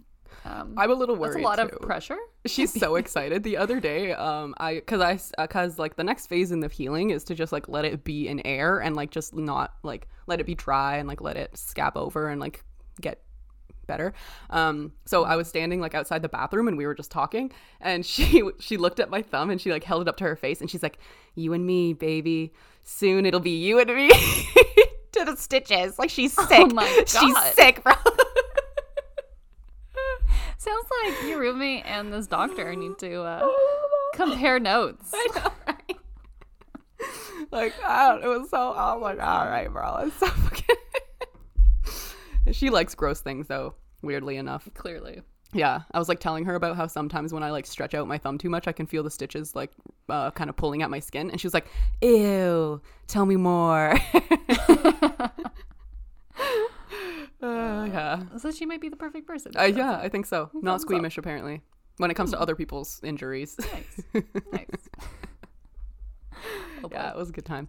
Um, 0.46 0.74
I'm 0.78 0.90
a 0.92 0.94
little 0.94 1.16
worried. 1.16 1.36
That's 1.36 1.44
a 1.44 1.62
lot 1.62 1.70
too. 1.70 1.76
of 1.76 1.82
pressure. 1.82 2.18
She's 2.46 2.74
so 2.74 2.96
excited. 2.98 3.44
The 3.44 3.58
other 3.58 3.80
day, 3.80 4.14
um, 4.14 4.56
I 4.58 4.76
because 4.76 5.02
I 5.38 5.44
because 5.44 5.78
uh, 5.78 5.82
like 5.82 5.96
the 5.96 6.04
next 6.04 6.28
phase 6.28 6.52
in 6.52 6.60
the 6.60 6.70
healing 6.70 7.10
is 7.12 7.24
to 7.26 7.36
just 7.36 7.52
like 7.52 7.68
let 7.68 7.86
it 7.86 8.04
be 8.04 8.28
in 8.28 8.46
air 8.46 8.80
and 8.80 8.96
like 8.96 9.12
just 9.12 9.36
not 9.36 9.74
like 9.84 10.08
let 10.28 10.40
it 10.40 10.46
be 10.46 10.56
dry 10.56 10.98
and 10.98 11.08
like 11.08 11.22
let 11.22 11.38
it 11.38 11.56
scab 11.58 11.98
over 11.98 12.30
and 12.30 12.40
like 12.40 12.64
get 13.02 13.22
better. 13.90 14.14
Um, 14.50 14.94
so 15.06 15.26
I 15.26 15.36
was 15.36 15.50
standing 15.50 15.82
like 15.82 15.94
outside 15.94 16.22
the 16.22 16.30
bathroom 16.30 16.70
and 16.70 16.78
we 16.78 16.86
were 16.86 16.96
just 16.96 17.12
talking 17.12 17.52
and 17.82 18.06
she 18.14 18.42
she 18.60 18.78
looked 18.78 19.02
at 19.02 19.10
my 19.10 19.22
thumb 19.22 19.50
and 19.50 19.60
she 19.60 19.70
like 19.72 19.84
held 19.84 20.04
it 20.04 20.08
up 20.08 20.16
to 20.18 20.24
her 20.24 20.38
face 20.38 20.62
and 20.62 20.72
she's 20.72 20.84
like, 20.84 20.98
"You 21.36 21.52
and 21.52 21.66
me, 21.68 21.92
baby. 21.92 22.54
Soon 22.84 23.26
it'll 23.26 23.42
be 23.42 23.58
you 23.58 23.80
and 23.80 23.94
me." 23.94 24.10
to 25.12 25.26
the 25.26 25.36
stitches. 25.36 26.00
Like 26.00 26.10
she's 26.10 26.34
oh 26.38 26.46
sick. 26.46 26.72
Oh. 26.72 27.04
She's 27.06 27.38
sick, 27.54 27.84
bro. 27.84 27.94
Sounds 30.58 30.88
like 31.04 31.24
your 31.24 31.40
roommate 31.40 31.86
and 31.86 32.12
this 32.12 32.28
doctor 32.28 32.76
need 32.76 32.98
to 33.00 33.22
uh, 33.22 33.50
compare 34.14 34.60
notes. 34.60 35.10
I 35.14 35.28
know, 35.36 35.52
right? 35.68 35.98
like, 37.52 37.74
I 37.84 38.10
don't, 38.10 38.24
it 38.24 38.28
was 38.28 38.50
so, 38.50 38.72
I 38.74 38.94
was 38.94 39.02
like, 39.02 39.20
all 39.26 39.46
right, 39.46 39.72
bro. 39.72 39.98
It's 40.04 40.16
so 40.18 40.28
fucking. 40.28 40.76
She 42.52 42.70
likes 42.70 42.96
gross 42.96 43.22
things 43.22 43.48
though, 43.48 43.76
weirdly 44.02 44.38
enough. 44.38 44.70
Clearly. 44.74 45.22
Yeah, 45.52 45.82
I 45.92 45.98
was 45.98 46.08
like 46.08 46.20
telling 46.20 46.46
her 46.46 46.54
about 46.54 46.76
how 46.76 46.86
sometimes 46.86 47.34
when 47.34 47.42
I 47.42 47.50
like 47.50 47.66
stretch 47.66 47.96
out 47.96 48.08
my 48.08 48.20
thumb 48.20 48.38
too 48.38 48.50
much, 48.50 48.68
I 48.68 48.72
can 48.72 48.86
feel 48.86 49.02
the 49.02 49.10
stitches 49.10 49.56
like 49.56 49.72
uh, 50.08 50.30
kind 50.32 50.50
of 50.50 50.56
pulling 50.56 50.84
at 50.84 50.90
my 50.92 51.00
skin, 51.00 51.32
and 51.32 51.42
she 51.42 51.48
was 51.48 51.56
like, 51.56 51.68
"Ew, 52.02 52.82
tell 53.08 53.26
me 53.26 53.36
more." 53.36 53.98
uh, 57.42 57.88
yeah. 57.92 58.24
So 58.38 58.52
she 58.52 58.68
might 58.68 58.82
be 58.82 58.90
the 58.90 58.96
perfect 58.96 59.26
person. 59.26 59.54
Uh, 59.58 59.64
yeah, 59.64 59.98
I 59.98 60.10
think 60.10 60.28
so. 60.28 60.52
Not 60.54 60.82
squeamish 60.82 61.16
so. 61.16 61.20
apparently 61.20 61.62
when 62.00 62.10
it 62.10 62.14
comes 62.14 62.32
to 62.32 62.38
hmm. 62.38 62.44
other 62.44 62.56
people's 62.56 63.00
injuries. 63.04 63.58
Nice. 63.60 64.24
nice. 64.52 64.90
Oh, 66.82 66.90
yeah, 66.92 67.12
it 67.12 67.18
was 67.18 67.30
a 67.30 67.34
good 67.34 67.46
time. 67.46 67.68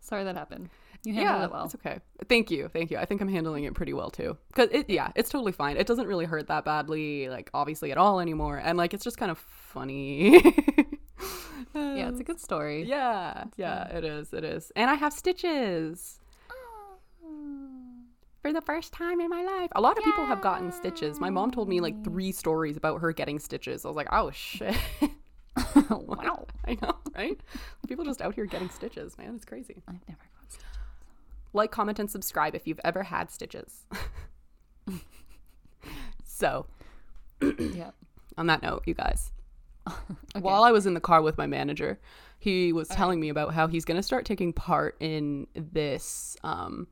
Sorry 0.00 0.22
that 0.24 0.36
happened. 0.36 0.68
You 1.04 1.14
handled 1.14 1.40
yeah, 1.40 1.44
it 1.44 1.52
well. 1.52 1.64
It's 1.64 1.74
okay. 1.76 1.98
Thank 2.28 2.50
you. 2.50 2.68
Thank 2.68 2.90
you. 2.90 2.98
I 2.98 3.04
think 3.06 3.20
I'm 3.20 3.28
handling 3.28 3.64
it 3.64 3.74
pretty 3.74 3.92
well 3.92 4.10
too. 4.10 4.36
Cuz 4.54 4.68
it 4.70 4.90
yeah, 4.90 5.12
it's 5.14 5.30
totally 5.30 5.52
fine. 5.52 5.76
It 5.76 5.86
doesn't 5.86 6.06
really 6.06 6.26
hurt 6.26 6.48
that 6.48 6.64
badly 6.64 7.28
like 7.28 7.50
obviously 7.54 7.90
at 7.92 7.98
all 7.98 8.20
anymore. 8.20 8.60
And 8.62 8.76
like 8.76 8.92
it's 8.92 9.04
just 9.04 9.16
kind 9.16 9.30
of 9.30 9.38
funny. 9.38 10.42
yeah, 11.74 12.08
it's 12.08 12.20
a 12.20 12.24
good 12.24 12.40
story. 12.40 12.84
Yeah. 12.84 13.44
Yeah, 13.56 13.88
it 13.96 14.04
is. 14.04 14.32
It 14.32 14.44
is. 14.44 14.72
And 14.76 14.90
I 14.90 14.94
have 14.94 15.12
stitches. 15.12 16.18
for 18.42 18.52
the 18.52 18.60
first 18.60 18.92
time 18.92 19.20
in 19.20 19.28
my 19.28 19.42
life. 19.42 19.70
A 19.72 19.80
lot 19.80 19.98
of 19.98 20.04
people 20.04 20.24
have 20.24 20.40
gotten 20.40 20.72
stitches. 20.72 21.20
My 21.20 21.30
mom 21.30 21.50
told 21.50 21.68
me 21.68 21.80
like 21.80 22.02
three 22.04 22.32
stories 22.32 22.76
about 22.76 23.00
her 23.00 23.12
getting 23.12 23.38
stitches. 23.38 23.84
I 23.84 23.88
was 23.88 23.96
like, 23.96 24.08
oh 24.12 24.30
shit. 24.30 24.76
wow. 25.90 26.46
I 26.66 26.76
know, 26.80 26.96
right? 27.16 27.38
People 27.88 28.04
just 28.04 28.22
out 28.22 28.34
here 28.34 28.46
getting 28.46 28.70
stitches, 28.70 29.16
man. 29.18 29.34
It's 29.34 29.44
crazy. 29.44 29.82
I've 29.88 30.00
never. 30.08 30.20
Like, 31.52 31.70
comment, 31.70 31.98
and 31.98 32.10
subscribe 32.10 32.54
if 32.54 32.66
you've 32.66 32.80
ever 32.84 33.02
had 33.02 33.30
stitches. 33.30 33.84
so, 36.24 36.66
Yeah. 37.58 37.90
on 38.36 38.46
that 38.46 38.62
note, 38.62 38.82
you 38.86 38.94
guys, 38.94 39.32
while 40.40 40.62
I 40.64 40.70
was 40.72 40.86
in 40.86 40.94
the 40.94 41.00
car 41.00 41.22
with 41.22 41.36
my 41.38 41.46
manager, 41.46 41.98
he 42.38 42.72
was 42.72 42.88
telling 42.88 43.20
me 43.20 43.28
about 43.28 43.52
how 43.54 43.66
he's 43.66 43.84
going 43.84 43.96
to 43.96 44.02
start 44.02 44.24
taking 44.24 44.52
part 44.52 44.96
in 45.00 45.46
this, 45.54 46.36
um, 46.44 46.86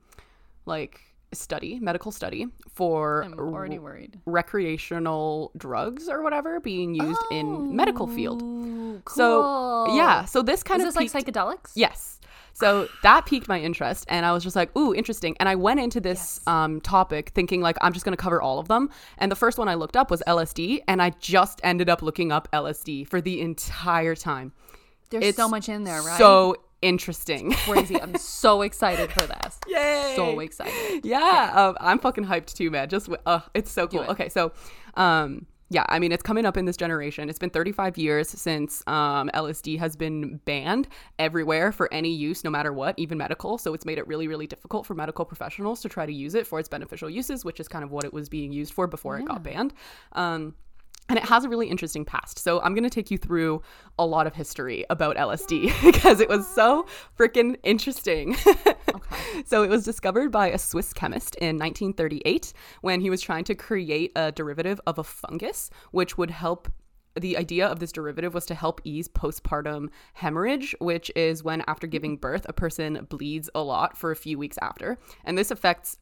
like, 0.67 1.00
study, 1.33 1.79
medical 1.79 2.11
study 2.11 2.47
for 2.73 3.23
I'm 3.23 3.35
already 3.38 3.79
worried. 3.79 4.19
recreational 4.25 5.53
drugs 5.59 6.09
or 6.09 6.23
whatever 6.23 6.59
being 6.59 6.95
used 6.95 7.21
in 7.31 7.77
medical 7.77 8.07
field. 8.07 8.43
Ooh, 8.43 9.03
So 9.07 9.95
yeah, 9.95 10.25
so 10.25 10.41
this 10.43 10.62
kind 10.62 10.81
Is 10.81 10.88
of 10.88 10.95
this 10.95 11.12
like 11.15 11.25
psychedelics? 11.27 11.73
Yes. 11.75 12.17
So 12.59 12.88
that 13.03 13.25
piqued 13.27 13.47
my 13.47 13.61
interest, 13.61 14.05
and 14.09 14.27
I 14.27 14.33
was 14.33 14.43
just 14.43 14.57
like, 14.57 14.77
"Ooh, 14.77 14.93
interesting." 14.93 15.37
And 15.38 15.49
I 15.49 15.55
went 15.55 15.79
into 15.79 16.00
this 16.00 16.41
um, 16.47 16.81
topic 16.81 17.31
thinking 17.35 17.61
like 17.61 17.77
I'm 17.81 17.93
just 17.93 18.05
going 18.05 18.17
to 18.17 18.21
cover 18.23 18.43
all 18.43 18.59
of 18.59 18.67
them. 18.67 18.91
And 19.19 19.31
the 19.31 19.37
first 19.37 19.59
one 19.59 19.69
I 19.69 19.75
looked 19.75 19.97
up 19.97 20.11
was 20.11 20.23
LSD, 20.27 20.83
and 20.88 21.00
I 21.00 21.11
just 21.21 21.61
ended 21.62 21.88
up 21.88 22.03
looking 22.03 22.33
up 22.33 22.49
LSD 22.53 23.07
for 23.07 23.21
the 23.21 23.41
entire 23.41 24.17
time. 24.17 24.53
There's 25.11 25.25
It's 25.25 25.37
so 25.37 25.49
much 25.49 25.69
in 25.69 25.85
there, 25.85 26.03
right? 26.03 26.19
So 26.19 26.57
interesting. 26.83 27.53
crazy. 27.53 28.00
I'm 28.00 28.17
so 28.19 28.62
excited 28.62 29.11
for 29.12 29.27
this. 29.27 29.61
Yay! 29.69 30.15
So 30.17 30.41
excited. 30.41 31.05
yeah, 31.05 31.53
um, 31.55 31.77
I'm 31.81 31.99
fucking 31.99 32.25
hyped 32.27 32.55
too, 32.55 32.71
man. 32.71 32.88
Just 32.88 33.09
uh, 33.25 33.41
it's 33.55 33.71
so 33.71 33.87
cool. 33.87 34.03
it. 34.03 34.09
Okay, 34.11 34.29
so 34.29 34.53
um, 34.95 35.47
yeah, 35.70 35.84
I 35.88 35.98
mean, 35.98 36.12
it's 36.12 36.22
coming 36.22 36.46
up 36.46 36.56
in 36.56 36.64
this 36.64 36.76
generation. 36.76 37.28
It's 37.28 37.38
been 37.38 37.50
35 37.50 37.98
years 37.98 38.28
since 38.28 38.82
um, 38.87 39.30
LSD 39.34 39.78
has 39.78 39.96
been 39.96 40.40
banned 40.46 40.88
everywhere 41.18 41.72
for 41.72 41.92
any 41.92 42.10
use, 42.10 42.42
no 42.42 42.50
matter 42.50 42.72
what, 42.72 42.94
even 42.98 43.18
medical. 43.18 43.58
So 43.58 43.75
it's 43.75 43.84
made 43.84 43.98
it 43.98 44.06
really, 44.06 44.28
really 44.28 44.46
difficult 44.46 44.87
for 44.87 44.94
medical 44.94 45.26
professionals 45.26 45.82
to 45.82 45.88
try 45.90 46.06
to 46.06 46.12
use 46.12 46.34
it 46.34 46.46
for 46.46 46.58
its 46.58 46.70
beneficial 46.70 47.10
uses, 47.10 47.44
which 47.44 47.60
is 47.60 47.68
kind 47.68 47.84
of 47.84 47.90
what 47.90 48.04
it 48.04 48.14
was 48.14 48.30
being 48.30 48.50
used 48.50 48.72
for 48.72 48.87
before 48.87 49.18
it 49.18 49.26
got 49.26 49.42
banned. 49.42 49.75
Um, 50.12 50.54
and 51.09 51.19
it 51.19 51.25
has 51.25 51.45
a 51.45 51.49
really 51.49 51.69
interesting 51.69 52.05
past. 52.05 52.38
So 52.38 52.61
I'm 52.61 52.75
going 52.75 52.85
to 52.85 52.91
take 52.91 53.11
you 53.11 53.19
through 53.19 53.62
a 53.99 54.07
lot 54.07 54.27
of 54.27 54.35
history 54.35 54.85
about 54.91 55.17
LSD 55.17 55.73
because 55.93 56.21
it 56.21 56.29
was 56.29 56.47
so 56.47 56.87
freaking 57.19 57.57
interesting. 57.62 58.37
So 59.45 59.62
it 59.62 59.71
was 59.71 59.85
discovered 59.85 60.31
by 60.31 60.49
a 60.49 60.59
Swiss 60.59 60.93
chemist 60.93 61.35
in 61.37 61.57
1938 61.57 62.53
when 62.83 63.00
he 63.00 63.11
was 63.11 63.21
trying 63.21 63.45
to 63.45 63.55
create 63.55 64.12
a 64.17 64.33
derivative 64.33 64.81
of 64.87 64.99
a 64.99 65.05
fungus 65.05 65.71
which 65.91 66.19
would 66.19 66.31
help 66.31 66.69
the 67.15 67.37
idea 67.37 67.67
of 67.67 67.81
this 67.81 67.91
derivative 67.91 68.35
was 68.35 68.47
to 68.47 68.55
help 68.55 68.81
ease 68.85 69.09
postpartum 69.09 69.88
hemorrhage, 70.12 70.75
which 70.79 71.11
is 71.17 71.43
when 71.43 71.65
after 71.67 71.87
giving 71.87 72.12
mm-hmm. 72.12 72.21
birth, 72.21 72.47
a 72.49 72.53
person 72.53 73.07
bleeds 73.09 73.50
a 73.55 73.62
lot 73.62 73.97
for 73.97 74.11
a 74.11 74.17
few 74.17 74.38
weeks 74.38 74.59
after. 74.62 74.99
And 75.25 75.37
this 75.37 75.50
affects 75.50 75.99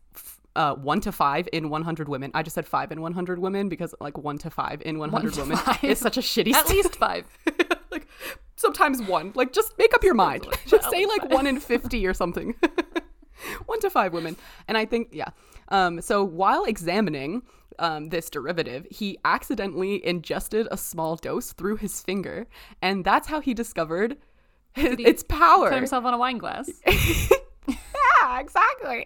uh, 0.57 0.75
one 0.75 1.01
to 1.03 1.13
five 1.13 1.49
in 1.53 1.69
100 1.69 2.09
women. 2.09 2.31
I 2.35 2.43
just 2.43 2.55
said 2.55 2.67
five 2.67 2.91
in 2.91 3.01
100 3.01 3.39
women 3.39 3.69
because, 3.69 3.95
like, 4.01 4.17
one 4.19 4.39
to 4.39 4.51
five 4.51 4.83
in 4.85 4.99
100 4.99 5.35
to 5.35 5.41
women 5.41 5.57
five. 5.59 5.85
is 5.85 5.99
such 5.99 6.17
a 6.17 6.21
shitty 6.21 6.53
At 6.53 6.65
stat. 6.67 6.77
least 6.77 6.97
five. 6.97 7.27
like, 7.91 8.09
sometimes 8.57 9.03
one. 9.03 9.33
Like, 9.35 9.53
just 9.53 9.77
make 9.79 9.95
up 9.95 10.03
your 10.03 10.15
mind. 10.15 10.47
one, 10.47 10.55
Just 10.67 10.91
say, 10.91 11.07
like, 11.07 11.31
one 11.31 11.47
in 11.47 11.61
50 11.61 12.07
or 12.07 12.15
something. 12.15 12.55
one 13.67 13.81
to 13.81 13.91
five 13.91 14.13
women. 14.13 14.37
And 14.67 14.77
I 14.79 14.87
think, 14.87 15.09
yeah. 15.13 15.29
Um, 15.69 16.01
so 16.01 16.25
while 16.25 16.65
examining 16.65 17.43
um, 17.79 18.09
this 18.09 18.31
derivative, 18.31 18.87
he 18.91 19.19
accidentally 19.25 20.05
ingested 20.07 20.67
a 20.71 20.77
small 20.77 21.17
dose 21.17 21.53
through 21.53 21.77
his 21.77 22.01
finger, 22.01 22.47
and 22.81 23.05
that's 23.05 23.29
how 23.29 23.41
he 23.41 23.53
discovered 23.53 24.17
his, 24.73 24.97
he 24.97 25.05
its 25.07 25.23
power. 25.23 25.69
Put 25.69 25.77
himself 25.77 26.05
on 26.05 26.15
a 26.15 26.19
wine 26.19 26.39
glass. 26.39 26.71
yeah, 26.87 28.41
exactly. 28.41 29.05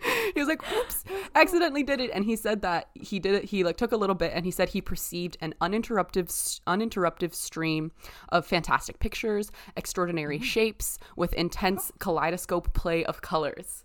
he 0.34 0.40
was 0.40 0.48
like, 0.48 0.62
"Oops, 0.72 1.04
accidentally 1.34 1.82
did 1.82 2.00
it," 2.00 2.10
and 2.12 2.24
he 2.24 2.36
said 2.36 2.62
that 2.62 2.88
he 2.94 3.18
did 3.18 3.34
it. 3.34 3.44
He 3.44 3.64
like 3.64 3.76
took 3.76 3.92
a 3.92 3.96
little 3.96 4.14
bit, 4.14 4.32
and 4.34 4.44
he 4.44 4.50
said 4.50 4.70
he 4.70 4.80
perceived 4.80 5.36
an 5.40 5.54
uninterrupted, 5.60 6.30
uninterrupted 6.66 7.34
stream 7.34 7.92
of 8.30 8.46
fantastic 8.46 8.98
pictures, 8.98 9.50
extraordinary 9.76 10.36
mm-hmm. 10.36 10.44
shapes, 10.44 10.98
with 11.16 11.32
intense 11.34 11.92
kaleidoscope 11.98 12.72
play 12.74 13.04
of 13.04 13.22
colors, 13.22 13.84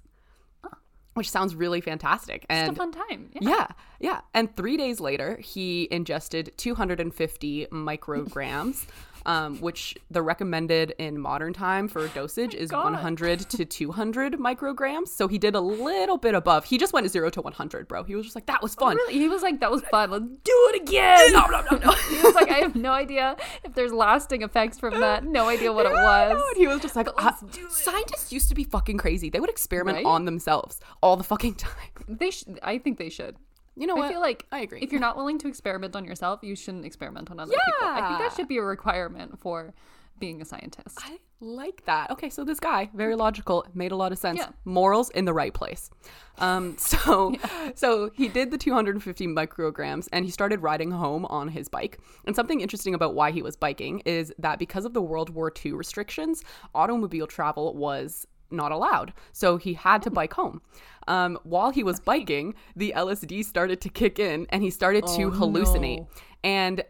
which 1.13 1.29
sounds 1.29 1.55
really 1.55 1.81
fantastic. 1.81 2.41
Just 2.49 2.51
a 2.51 2.67
And 2.67 2.77
fun 2.77 2.91
time. 2.91 3.29
Yeah. 3.33 3.49
yeah, 3.49 3.67
yeah. 3.99 4.21
And 4.33 4.55
three 4.55 4.77
days 4.77 4.99
later, 4.99 5.37
he 5.37 5.87
ingested 5.91 6.53
250 6.57 7.67
micrograms, 7.71 8.85
um, 9.25 9.57
which 9.59 9.95
the 10.11 10.21
recommended 10.21 10.93
in 10.97 11.19
modern 11.19 11.53
time 11.53 11.87
for 11.87 12.07
dosage 12.09 12.53
is 12.53 12.69
God. 12.71 12.85
100 12.93 13.39
to 13.51 13.65
200 13.65 14.33
micrograms. 14.33 15.07
So 15.09 15.27
he 15.27 15.37
did 15.37 15.55
a 15.55 15.59
little 15.61 16.17
bit 16.17 16.35
above. 16.35 16.65
He 16.65 16.77
just 16.77 16.93
went 16.93 17.09
zero 17.09 17.29
to 17.29 17.41
100, 17.41 17.87
bro. 17.87 18.03
He 18.03 18.15
was 18.15 18.25
just 18.25 18.35
like, 18.35 18.45
that 18.47 18.61
was 18.61 18.75
fun. 18.75 18.95
Really? 18.95 19.13
He 19.13 19.27
was 19.29 19.41
like, 19.41 19.59
that 19.61 19.71
was 19.71 19.81
fun. 19.83 20.11
Let's 20.11 20.25
do 20.25 20.69
it 20.73 20.81
again. 20.83 21.31
No, 21.33 21.45
no, 21.47 21.61
no, 21.71 21.77
no. 21.77 21.91
he 22.09 22.21
was 22.21 22.35
like, 22.35 22.49
I 22.51 22.59
have 22.59 22.75
no 22.75 22.91
idea 22.91 23.37
if 23.63 23.73
there's 23.73 23.93
lasting 23.93 24.41
effects 24.41 24.79
from 24.79 24.99
that. 24.99 25.23
No 25.23 25.47
idea 25.49 25.71
what 25.71 25.85
it 25.85 25.91
Yeah, 25.93 25.99
I 26.09 26.29
know. 26.29 26.35
was. 26.35 26.43
And 26.49 26.57
he 26.57 26.67
was 26.67 26.79
just 26.81 26.95
like, 26.95 27.07
"Uh, 27.17 27.31
it." 27.53 27.71
scientists 27.71 28.31
used 28.33 28.49
to 28.49 28.55
be 28.55 28.63
fucking 28.63 28.97
crazy. 28.97 29.29
They 29.29 29.39
would 29.39 29.49
experiment 29.49 29.97
Right? 29.97 30.05
on 30.05 30.25
themselves 30.25 30.79
all 31.01 31.15
the 31.17 31.23
fucking 31.23 31.55
time. 31.55 31.73
They 32.07 32.31
sh- 32.31 32.43
I 32.61 32.77
think 32.77 32.97
they 32.97 33.09
should. 33.09 33.35
You 33.75 33.87
know 33.87 33.95
what? 33.95 34.05
I 34.05 34.09
feel 34.09 34.21
like 34.21 34.45
I 34.51 34.59
agree. 34.59 34.81
If 34.81 34.91
you're 34.91 35.01
not 35.01 35.17
willing 35.17 35.39
to 35.39 35.47
experiment 35.47 35.95
on 35.95 36.05
yourself, 36.05 36.39
you 36.43 36.55
shouldn't 36.55 36.85
experiment 36.85 37.31
on 37.31 37.39
other 37.39 37.51
people. 37.51 37.87
I 37.87 38.07
think 38.07 38.19
that 38.19 38.35
should 38.35 38.47
be 38.47 38.57
a 38.57 38.63
requirement 38.63 39.39
for 39.39 39.73
being 40.19 40.41
a 40.41 40.45
scientist. 40.45 40.99
I 41.01 41.17
like 41.39 41.83
that. 41.85 42.11
Okay, 42.11 42.29
so 42.29 42.43
this 42.43 42.59
guy, 42.59 42.89
very 42.93 43.15
logical, 43.15 43.65
made 43.73 43.91
a 43.91 43.95
lot 43.95 44.11
of 44.11 44.17
sense. 44.17 44.37
Yeah. 44.37 44.49
Morals 44.63 45.09
in 45.09 45.25
the 45.25 45.33
right 45.33 45.53
place. 45.53 45.89
Um, 46.37 46.75
so, 46.79 47.35
so 47.75 48.09
he 48.13 48.27
did 48.27 48.51
the 48.51 48.57
250 48.57 49.27
micrograms, 49.27 50.07
and 50.13 50.23
he 50.23 50.31
started 50.31 50.61
riding 50.61 50.91
home 50.91 51.25
on 51.25 51.49
his 51.49 51.67
bike. 51.67 51.99
And 52.25 52.35
something 52.35 52.61
interesting 52.61 52.93
about 52.93 53.15
why 53.15 53.31
he 53.31 53.41
was 53.41 53.55
biking 53.55 53.99
is 54.05 54.31
that 54.37 54.59
because 54.59 54.85
of 54.85 54.93
the 54.93 55.01
World 55.01 55.29
War 55.29 55.51
II 55.63 55.73
restrictions, 55.73 56.43
automobile 56.73 57.27
travel 57.27 57.75
was 57.75 58.25
not 58.51 58.71
allowed. 58.71 59.13
So 59.31 59.57
he 59.57 59.73
had 59.73 60.01
to 60.03 60.11
bike 60.11 60.33
home. 60.33 60.61
Um, 61.07 61.37
while 61.43 61.71
he 61.71 61.83
was 61.83 61.99
biking, 61.99 62.55
the 62.75 62.93
LSD 62.95 63.43
started 63.45 63.81
to 63.81 63.89
kick 63.89 64.19
in, 64.19 64.47
and 64.49 64.63
he 64.63 64.69
started 64.69 65.05
to 65.07 65.23
Oh, 65.23 65.31
hallucinate. 65.31 65.99
no. 65.99 66.07
And 66.43 66.83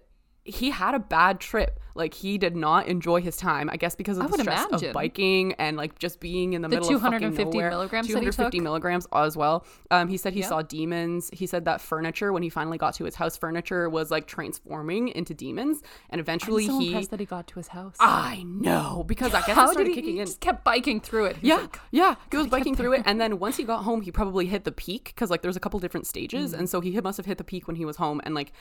he 0.46 0.70
had 0.72 0.94
a 0.94 1.00
bad 1.00 1.40
trip. 1.40 1.80
Like 1.96 2.14
he 2.16 2.38
did 2.40 2.56
not 2.56 2.88
enjoy 2.88 3.22
his 3.22 3.38
time. 3.38 3.70
I 3.70 3.78
guess 3.78 3.96
because 3.96 4.18
of 4.18 4.24
I 4.26 4.28
the 4.28 4.40
stress 4.40 4.66
imagine. 4.68 4.88
of 4.90 4.94
biking 4.94 5.54
and 5.54 5.78
like 5.78 6.00
just 6.00 6.20
being 6.20 6.54
in 6.54 6.62
the, 6.64 6.68
The 6.68 6.78
middle 6.78 6.96
of 6.96 7.02
fucking 7.02 7.20
250 7.20 7.58
milligrams 7.70 8.08
250 8.08 8.60
milligrams 8.62 9.08
as 9.14 9.38
well. 9.38 9.64
Um, 9.92 10.08
he 10.08 10.18
said 10.18 10.34
he 10.34 10.40
Yeah. 10.40 10.48
saw 10.48 10.62
demons. 10.64 11.30
He 11.32 11.46
said 11.46 11.66
that 11.66 11.82
furniture 11.82 12.34
when 12.34 12.42
he 12.42 12.50
finally 12.50 12.78
got 12.80 12.96
to 12.96 13.04
his 13.06 13.14
house, 13.16 13.38
furniture 13.38 13.90
was 13.90 14.10
like 14.10 14.26
transforming 14.26 15.10
into 15.10 15.34
demons, 15.36 15.84
and 16.10 16.20
eventually 16.20 16.64
I'm 16.66 16.70
so 16.72 16.80
he. 16.80 16.88
impressed 16.88 17.12
that 17.12 17.20
he 17.20 17.26
got 17.28 17.46
to 17.48 17.56
his 17.56 17.68
house. 17.68 17.96
I 18.00 18.44
know 18.48 19.04
because 19.08 19.34
I 19.34 19.40
guess 19.42 19.50
it 19.50 19.56
How 19.56 19.66
started 19.68 19.84
did 19.86 19.90
he, 19.90 19.96
kicking 20.02 20.14
he 20.16 20.20
in. 20.22 20.26
just 20.26 20.40
kept 20.40 20.64
biking 20.64 21.00
through 21.00 21.26
it? 21.26 21.38
He 21.38 21.48
was 21.48 21.50
Yeah, 21.50 21.62
like, 21.62 21.80
yeah. 21.92 22.16
He 22.32 22.38
was 22.38 22.48
biking 22.48 22.76
through 22.76 22.94
it, 22.94 23.04
and 23.06 23.22
then 23.22 23.38
once 23.38 23.58
he 23.58 23.64
got 23.64 23.84
home, 23.84 24.02
he 24.02 24.12
probably 24.12 24.48
hit 24.48 24.64
the 24.64 24.72
peak 24.72 25.06
because 25.14 25.30
like 25.30 25.42
there's 25.44 25.56
a 25.58 25.60
couple 25.60 25.80
different 25.80 26.08
stages, 26.08 26.54
Mm. 26.54 26.60
and 26.60 26.70
so 26.70 26.82
he 26.82 27.00
must 27.02 27.18
have 27.18 27.26
hit 27.28 27.38
the 27.38 27.44
peak 27.44 27.68
when 27.68 27.76
he 27.76 27.86
was 27.86 27.98
home, 27.98 28.20
and 28.24 28.34
like 28.34 28.52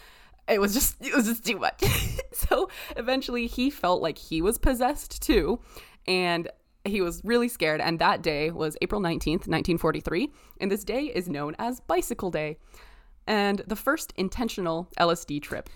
it 0.48 0.60
was 0.60 0.74
just 0.74 0.96
it 1.00 1.14
was 1.14 1.26
just 1.26 1.46
too 1.46 1.56
much. 1.58 1.82
so 2.32 2.68
eventually, 2.96 3.21
he 3.30 3.70
felt 3.70 4.02
like 4.02 4.18
he 4.18 4.42
was 4.42 4.58
possessed 4.58 5.22
too, 5.22 5.60
and 6.06 6.48
he 6.84 7.00
was 7.00 7.20
really 7.24 7.48
scared. 7.48 7.80
And 7.80 7.98
that 8.00 8.22
day 8.22 8.50
was 8.50 8.76
April 8.82 9.00
nineteenth, 9.00 9.46
nineteen 9.48 9.78
forty 9.78 10.00
three, 10.00 10.30
and 10.60 10.70
this 10.70 10.84
day 10.84 11.04
is 11.04 11.28
known 11.28 11.54
as 11.58 11.80
Bicycle 11.80 12.30
Day, 12.30 12.58
and 13.26 13.60
the 13.66 13.76
first 13.76 14.12
intentional 14.16 14.88
LSD 14.98 15.40
trip. 15.42 15.68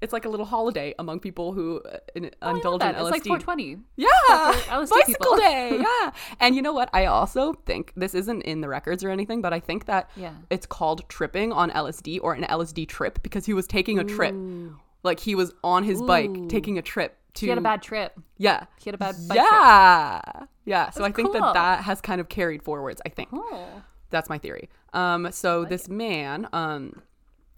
It's 0.00 0.12
like 0.12 0.26
a 0.26 0.28
little 0.28 0.44
holiday 0.44 0.92
among 0.98 1.20
people 1.20 1.52
who 1.54 1.80
uh, 1.80 1.96
in, 2.14 2.30
Oh, 2.42 2.50
indulge 2.56 2.82
in 2.82 2.88
LSD. 2.88 3.00
It's 3.00 3.10
like 3.10 3.24
420. 3.24 3.78
Yeah, 3.96 4.08
LSD 4.26 4.90
bicycle 4.90 5.04
people. 5.06 5.36
day. 5.36 5.78
Yeah, 5.80 6.10
and 6.40 6.54
you 6.54 6.60
know 6.60 6.74
what? 6.74 6.90
I 6.92 7.06
also 7.06 7.54
think 7.64 7.92
this 7.96 8.14
isn't 8.14 8.42
in 8.42 8.60
the 8.60 8.68
records 8.68 9.02
or 9.02 9.08
anything, 9.08 9.40
but 9.40 9.54
I 9.54 9.60
think 9.60 9.86
that 9.86 10.10
Yeah. 10.16 10.34
it's 10.50 10.66
called 10.66 11.08
tripping 11.08 11.52
on 11.52 11.70
LSD 11.70 12.18
or 12.22 12.34
an 12.34 12.42
LSD 12.44 12.86
trip 12.86 13.22
because 13.22 13.46
he 13.46 13.54
was 13.54 13.66
taking 13.66 13.98
a 13.98 14.04
trip, 14.04 14.34
like 15.04 15.20
he 15.20 15.34
was 15.34 15.52
on 15.62 15.84
his 15.84 16.02
bike 16.02 16.48
taking 16.48 16.78
a 16.78 16.82
trip 16.82 17.16
to. 17.34 17.46
He 17.46 17.50
had 17.50 17.58
a 17.58 17.62
bad 17.62 17.82
trip. 17.82 18.18
Yeah. 18.38 18.64
He 18.78 18.88
had 18.88 18.94
a 18.94 18.98
bad 18.98 19.14
bike 19.28 19.38
trip. 19.38 19.50
Yeah. 19.50 20.22
Yeah. 20.64 20.90
So 20.90 21.04
I 21.04 21.12
think 21.12 21.32
cool. 21.32 21.40
that 21.40 21.54
that 21.54 21.84
has 21.84 22.00
kind 22.00 22.20
of 22.20 22.28
carried 22.28 22.62
forwards. 22.62 23.00
I 23.04 23.10
think. 23.10 23.28
Oh. 23.32 23.82
That's 24.10 24.28
my 24.28 24.38
theory. 24.38 24.68
Um, 24.92 25.30
so 25.32 25.64
this 25.64 25.88
man, 25.88 26.48
um, 26.52 27.02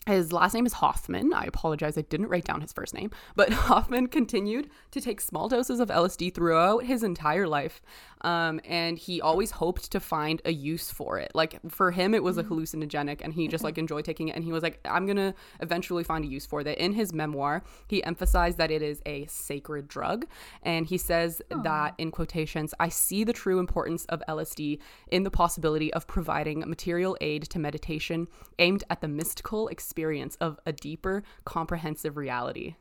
his 0.07 0.33
last 0.33 0.55
name 0.55 0.65
is 0.67 0.75
Hofmann. 0.75 1.35
I 1.35 1.45
apologize, 1.45 1.99
I 1.99 2.03
didn't 2.03 2.29
write 2.29 2.45
down 2.45 2.61
his 2.61 2.73
first 2.73 2.95
name. 2.95 3.11
But 3.35 3.53
Hofmann 3.53 4.07
continued 4.07 4.71
to 4.93 5.01
take 5.01 5.21
small 5.21 5.49
doses 5.49 5.81
of 5.81 5.89
LSD 5.89 6.35
throughout 6.35 6.85
his 6.85 7.03
entire 7.03 7.47
life. 7.47 7.83
Um, 8.27 8.61
and 8.65 8.99
he 8.99 9.21
always 9.21 9.53
hoped 9.53 9.93
to 9.93 10.01
find 10.01 10.43
a 10.45 10.53
use 10.53 10.91
for 10.91 11.21
it. 11.21 11.31
Like 11.33 11.61
for 11.71 11.93
him, 11.93 12.12
it 12.12 12.25
was 12.25 12.39
a 12.39 12.43
hallucinogenic, 12.43 13.21
and 13.23 13.33
he 13.33 13.47
just 13.47 13.62
like 13.62 13.79
enjoyed 13.79 14.05
taking 14.05 14.27
it. 14.27 14.35
And 14.35 14.43
he 14.43 14.51
was 14.51 14.65
like, 14.65 14.81
I'm 14.85 15.07
gonna 15.07 15.33
eventually 15.61 16.03
find 16.03 16.25
a 16.25 16.29
use 16.29 16.45
for 16.45 16.65
that. 16.65 16.77
In 16.83 16.93
his 16.93 17.12
memoir, 17.12 17.62
he 17.87 18.03
emphasized 18.03 18.59
that 18.59 18.73
it 18.73 18.83
is 18.83 19.01
a 19.07 19.27
sacred 19.27 19.87
drug, 19.87 20.27
and 20.65 20.87
he 20.87 20.99
says 20.99 21.41
that 21.62 21.95
in 21.99 22.11
quotations, 22.11 22.75
I 22.81 22.89
see 22.89 23.23
the 23.23 23.33
true 23.33 23.61
importance 23.61 24.07
of 24.07 24.25
LSD 24.29 24.81
in 25.07 25.23
the 25.23 25.31
possibility 25.31 25.95
of 25.95 26.09
providing 26.09 26.65
material 26.67 27.17
aid 27.21 27.45
to 27.51 27.61
meditation 27.61 28.27
aimed 28.59 28.83
at 28.91 29.03
the 29.03 29.09
mystical 29.09 29.69
experience 29.69 30.35
of 30.41 30.59
a 30.67 30.73
deeper, 30.73 31.23
comprehensive 31.45 32.17
reality. 32.17 32.75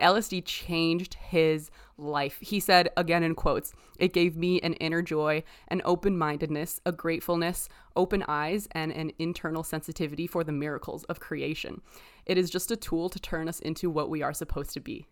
LSD 0.00 0.44
changed 0.44 1.14
his 1.14 1.70
life. 1.96 2.38
He 2.40 2.60
said, 2.60 2.90
again 2.96 3.22
in 3.22 3.34
quotes, 3.34 3.72
it 3.98 4.12
gave 4.12 4.36
me 4.36 4.60
an 4.60 4.74
inner 4.74 5.02
joy, 5.02 5.42
an 5.68 5.82
open 5.84 6.16
mindedness, 6.16 6.80
a 6.86 6.92
gratefulness, 6.92 7.68
open 7.96 8.24
eyes, 8.28 8.68
and 8.72 8.92
an 8.92 9.12
internal 9.18 9.62
sensitivity 9.62 10.26
for 10.26 10.44
the 10.44 10.52
miracles 10.52 11.04
of 11.04 11.20
creation. 11.20 11.80
It 12.26 12.38
is 12.38 12.50
just 12.50 12.70
a 12.70 12.76
tool 12.76 13.08
to 13.08 13.18
turn 13.18 13.48
us 13.48 13.60
into 13.60 13.90
what 13.90 14.10
we 14.10 14.22
are 14.22 14.34
supposed 14.34 14.72
to 14.74 14.80
be. 14.80 15.06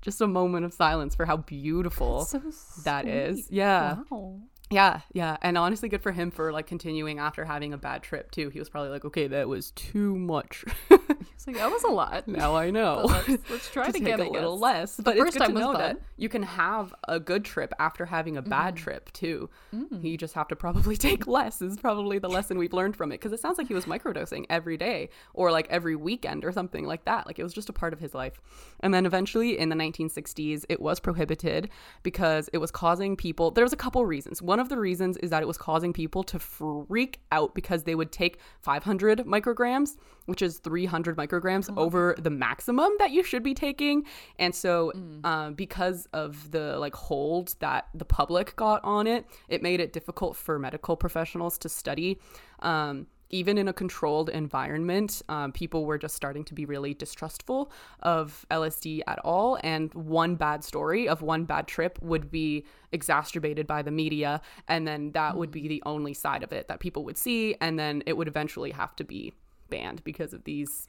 Just 0.00 0.20
a 0.20 0.26
moment 0.26 0.64
of 0.64 0.72
silence 0.72 1.14
for 1.14 1.26
how 1.26 1.38
beautiful 1.38 2.24
So 2.24 2.40
that 2.84 3.06
is. 3.06 3.50
Yeah. 3.50 3.98
Wow. 4.10 4.40
Yeah, 4.70 5.00
yeah, 5.14 5.38
and 5.40 5.56
honestly, 5.56 5.88
good 5.88 6.02
for 6.02 6.12
him 6.12 6.30
for 6.30 6.52
like 6.52 6.66
continuing 6.66 7.18
after 7.18 7.46
having 7.46 7.72
a 7.72 7.78
bad 7.78 8.02
trip 8.02 8.30
too. 8.30 8.50
He 8.50 8.58
was 8.58 8.68
probably 8.68 8.90
like, 8.90 9.04
"Okay, 9.04 9.26
that 9.28 9.48
was 9.48 9.70
too 9.70 10.14
much. 10.14 10.62
It's 11.34 11.46
like 11.46 11.56
that 11.56 11.70
was 11.70 11.84
a 11.84 11.88
lot. 11.90 12.26
now 12.28 12.54
I 12.56 12.70
know. 12.70 13.02
Let's, 13.28 13.50
let's 13.50 13.70
try 13.70 13.90
to 13.90 13.98
get 14.00 14.20
a 14.20 14.24
it 14.24 14.32
little 14.32 14.58
less." 14.58 14.96
But 14.96 15.16
it's 15.16 15.24
first 15.24 15.32
good 15.34 15.40
to 15.40 15.46
time 15.46 15.54
was 15.54 15.60
know 15.62 15.72
fun. 15.72 15.80
that 15.80 16.00
you 16.16 16.28
can 16.28 16.42
have 16.42 16.94
a 17.06 17.18
good 17.20 17.44
trip 17.44 17.72
after 17.78 18.04
having 18.06 18.36
a 18.36 18.42
bad 18.42 18.74
Mm-hmm. 18.74 18.84
trip 18.84 19.12
too. 19.12 19.48
Mm. 19.74 20.02
You 20.04 20.16
just 20.18 20.34
have 20.34 20.48
to 20.48 20.56
probably 20.56 20.96
take 21.08 21.26
less. 21.26 21.62
Is 21.62 21.76
probably 21.78 22.18
the 22.18 22.28
lesson 22.28 22.58
we've 22.58 22.72
learned 22.72 22.96
from 22.96 23.12
it 23.12 23.16
because 23.20 23.32
it 23.32 23.40
sounds 23.40 23.56
like 23.58 23.68
he 23.68 23.74
was 23.74 23.84
microdosing 23.86 24.44
every 24.50 24.76
day 24.76 25.10
or 25.32 25.50
like 25.52 25.66
every 25.70 25.94
weekend 25.96 26.44
or 26.44 26.52
something 26.52 26.84
like 26.84 27.04
that. 27.04 27.26
Like 27.26 27.38
it 27.38 27.44
was 27.44 27.54
just 27.54 27.68
a 27.68 27.72
part 27.72 27.92
of 27.92 28.00
his 28.00 28.14
life. 28.14 28.40
And 28.80 28.92
then 28.92 29.06
eventually 29.06 29.58
in 29.58 29.68
the 29.68 29.76
1960s, 29.76 30.64
it 30.68 30.80
was 30.80 30.98
prohibited 31.00 31.70
because 32.02 32.50
it 32.52 32.58
was 32.58 32.70
causing 32.70 33.16
people. 33.16 33.50
There 33.52 33.64
was 33.64 33.72
a 33.72 33.76
couple 33.76 34.04
reasons. 34.04 34.42
One 34.42 34.58
of 34.60 34.68
the 34.68 34.76
reasons 34.78 35.16
is 35.18 35.30
that 35.30 35.42
it 35.42 35.46
was 35.46 35.56
causing 35.56 35.92
people 35.92 36.22
to 36.24 36.38
freak 36.38 37.20
out 37.32 37.54
because 37.54 37.84
they 37.84 37.94
would 37.94 38.12
take 38.12 38.38
500 38.62 39.20
micrograms, 39.20 39.96
which 40.26 40.42
is 40.42 40.58
300 40.58 41.07
micrograms 41.16 41.74
over 41.76 42.14
the 42.18 42.30
maximum 42.30 42.90
that 42.98 43.10
you 43.10 43.22
should 43.22 43.42
be 43.42 43.54
taking. 43.54 44.04
And 44.38 44.54
so, 44.54 44.92
um, 45.24 45.54
because 45.54 46.06
of 46.12 46.50
the 46.50 46.78
like 46.78 46.94
hold 46.94 47.54
that 47.60 47.88
the 47.94 48.04
public 48.04 48.56
got 48.56 48.82
on 48.84 49.06
it, 49.06 49.26
it 49.48 49.62
made 49.62 49.80
it 49.80 49.92
difficult 49.92 50.36
for 50.36 50.58
medical 50.58 50.96
professionals 50.96 51.58
to 51.58 51.68
study. 51.68 52.18
Um, 52.60 53.06
even 53.30 53.58
in 53.58 53.68
a 53.68 53.72
controlled 53.72 54.30
environment, 54.30 55.22
um, 55.28 55.52
people 55.52 55.84
were 55.84 55.98
just 55.98 56.14
starting 56.14 56.44
to 56.44 56.54
be 56.54 56.64
really 56.64 56.94
distrustful 56.94 57.70
of 58.02 58.46
LSD 58.50 59.02
at 59.06 59.18
all. 59.20 59.58
And 59.62 59.92
one 59.94 60.36
bad 60.36 60.64
story 60.64 61.08
of 61.08 61.20
one 61.20 61.44
bad 61.44 61.66
trip 61.66 61.98
would 62.00 62.30
be 62.30 62.64
exacerbated 62.92 63.66
by 63.66 63.82
the 63.82 63.90
media. 63.90 64.40
And 64.66 64.86
then 64.88 65.12
that 65.12 65.36
would 65.36 65.50
be 65.50 65.68
the 65.68 65.82
only 65.84 66.14
side 66.14 66.42
of 66.42 66.52
it 66.52 66.68
that 66.68 66.80
people 66.80 67.04
would 67.04 67.18
see. 67.18 67.54
And 67.60 67.78
then 67.78 68.02
it 68.06 68.16
would 68.16 68.28
eventually 68.28 68.70
have 68.70 68.96
to 68.96 69.04
be 69.04 69.34
banned 69.68 70.02
because 70.04 70.32
of 70.32 70.44
these 70.44 70.88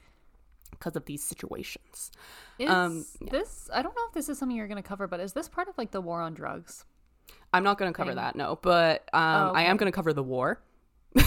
because 0.71 0.95
of 0.95 1.05
these 1.05 1.23
situations. 1.23 2.11
Is 2.57 2.69
Um, 2.69 3.05
this? 3.21 3.69
I 3.73 3.81
don't 3.81 3.95
know 3.95 4.01
if 4.07 4.13
this 4.13 4.29
is 4.29 4.37
something 4.37 4.55
you're 4.57 4.67
going 4.67 4.81
to 4.81 4.87
cover, 4.87 5.07
but 5.07 5.19
is 5.19 5.33
this 5.33 5.47
part 5.49 5.67
of 5.67 5.77
like 5.77 5.91
the 5.91 6.01
war 6.01 6.21
on 6.21 6.33
drugs? 6.33 6.85
I'm 7.53 7.63
not 7.63 7.77
going 7.77 7.91
to 7.91 7.95
cover 7.97 8.11
Thing. 8.11 8.17
that, 8.17 8.35
no, 8.35 8.57
but 8.61 9.07
um, 9.13 9.49
Oh, 9.49 9.51
I 9.53 9.63
am 9.63 9.77
going 9.77 9.91
to 9.91 9.95
cover 9.95 10.13
the 10.13 10.23
war. 10.23 10.61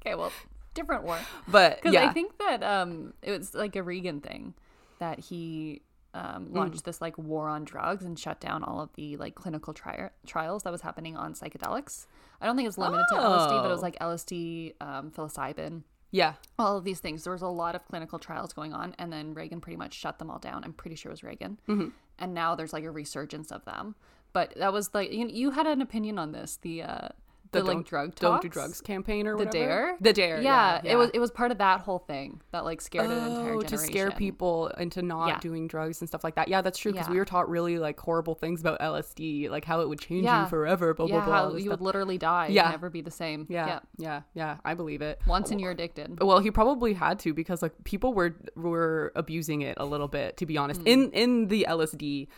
Okay, 0.00 0.14
well, 0.14 0.32
different 0.74 1.04
war. 1.04 1.18
But 1.48 1.76
Because 1.76 1.92
yeah, 1.94 2.08
I 2.08 2.12
think 2.12 2.38
that 2.38 2.62
um, 2.62 3.12
it 3.22 3.36
was 3.36 3.54
like 3.54 3.76
a 3.76 3.82
Reagan 3.82 4.20
thing 4.20 4.54
that 4.98 5.18
he 5.18 5.82
Mm. 6.14 6.36
um, 6.36 6.52
launched 6.54 6.84
this 6.86 7.02
like 7.02 7.18
war 7.18 7.48
on 7.50 7.64
drugs 7.64 8.02
and 8.02 8.18
shut 8.18 8.40
down 8.40 8.64
all 8.64 8.80
of 8.80 8.88
the 8.94 9.18
like 9.18 9.34
clinical 9.34 9.74
tri- 9.74 10.08
trials 10.26 10.62
that 10.62 10.70
was 10.72 10.80
happening 10.80 11.16
on 11.18 11.34
psychedelics. 11.34 12.06
I 12.40 12.46
don't 12.46 12.56
think 12.56 12.64
it 12.64 12.68
was 12.68 12.78
limited 12.78 13.04
to 13.10 13.16
LSD, 13.16 13.50
but 13.60 13.66
it 13.66 13.68
was 13.68 13.80
Oh. 13.80 13.82
like 13.82 13.98
LSD, 13.98 14.72
um, 14.80 15.10
psilocybin, 15.10 15.82
yeah, 16.10 16.34
all 16.58 16.76
of 16.76 16.84
these 16.84 17.00
things. 17.00 17.24
There 17.24 17.32
was 17.32 17.42
a 17.42 17.48
lot 17.48 17.74
of 17.74 17.86
clinical 17.86 18.18
trials 18.18 18.52
going 18.52 18.72
on, 18.72 18.94
and 18.98 19.12
then 19.12 19.34
Reagan 19.34 19.60
pretty 19.60 19.76
much 19.76 19.92
shut 19.92 20.18
them 20.18 20.30
all 20.30 20.38
down. 20.38 20.64
I'm 20.64 20.72
pretty 20.72 20.96
sure 20.96 21.10
it 21.10 21.12
was 21.12 21.22
Reagan. 21.22 21.60
Mm-hmm. 21.68 21.88
And 22.18 22.34
now 22.34 22.54
there's 22.54 22.72
like 22.72 22.84
a 22.84 22.90
resurgence 22.90 23.52
of 23.52 23.64
them. 23.64 23.94
But 24.32 24.54
that 24.56 24.72
was 24.72 24.94
like 24.94 25.12
you, 25.12 25.28
you 25.28 25.50
had 25.50 25.66
an 25.66 25.82
opinion 25.82 26.18
on 26.18 26.32
this 26.32 26.58
the 26.62 26.82
uh, 26.82 27.08
the, 27.52 27.62
like 27.62 27.76
don't, 27.76 27.86
drug 27.86 28.14
don't 28.16 28.42
do 28.42 28.48
drugs 28.48 28.80
campaign 28.80 29.26
or 29.26 29.32
The 29.32 29.44
whatever. 29.46 29.52
dare, 29.66 29.96
the 30.00 30.12
dare. 30.12 30.40
Yeah, 30.42 30.80
Yeah, 30.84 30.92
it 30.92 30.96
was 30.96 31.10
it 31.14 31.18
was 31.18 31.30
part 31.30 31.50
of 31.50 31.58
that 31.58 31.80
whole 31.80 31.98
thing 32.00 32.40
that 32.52 32.64
like 32.64 32.80
scared 32.80 33.06
an 33.06 33.12
entire 33.12 33.54
Oh, 33.54 33.62
generation 33.62 33.66
to 33.68 33.78
scare 33.78 34.10
people 34.10 34.68
into 34.78 35.02
not 35.02 35.28
Yeah. 35.28 35.38
doing 35.40 35.66
drugs 35.68 36.00
and 36.00 36.08
stuff 36.08 36.22
like 36.24 36.34
that. 36.34 36.48
Yeah, 36.48 36.60
that's 36.62 36.78
true 36.78 36.92
because 36.92 37.06
Yeah. 37.08 37.12
we 37.12 37.18
were 37.18 37.24
taught 37.24 37.48
really 37.48 37.78
like 37.78 37.98
horrible 37.98 38.34
things 38.34 38.60
about 38.60 38.80
LSD, 38.80 39.48
like 39.48 39.64
how 39.64 39.80
it 39.80 39.88
would 39.88 39.98
change 40.00 40.24
Yeah. 40.24 40.42
you 40.44 40.48
forever. 40.48 40.92
Blah 40.94 41.06
yeah, 41.06 41.12
blah 41.16 41.24
blah. 41.24 41.34
how 41.36 41.52
you 41.54 41.60
stuff. 41.60 41.70
would 41.70 41.80
literally 41.80 42.18
die, 42.18 42.48
Yeah. 42.48 42.64
and 42.64 42.72
never 42.72 42.90
be 42.90 43.00
the 43.00 43.10
same. 43.10 43.46
yeah, 43.48 43.80
yeah, 43.96 44.22
yeah, 44.34 44.56
I 44.64 44.74
believe 44.74 45.00
it. 45.02 45.20
Once 45.26 45.50
and 45.50 45.60
you're 45.60 45.70
addicted. 45.72 46.22
Well, 46.22 46.40
he 46.40 46.50
probably 46.50 46.92
had 46.94 47.18
to 47.20 47.32
because 47.34 47.62
like 47.62 47.72
people 47.84 48.12
were 48.14 48.34
were 48.56 49.12
abusing 49.16 49.62
it 49.62 49.76
a 49.78 49.84
little 49.84 50.08
bit, 50.08 50.36
to 50.38 50.46
be 50.46 50.56
honest. 50.58 50.80
Hmm. 50.82 50.86
In 50.86 51.10
in 51.12 51.48
the 51.48 51.66
LSD 51.68 52.28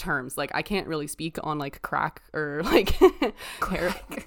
terms, 0.00 0.36
like 0.36 0.50
I 0.54 0.62
can't 0.62 0.86
really 0.88 1.06
speak 1.06 1.38
on 1.44 1.58
like 1.58 1.80
crack 1.82 2.22
or 2.34 2.62
like 2.64 2.98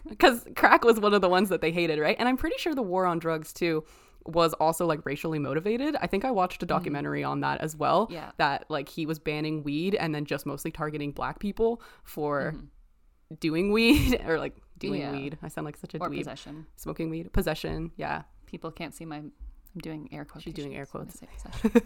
because 0.07 0.45
crack 0.55 0.83
was 0.85 0.99
one 0.99 1.13
of 1.13 1.21
the 1.21 1.29
ones 1.29 1.49
that 1.49 1.61
they 1.61 1.71
hated, 1.71 1.99
right? 1.99 2.15
And 2.19 2.29
I'm 2.29 2.37
pretty 2.37 2.57
sure 2.57 2.73
the 2.75 2.81
war 2.83 3.05
on 3.05 3.19
drugs 3.19 3.51
too 3.51 3.83
was 4.25 4.53
also 4.53 4.85
like 4.85 5.05
racially 5.05 5.39
motivated. 5.39 5.97
I 6.01 6.07
think 6.07 6.23
I 6.23 6.31
watched 6.31 6.63
a 6.63 6.65
documentary 6.65 7.23
on 7.25 7.41
that 7.41 7.59
as 7.59 7.75
well. 7.75 8.07
Yeah. 8.09 8.31
that 8.37 8.65
like 8.69 8.87
he 8.87 9.05
was 9.05 9.19
banning 9.19 9.63
weed 9.63 9.95
and 9.95 10.15
then 10.15 10.23
just 10.25 10.45
mostly 10.45 10.71
targeting 10.71 11.11
black 11.11 11.39
people 11.39 11.81
for 12.03 12.55
doing 13.39 13.71
weed 13.73 14.21
or 14.25 14.39
like 14.39 14.55
doing 14.77 15.01
Mm-hmm. 15.01 15.13
Yeah. 15.15 15.19
weed. 15.21 15.37
I 15.43 15.47
sound 15.49 15.65
like 15.65 15.77
such 15.77 15.93
a 15.95 15.97
Or 15.99 16.09
dweeb. 16.09 16.19
possession. 16.19 16.65
Smoking 16.77 17.09
weed, 17.09 17.33
possession. 17.33 17.91
Yeah, 17.97 18.23
People 18.45 18.71
can't 18.71 18.93
see 18.93 19.05
my. 19.05 19.17
I'm 19.17 19.31
doing 19.81 20.07
air 20.11 20.23
quotes. 20.23 20.43
She's 20.43 20.53
doing 20.53 20.75
air 20.75 20.85
quotes. 20.85 21.19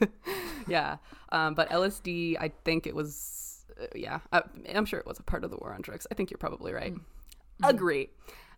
yeah. 0.68 0.98
Um, 1.32 1.54
but 1.56 1.70
LSD, 1.70 2.36
I 2.38 2.52
think 2.66 2.86
it 2.86 2.94
was, 2.94 3.47
yeah, 3.96 4.20
I, 4.32 4.44
I'm 4.74 4.86
sure 4.86 5.00
it 5.00 5.06
was 5.08 5.20
a 5.20 5.24
part 5.24 5.44
of 5.44 5.52
the 5.52 5.58
war 5.58 5.74
on 5.74 5.82
drugs. 5.82 6.08
I 6.12 6.16
think 6.16 6.32
you're 6.32 6.38
probably 6.38 6.74
right. 6.74 6.94
Mm. 6.94 7.70
Agree. 7.70 8.10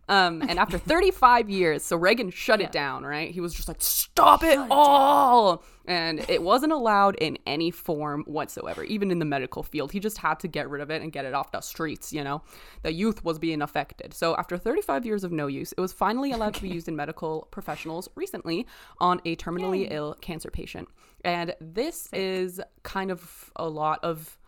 Um, 0.08 0.42
and 0.42 0.58
after 0.58 0.76
35 0.78 1.48
years, 1.48 1.84
so 1.84 1.96
Reagan 1.96 2.30
shut 2.30 2.58
Yeah. 2.60 2.66
it 2.66 2.72
down, 2.72 3.04
right? 3.04 3.30
He 3.30 3.40
was 3.40 3.54
just 3.54 3.68
like, 3.68 3.80
stop 3.80 4.42
it 4.42 4.58
all. 4.70 5.62
And 5.86 6.18
it 6.28 6.42
wasn't 6.42 6.72
allowed 6.72 7.14
in 7.16 7.38
any 7.46 7.70
form 7.70 8.24
whatsoever, 8.26 8.82
even 8.84 9.10
in 9.12 9.20
the 9.20 9.24
medical 9.24 9.62
field. 9.62 9.92
He 9.92 10.00
just 10.00 10.18
had 10.18 10.40
to 10.40 10.48
get 10.48 10.68
rid 10.68 10.82
of 10.82 10.90
it 10.90 11.02
and 11.02 11.12
get 11.12 11.24
it 11.26 11.34
off 11.34 11.52
the 11.52 11.60
streets, 11.60 12.12
you 12.12 12.24
know? 12.24 12.42
The 12.82 12.92
youth 12.92 13.24
was 13.24 13.38
being 13.38 13.62
affected. 13.62 14.12
So 14.12 14.34
after 14.36 14.56
35 14.58 15.06
years 15.06 15.22
of 15.22 15.30
no 15.30 15.46
use, 15.46 15.72
it 15.72 15.80
was 15.80 15.92
finally 15.92 16.32
allowed 16.32 16.54
to 16.54 16.62
be 16.62 16.68
used 16.68 16.88
in 16.88 16.96
medical 16.96 17.46
professionals 17.52 18.08
recently 18.16 18.66
on 18.98 19.20
a 19.24 19.36
terminally 19.36 19.88
ill 19.92 20.16
cancer 20.20 20.50
patient. 20.50 20.88
And 21.24 21.54
this 21.60 22.08
is 22.12 22.60
kind 22.82 23.10
of 23.12 23.52
a 23.54 23.68
lot 23.68 24.00
of 24.02 24.38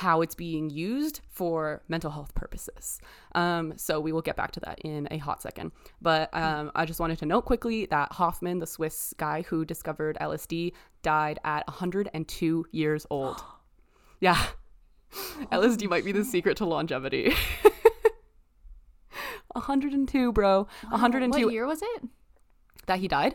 how 0.00 0.22
it's 0.22 0.34
being 0.34 0.70
used 0.70 1.20
for 1.28 1.82
mental 1.86 2.10
health 2.10 2.34
purposes. 2.34 3.00
Um, 3.34 3.74
so 3.76 4.00
we 4.00 4.12
will 4.12 4.22
get 4.22 4.34
back 4.34 4.50
to 4.52 4.60
that 4.60 4.78
in 4.80 5.06
a 5.10 5.18
hot 5.18 5.42
second. 5.42 5.72
But 6.00 6.30
um, 6.32 6.72
I 6.74 6.86
just 6.86 7.00
wanted 7.00 7.18
to 7.18 7.26
note 7.26 7.42
quickly 7.44 7.84
that 7.90 8.10
Hofmann, 8.12 8.60
the 8.60 8.66
Swiss 8.66 9.12
guy 9.18 9.42
who 9.42 9.66
discovered 9.66 10.16
LSD, 10.18 10.72
died 11.02 11.38
at 11.44 11.66
102 11.68 12.66
years 12.72 13.06
old. 13.10 13.42
yeah. 14.20 14.42
LSD 15.52 15.86
might 15.90 16.06
be 16.06 16.12
the 16.12 16.24
secret 16.24 16.56
to 16.56 16.64
longevity. 16.64 17.34
102, 19.52 20.32
bro. 20.32 20.66
102 20.88 21.44
What 21.44 21.52
year 21.52 21.66
was 21.66 21.82
it? 21.82 22.02
that 22.86 23.00
he 23.00 23.06
died? 23.08 23.34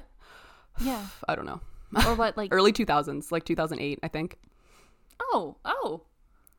Yeah. 0.81 1.05
I 1.27 1.35
don't 1.35 1.45
know. 1.45 1.61
Or 2.07 2.15
what? 2.15 2.35
Like 2.37 2.49
Early 2.53 2.73
2000s, 2.73 3.31
like 3.31 3.45
2008, 3.45 3.99
I 4.01 4.07
think. 4.07 4.39
oh 5.31 5.57
oh 5.63 6.01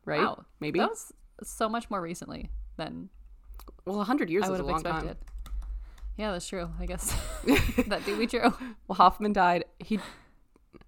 Right? 0.06 0.20
wow 0.20 0.44
Maybe. 0.60 0.78
that 0.78 0.88
was 0.90 1.12
so 1.42 1.68
much 1.68 1.90
more 1.90 2.00
recently 2.00 2.48
than 2.78 3.10
well, 3.84 3.96
100 3.98 4.30
years 4.30 4.44
I 4.44 4.52
is 4.54 4.60
a 4.60 4.62
long 4.62 4.76
expected. 4.80 5.06
time. 5.08 5.16
Yeah, 6.16 6.32
that's 6.32 6.48
true. 6.48 6.70
I 6.80 6.86
guess 6.86 7.14
that 7.88 8.02
do 8.06 8.16
be 8.16 8.26
true. 8.26 8.52
Well, 8.88 8.96
Hofmann 8.96 9.32
died. 9.34 9.64
He, 9.80 9.98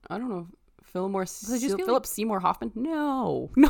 I 0.09 0.17
don't 0.19 0.31
know, 0.31 0.47
Fillmore, 0.85 1.27
Philip 1.27 1.87
like- 1.89 2.07
Seymour 2.07 2.41
Hoffman. 2.41 2.73
No, 2.75 3.51
no. 3.57 3.69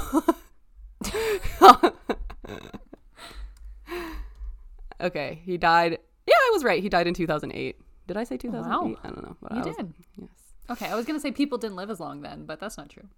okay, 5.00 5.40
he 5.44 5.56
died. 5.58 5.98
Yeah, 6.26 6.34
I 6.34 6.50
was 6.52 6.64
right. 6.64 6.82
He 6.82 6.88
died 6.88 7.06
in 7.06 7.14
2008. 7.14 7.76
Did 8.06 8.16
I 8.16 8.24
say 8.24 8.36
2008? 8.36 8.98
I 9.02 9.08
don't 9.08 9.22
know. 9.22 9.36
but 9.40 9.52
You 9.52 9.58
I 9.62 9.66
was- 9.66 9.76
did. 9.76 9.94
Yes. 10.16 10.28
Okay, 10.70 10.86
I 10.86 10.94
was 10.94 11.06
gonna 11.06 11.20
say 11.20 11.32
people 11.32 11.58
didn't 11.58 11.76
live 11.76 11.90
as 11.90 11.98
long 12.00 12.20
then, 12.22 12.44
but 12.44 12.60
that's 12.60 12.76
not 12.76 12.88
true. 12.90 13.08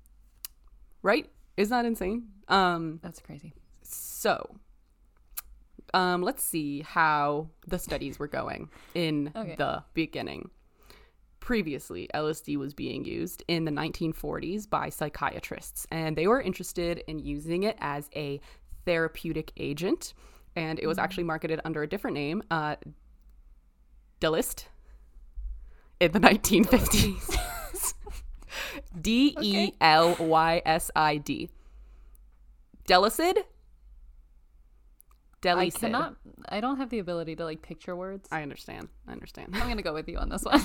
right? 1.02 1.28
Isn't 1.56 1.70
that 1.76 1.84
insane? 1.84 2.28
Um, 2.48 3.00
That's 3.02 3.20
crazy. 3.20 3.52
so, 3.82 4.56
um, 5.94 6.22
let's 6.22 6.42
see 6.42 6.82
how 6.82 7.48
the 7.66 7.78
studies 7.78 8.18
were 8.18 8.28
going 8.28 8.70
in 8.94 9.32
Okay. 9.36 9.54
the 9.56 9.82
beginning. 9.94 10.50
Previously, 11.40 12.08
LSD 12.14 12.56
was 12.56 12.74
being 12.74 13.04
used 13.04 13.42
in 13.48 13.64
the 13.64 13.70
1940s 13.72 14.68
by 14.68 14.88
psychiatrists, 14.88 15.86
and 15.90 16.16
they 16.16 16.26
were 16.26 16.40
interested 16.40 17.02
in 17.08 17.18
using 17.18 17.62
it 17.64 17.76
as 17.80 18.08
a 18.14 18.40
therapeutic 18.84 19.52
agent. 19.56 20.14
And 20.56 20.78
it 20.78 20.86
was 20.86 20.98
actually 20.98 21.24
marketed 21.24 21.60
under 21.64 21.82
a 21.82 21.88
different 21.88 22.14
name, 22.14 22.42
uh, 22.50 22.76
Delist, 24.20 24.64
in 25.98 26.12
the 26.12 26.20
1950s. 26.20 27.36
D 29.00 29.36
E 29.40 29.72
L 29.80 30.16
Y 30.18 30.62
S 30.64 30.90
I 30.94 31.16
D. 31.18 31.50
Delysid? 32.88 33.38
I 35.42 35.46
Delysid. 35.46 35.80
cannot. 35.80 36.16
I 36.48 36.60
don't 36.60 36.76
have 36.76 36.90
the 36.90 36.98
ability 36.98 37.36
to 37.36 37.44
like 37.44 37.62
picture 37.62 37.96
words. 37.96 38.28
I 38.30 38.42
understand. 38.42 38.88
I 39.08 39.12
understand. 39.12 39.54
I'm 39.54 39.68
gonna 39.68 39.82
go 39.82 39.94
with 39.94 40.08
you 40.08 40.18
on 40.18 40.28
this 40.28 40.44
one. 40.44 40.60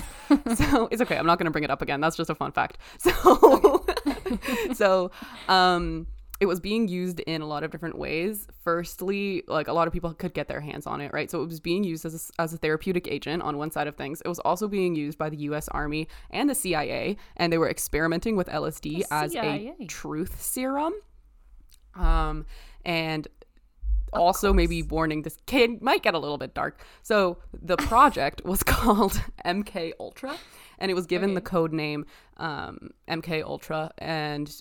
so 0.56 0.88
it's 0.90 1.00
okay. 1.02 1.16
I'm 1.16 1.26
not 1.26 1.38
going 1.38 1.46
to 1.46 1.50
bring 1.50 1.64
it 1.64 1.70
up 1.70 1.82
again. 1.82 2.00
That's 2.00 2.16
just 2.16 2.30
a 2.30 2.34
fun 2.34 2.52
fact. 2.52 2.78
So, 2.98 3.84
so, 4.74 5.10
um, 5.48 6.06
it 6.40 6.46
was 6.46 6.60
being 6.60 6.88
used 6.88 7.20
in 7.20 7.40
a 7.40 7.46
lot 7.46 7.64
of 7.64 7.70
different 7.70 7.98
ways. 7.98 8.46
Firstly, 8.62 9.42
like 9.48 9.68
a 9.68 9.72
lot 9.72 9.86
of 9.86 9.92
people 9.92 10.12
could 10.12 10.34
get 10.34 10.48
their 10.48 10.60
hands 10.60 10.86
on 10.86 11.00
it, 11.00 11.12
right? 11.12 11.30
So 11.30 11.42
it 11.42 11.46
was 11.46 11.60
being 11.60 11.82
used 11.84 12.04
as 12.04 12.30
a, 12.38 12.42
as 12.42 12.52
a 12.52 12.58
therapeutic 12.58 13.08
agent 13.08 13.42
on 13.42 13.56
one 13.56 13.70
side 13.70 13.86
of 13.86 13.96
things. 13.96 14.20
It 14.22 14.28
was 14.28 14.38
also 14.40 14.68
being 14.68 14.94
used 14.94 15.16
by 15.18 15.30
the 15.30 15.36
U.S. 15.38 15.68
Army 15.68 16.08
and 16.30 16.48
the 16.50 16.54
CIA, 16.54 17.16
and 17.36 17.52
they 17.52 17.58
were 17.58 17.70
experimenting 17.70 18.36
with 18.36 18.48
LSD 18.48 18.98
The 18.98 19.06
as 19.10 19.32
CIA. 19.32 19.74
a 19.80 19.86
truth 19.86 20.42
serum. 20.42 20.92
Um, 21.94 22.44
and 22.84 23.26
also 24.12 24.52
maybe 24.52 24.82
warning 24.82 25.22
this 25.22 25.36
kid 25.46 25.82
might 25.82 26.02
get 26.02 26.14
a 26.14 26.18
little 26.18 26.38
bit 26.38 26.54
dark. 26.54 26.84
So 27.02 27.38
the 27.52 27.76
project 27.78 28.42
was 28.44 28.62
called 28.62 29.20
MK 29.44 29.92
Ultra, 29.98 30.36
and 30.78 30.90
it 30.90 30.94
was 30.94 31.06
given 31.06 31.34
the 31.34 31.40
code 31.40 31.72
name 31.72 32.06
um, 32.36 32.90
MK 33.08 33.42
Ultra, 33.42 33.90
and 33.98 34.54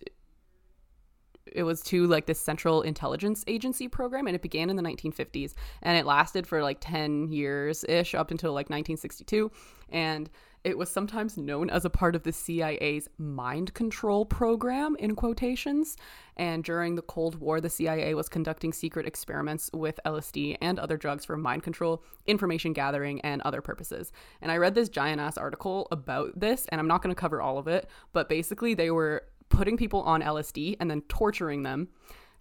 it 1.52 1.64
was 1.64 1.82
to 1.84 2.08
like 2.08 2.26
this 2.26 2.40
Central 2.40 2.82
Intelligence 2.82 3.44
Agency 3.48 3.88
program, 3.88 4.28
and 4.28 4.36
it 4.36 4.42
began 4.42 4.70
in 4.70 4.76
the 4.76 4.84
1950s, 4.84 5.54
and 5.82 5.98
it 5.98 6.06
lasted 6.06 6.48
for 6.48 6.62
like 6.62 6.78
10 6.82 7.30
years 7.32 7.84
ish 7.88 8.16
up 8.16 8.32
until 8.32 8.52
like 8.52 8.70
1962, 8.70 9.52
and 9.90 10.30
it 10.66 10.80
was 10.80 10.90
sometimes 10.90 11.38
known 11.38 11.70
as 11.70 11.86
a 11.86 11.92
part 11.92 12.16
of 12.16 12.24
the 12.24 12.34
CIA's 12.34 13.08
mind 13.20 13.76
control 13.76 14.26
program, 14.26 14.96
in 14.98 15.16
quotations. 15.16 15.96
And 16.38 16.64
during 16.64 16.96
the 16.96 17.04
Cold 17.04 17.36
War, 17.40 17.62
the 17.62 17.70
CIA 17.70 18.16
was 18.16 18.28
conducting 18.28 18.74
secret 18.74 19.06
experiments 19.06 19.70
with 19.74 20.00
LSD 20.08 20.58
and 20.62 20.80
other 20.80 20.98
drugs 20.98 21.24
for 21.24 21.38
mind 21.38 21.62
control, 21.62 22.04
information 22.26 22.74
gathering, 22.74 23.22
and 23.22 23.44
other 23.44 23.62
purposes. 23.62 24.12
And 24.42 24.52
I 24.52 24.58
read 24.58 24.74
this 24.74 24.90
giant 24.90 25.22
ass 25.22 25.38
article 25.38 25.88
about 25.92 26.38
this, 26.38 26.66
and 26.70 26.82
I'm 26.82 26.88
not 26.88 27.04
going 27.04 27.14
to 27.14 27.20
cover 27.20 27.44
all 27.44 27.60
of 27.60 27.68
it, 27.68 27.88
but 28.12 28.28
basically, 28.28 28.74
they 28.74 28.90
were 28.90 29.22
putting 29.50 29.78
people 29.78 30.02
on 30.02 30.22
LSD 30.22 30.78
and 30.80 30.90
then 30.90 31.02
torturing 31.10 31.64
them 31.64 31.88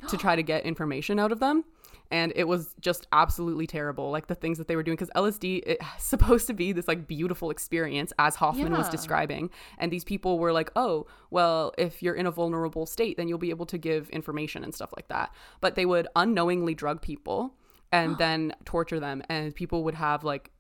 to 0.09 0.17
try 0.17 0.37
to 0.37 0.43
get 0.53 0.65
information 0.65 1.19
out 1.19 1.33
of 1.33 1.41
them. 1.41 1.65
And 2.11 2.33
it 2.37 2.45
was 2.45 2.75
just 2.81 3.07
absolutely 3.13 3.67
terrible 3.67 4.11
like 4.11 4.27
the 4.27 4.35
things 4.35 4.59
that 4.59 4.69
they 4.69 4.77
were 4.77 4.83
doing 4.83 4.95
because 4.97 5.11
lsd 5.17 5.63
it's 5.67 5.85
supposed 6.05 6.47
to 6.49 6.53
be 6.53 6.71
this 6.71 6.87
like 6.87 7.07
beautiful 7.07 7.49
experience 7.51 8.13
as 8.19 8.37
hofmann 8.37 8.73
was 8.73 8.89
describing. 8.91 9.51
And 9.79 9.91
these 9.91 10.05
people 10.05 10.39
were 10.39 10.53
like 10.53 10.71
oh 10.77 11.07
well 11.31 11.73
if 11.79 12.03
you're 12.03 12.15
in 12.15 12.27
a 12.27 12.31
vulnerable 12.31 12.85
state 12.85 13.17
then 13.17 13.27
you'll 13.27 13.39
be 13.39 13.51
able 13.51 13.67
to 13.67 13.79
give 13.79 14.11
information 14.11 14.63
and 14.65 14.75
stuff 14.75 14.93
like 14.97 15.09
that. 15.09 15.35
But 15.61 15.77
they 15.77 15.87
would 15.87 16.07
unknowingly 16.15 16.75
drug 16.75 17.01
people 17.01 17.55
and 17.91 18.19
then 18.19 18.55
torture 18.67 19.01
them. 19.01 19.23
And 19.31 19.55
people 19.55 19.83
would 19.85 19.95
have 19.95 20.25
like 20.25 20.51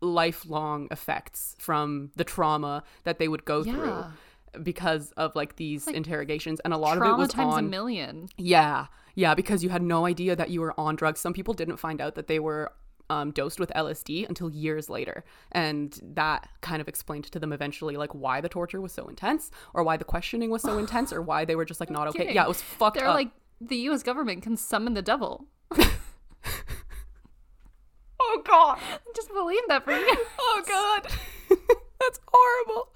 lifelong 0.00 0.88
effects 0.90 1.56
from 1.58 2.10
the 2.16 2.24
trauma 2.24 2.82
that 3.04 3.18
they 3.18 3.28
would 3.28 3.44
go 3.44 3.62
Yeah. 3.62 3.72
through 3.72 4.04
because 4.62 5.12
of 5.12 5.34
like 5.34 5.56
these 5.56 5.86
interrogations 5.86 6.60
and 6.64 6.72
a 6.72 6.76
lot 6.76 6.96
of 6.96 7.02
it 7.04 7.16
was 7.16 7.30
times 7.30 7.54
on 7.54 7.64
a 7.64 7.68
million. 7.68 8.28
yeah, 8.36 8.86
yeah, 9.14 9.34
because 9.34 9.64
you 9.64 9.70
had 9.70 9.82
no 9.82 10.06
idea 10.06 10.36
that 10.36 10.50
you 10.50 10.60
were 10.60 10.78
on 10.78 10.96
drugs. 10.96 11.20
Some 11.20 11.32
people 11.32 11.54
didn't 11.54 11.78
find 11.78 12.00
out 12.00 12.14
that 12.14 12.28
they 12.28 12.38
were 12.38 12.72
um, 13.10 13.30
dosed 13.30 13.58
with 13.58 13.72
LSD 13.74 14.28
until 14.28 14.50
years 14.50 14.88
later, 14.88 15.24
and 15.52 15.98
that 16.02 16.48
kind 16.60 16.80
of 16.80 16.88
explained 16.88 17.24
to 17.24 17.38
them 17.38 17.52
eventually, 17.52 17.96
like 17.96 18.14
why 18.14 18.40
the 18.40 18.48
torture 18.48 18.80
was 18.80 18.92
so 18.92 19.08
intense, 19.08 19.50
or 19.74 19.82
why 19.82 19.96
the 19.96 20.04
questioning 20.04 20.50
was 20.50 20.62
so 20.62 20.78
intense, 20.84 21.12
or 21.12 21.22
why 21.22 21.44
they 21.44 21.56
were 21.56 21.64
just 21.64 21.80
like 21.80 21.90
not 21.90 22.08
okay. 22.08 22.18
kidding. 22.18 22.34
Yeah, 22.34 22.44
it 22.44 22.48
was 22.48 22.62
fucked 22.62 22.98
They're 22.98 23.08
up. 23.08 23.14
like 23.14 23.30
the 23.60 23.76
U.S. 23.76 24.02
government 24.02 24.42
can 24.42 24.56
summon 24.56 24.94
the 24.94 25.02
devil. 25.02 25.46
oh 28.20 28.42
god, 28.44 28.78
Just 29.14 29.32
believe 29.32 29.62
that 29.68 29.84
for 29.84 29.92
you. 29.92 30.16
oh 30.38 30.62
god, 30.66 31.10
that's 32.00 32.20
horrible. 32.28 32.88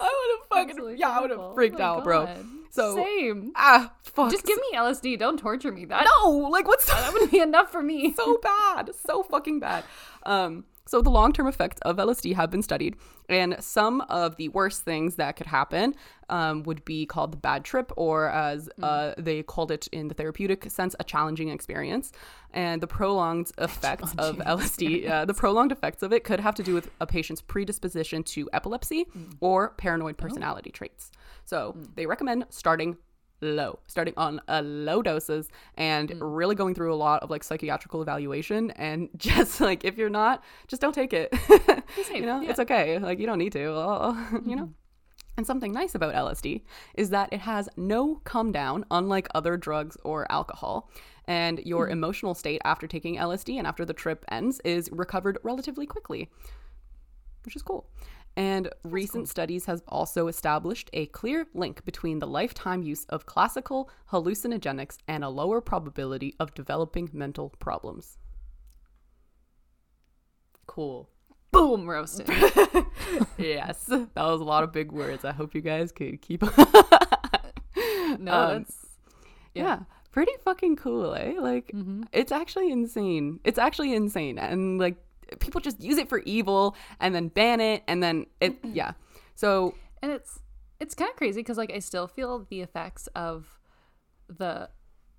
I 0.00 0.38
would 0.50 0.66
have 0.66 0.76
fucking 0.78 0.98
yeah, 0.98 1.10
I 1.10 1.20
would 1.20 1.30
have 1.30 1.54
freaked 1.54 1.80
Oh 1.80 1.84
out, 1.84 2.04
bro. 2.04 2.28
So 2.70 2.96
same. 2.96 3.52
ah, 3.54 3.92
fuck. 4.02 4.32
Just 4.32 4.44
give 4.44 4.58
me 4.58 4.76
LSD. 4.76 5.18
Don't 5.18 5.38
torture 5.38 5.70
me. 5.70 5.84
That 5.84 6.06
no, 6.06 6.30
like 6.30 6.66
what's 6.66 6.86
that, 6.86 6.96
that 7.00 7.12
would 7.12 7.30
be 7.30 7.38
enough 7.38 7.70
for 7.70 7.82
me. 7.82 8.12
so 8.16 8.38
bad, 8.38 8.90
so 9.06 9.22
fucking 9.22 9.60
bad. 9.60 9.84
Um, 10.24 10.64
so 10.86 11.00
the 11.00 11.10
long-term 11.10 11.46
effects 11.46 11.80
of 11.82 11.96
LSD 11.96 12.34
have 12.34 12.50
been 12.50 12.62
studied, 12.62 12.96
and 13.28 13.56
some 13.60 14.02
of 14.02 14.36
the 14.36 14.48
worst 14.48 14.82
things 14.82 15.16
that 15.16 15.36
could 15.36 15.46
happen 15.46 15.94
um, 16.28 16.62
would 16.64 16.84
be 16.84 17.06
called 17.06 17.32
the 17.32 17.36
bad 17.36 17.64
trip, 17.64 17.90
or 17.96 18.28
as 18.28 18.68
uh, 18.82 19.14
they 19.16 19.42
called 19.42 19.70
it 19.70 19.88
in 19.92 20.08
the 20.08 20.14
therapeutic 20.14 20.70
sense, 20.70 20.94
a 21.00 21.04
challenging 21.04 21.48
experience. 21.48 22.12
And 22.52 22.80
the 22.80 22.86
prolonged 22.86 23.50
effects 23.58 24.14
of 24.18 24.36
LSD, 24.38 25.08
uh, 25.08 25.24
the 25.24 25.34
prolonged 25.34 25.72
effects 25.72 26.02
of 26.02 26.12
it 26.12 26.22
could 26.22 26.40
have 26.40 26.54
to 26.56 26.62
do 26.62 26.74
with 26.74 26.90
a 27.00 27.06
patient's 27.06 27.42
predisposition 27.42 28.22
to 28.24 28.48
epilepsy 28.52 29.06
or 29.40 29.70
paranoid 29.70 30.18
personality 30.18 30.70
traits. 30.70 31.10
So 31.44 31.76
they 31.94 32.06
recommend 32.06 32.46
starting 32.50 32.96
low, 33.40 33.78
starting 33.86 34.14
on 34.16 34.40
a 34.48 34.62
low 34.62 35.02
doses 35.02 35.48
and 35.76 36.10
mm. 36.10 36.18
really 36.20 36.54
going 36.54 36.74
through 36.74 36.92
a 36.92 36.96
lot 36.96 37.22
of 37.22 37.30
like 37.30 37.44
psychiatrical 37.44 38.02
evaluation. 38.02 38.70
And 38.72 39.08
just 39.16 39.60
like, 39.60 39.84
if 39.84 39.96
you're 39.96 40.10
not, 40.10 40.42
just 40.66 40.82
don't 40.82 40.94
take 40.94 41.12
it. 41.12 41.32
you 42.12 42.26
know, 42.26 42.42
it's 42.42 42.60
okay. 42.60 42.98
Like, 42.98 43.18
you 43.18 43.26
don't 43.26 43.38
need 43.38 43.52
to, 43.52 43.72
uh, 43.72 44.14
you 44.46 44.56
know. 44.56 44.64
Mm-hmm. 44.64 44.72
And 45.36 45.44
something 45.44 45.72
nice 45.72 45.96
about 45.96 46.14
LSD 46.14 46.62
is 46.94 47.10
that 47.10 47.32
it 47.32 47.40
has 47.40 47.68
no 47.76 48.20
come 48.22 48.52
down, 48.52 48.84
unlike 48.92 49.26
other 49.34 49.56
drugs 49.56 49.96
or 50.04 50.30
alcohol. 50.30 50.88
And 51.26 51.58
your 51.64 51.88
mm. 51.88 51.92
emotional 51.92 52.34
state 52.34 52.60
after 52.64 52.86
taking 52.86 53.16
LSD 53.16 53.58
and 53.58 53.66
after 53.66 53.84
the 53.84 53.94
trip 53.94 54.24
ends 54.30 54.60
is 54.64 54.88
recovered 54.92 55.38
relatively 55.42 55.86
quickly, 55.86 56.30
which 57.44 57.56
is 57.56 57.62
cool. 57.62 57.88
And 58.36 58.68
recent 58.82 59.28
studies 59.28 59.66
have 59.66 59.82
also 59.86 60.26
established 60.26 60.90
a 60.92 61.06
clear 61.06 61.46
link 61.54 61.84
between 61.84 62.18
the 62.18 62.26
lifetime 62.26 62.82
use 62.82 63.04
of 63.04 63.26
classical 63.26 63.88
hallucinogenics 64.10 64.98
and 65.06 65.22
a 65.22 65.28
lower 65.28 65.60
probability 65.60 66.34
of 66.40 66.52
developing 66.54 67.10
mental 67.12 67.50
problems. 67.60 68.18
Cool. 70.66 71.08
Boom, 71.52 71.88
roasted. 71.88 72.28
yes, 73.38 73.84
that 73.86 74.10
was 74.16 74.40
a 74.40 74.44
lot 74.44 74.64
of 74.64 74.72
big 74.72 74.90
words. 74.90 75.24
I 75.24 75.32
hope 75.32 75.54
you 75.54 75.60
guys 75.60 75.92
could 75.92 76.20
keep. 76.20 76.42
No, 78.18 78.32
Um, 78.32 78.58
that's 78.58 78.86
yeah. 79.54 79.80
pretty 80.12 80.30
fucking 80.44 80.76
cool, 80.76 81.14
eh? 81.14 81.34
Like, 81.38 81.72
it's 82.12 82.30
actually 82.30 82.70
insane. 82.70 83.40
It's 83.42 83.58
actually 83.58 83.92
insane, 83.94 84.38
and 84.38 84.78
like 84.78 84.96
people 85.40 85.60
just 85.60 85.80
use 85.80 85.98
it 85.98 86.08
for 86.08 86.20
evil 86.20 86.76
and 87.00 87.14
then 87.14 87.28
ban 87.28 87.60
it, 87.60 87.82
and 87.88 88.02
then 88.02 88.26
it, 88.40 88.56
yeah. 88.64 88.92
So 89.34 89.74
and 90.02 90.12
it's 90.12 90.40
it's 90.80 90.94
kind 90.94 91.10
of 91.10 91.16
crazy 91.16 91.40
because 91.40 91.58
like 91.58 91.72
I 91.72 91.78
still 91.78 92.06
feel 92.06 92.46
the 92.50 92.60
effects 92.60 93.08
of 93.14 93.58
the 94.28 94.68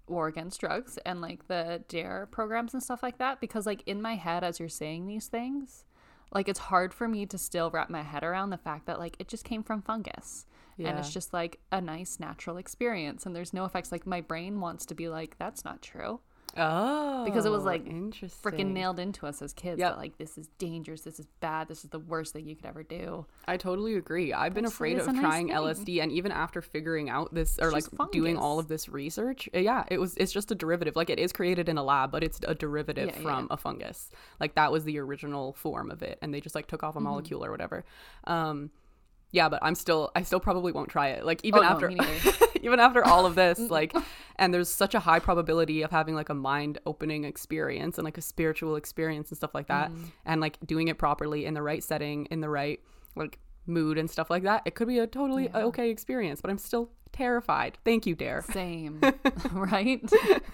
war 0.07 0.27
against 0.27 0.59
drugs 0.59 0.99
and 1.05 1.21
like 1.21 1.47
the 1.47 1.83
dare 1.87 2.27
programs 2.31 2.73
and 2.73 2.83
stuff 2.83 3.01
like 3.01 3.17
that 3.17 3.41
because 3.41 3.65
like 3.65 3.81
in 3.87 4.01
my 4.01 4.15
head 4.15 4.43
as 4.43 4.59
you're 4.59 4.69
saying 4.69 5.07
these 5.07 5.25
things 5.25 5.83
like 6.31 6.49
it's 6.49 6.59
hard 6.59 6.93
for 6.93 7.07
me 7.07 7.25
to 7.25 7.37
still 7.37 7.71
wrap 7.71 7.89
my 7.89 8.01
head 8.03 8.23
around 8.23 8.49
the 8.49 8.57
fact 8.57 8.85
that 8.87 8.99
like 8.99 9.15
it 9.19 9.27
just 9.27 9.45
came 9.45 9.63
from 9.63 9.81
fungus. 9.81 10.45
And 10.89 10.99
it's 10.99 11.13
just 11.13 11.33
like 11.33 11.59
a 11.71 11.79
nice 11.79 12.19
natural 12.19 12.57
experience 12.57 13.25
and 13.25 13.33
there's 13.33 13.53
no 13.53 13.63
effects. 13.63 13.91
Like 13.91 14.05
my 14.05 14.19
brain 14.19 14.59
wants 14.59 14.85
to 14.87 14.95
be 14.95 15.07
like 15.07 15.37
that's 15.39 15.63
not 15.63 15.81
true 15.81 16.19
oh, 16.57 17.25
because 17.25 17.45
it 17.45 17.51
was 17.51 17.63
like 17.63 17.85
interesting. 17.87 18.51
freaking 18.51 18.71
nailed 18.73 18.99
into 18.99 19.25
us 19.27 19.41
as 19.41 19.53
kids 19.53 19.79
Yep. 19.79 19.91
that 19.93 19.97
like 19.97 20.17
this 20.17 20.37
is 20.37 20.47
dangerous 20.57 21.01
this 21.01 21.19
is 21.19 21.25
bad 21.39 21.67
this 21.67 21.83
is 21.83 21.89
the 21.89 21.99
worst 21.99 22.33
thing 22.33 22.47
you 22.47 22.55
could 22.55 22.65
ever 22.65 22.83
do 22.83 23.25
I 23.47 23.57
totally 23.57 23.95
agree. 23.95 24.33
I've 24.33 24.55
been 24.55 24.65
afraid 24.65 24.97
of 24.97 25.05
nice 25.05 25.19
trying 25.19 25.47
thing. 25.49 25.55
LSD, 25.55 26.01
and 26.01 26.11
even 26.11 26.31
after 26.31 26.63
figuring 26.63 27.11
out 27.11 27.31
this 27.33 27.59
or 27.61 27.69
like 27.71 27.83
just 27.83 28.11
doing 28.11 28.37
all 28.37 28.57
of 28.57 28.67
this 28.67 28.89
research, 28.89 29.47
uh, 29.53 29.59
yeah, 29.59 29.83
it 29.91 29.99
was. 29.99 30.15
It's 30.17 30.31
just 30.31 30.49
a 30.51 30.55
derivative. 30.55 30.95
Like 30.95 31.11
it 31.11 31.19
is 31.19 31.31
created 31.31 31.69
in 31.69 31.77
a 31.77 31.83
lab, 31.83 32.11
but 32.11 32.23
it's 32.23 32.39
a 32.47 32.55
derivative 32.55 33.11
Yeah, 33.15 33.21
from 33.21 33.47
a 33.51 33.57
fungus. 33.57 34.09
Like 34.39 34.55
that 34.55 34.71
was 34.71 34.83
the 34.83 34.97
original 34.97 35.53
form 35.53 35.91
of 35.91 36.01
it, 36.01 36.17
and 36.23 36.33
they 36.33 36.41
just 36.41 36.55
like 36.55 36.65
took 36.65 36.79
Mm-hmm. 36.81 36.87
off 36.87 36.95
a 36.95 36.99
molecule 37.01 37.45
or 37.45 37.51
whatever. 37.51 37.85
Um, 38.23 38.71
yeah, 39.35 39.49
but 39.49 39.59
I'm 39.61 39.75
still 39.75 40.11
I 40.15 40.23
still 40.23 40.39
probably 40.39 40.71
won't 40.71 40.89
try 40.89 41.09
it. 41.09 41.25
Like 41.25 41.41
even 41.43 41.59
Oh, 41.59 41.63
after 41.63 41.89
neither. 41.89 42.31
even 42.61 42.79
after 42.79 43.05
all 43.05 43.25
of 43.25 43.35
this, 43.35 43.59
like 43.77 43.93
and 44.37 44.53
there's 44.53 44.69
such 44.69 44.95
a 44.95 44.99
high 44.99 45.19
probability 45.19 45.81
of 45.83 45.91
having 45.91 46.15
like 46.15 46.29
a 46.29 46.33
mind 46.33 46.79
opening 46.85 47.23
experience 47.25 47.97
and 47.97 48.05
like 48.05 48.17
a 48.17 48.21
spiritual 48.21 48.75
experience 48.75 49.29
and 49.29 49.37
stuff 49.37 49.53
like 49.53 49.67
that 49.67 49.91
Mm-hmm. 49.91 50.05
and 50.25 50.41
like 50.41 50.57
doing 50.65 50.87
it 50.87 50.97
properly 50.97 51.45
in 51.45 51.53
the 51.53 51.61
right 51.61 51.83
setting, 51.83 52.25
in 52.31 52.39
the 52.41 52.49
right 52.49 52.79
like 53.15 53.39
mood 53.67 53.97
and 53.97 54.09
stuff 54.09 54.29
like 54.29 54.43
that. 54.43 54.61
It 54.65 54.75
could 54.75 54.87
be 54.87 54.99
a 54.99 55.07
totally 55.07 55.45
Yeah. 55.45 55.65
okay 55.65 55.89
experience, 55.89 56.39
but 56.41 56.49
I'm 56.51 56.57
still 56.57 56.89
terrified. 57.15 57.77
Thank 57.85 58.05
you, 58.05 58.15
Dare. 58.15 58.43
Same, 58.51 59.01
right? 59.51 60.01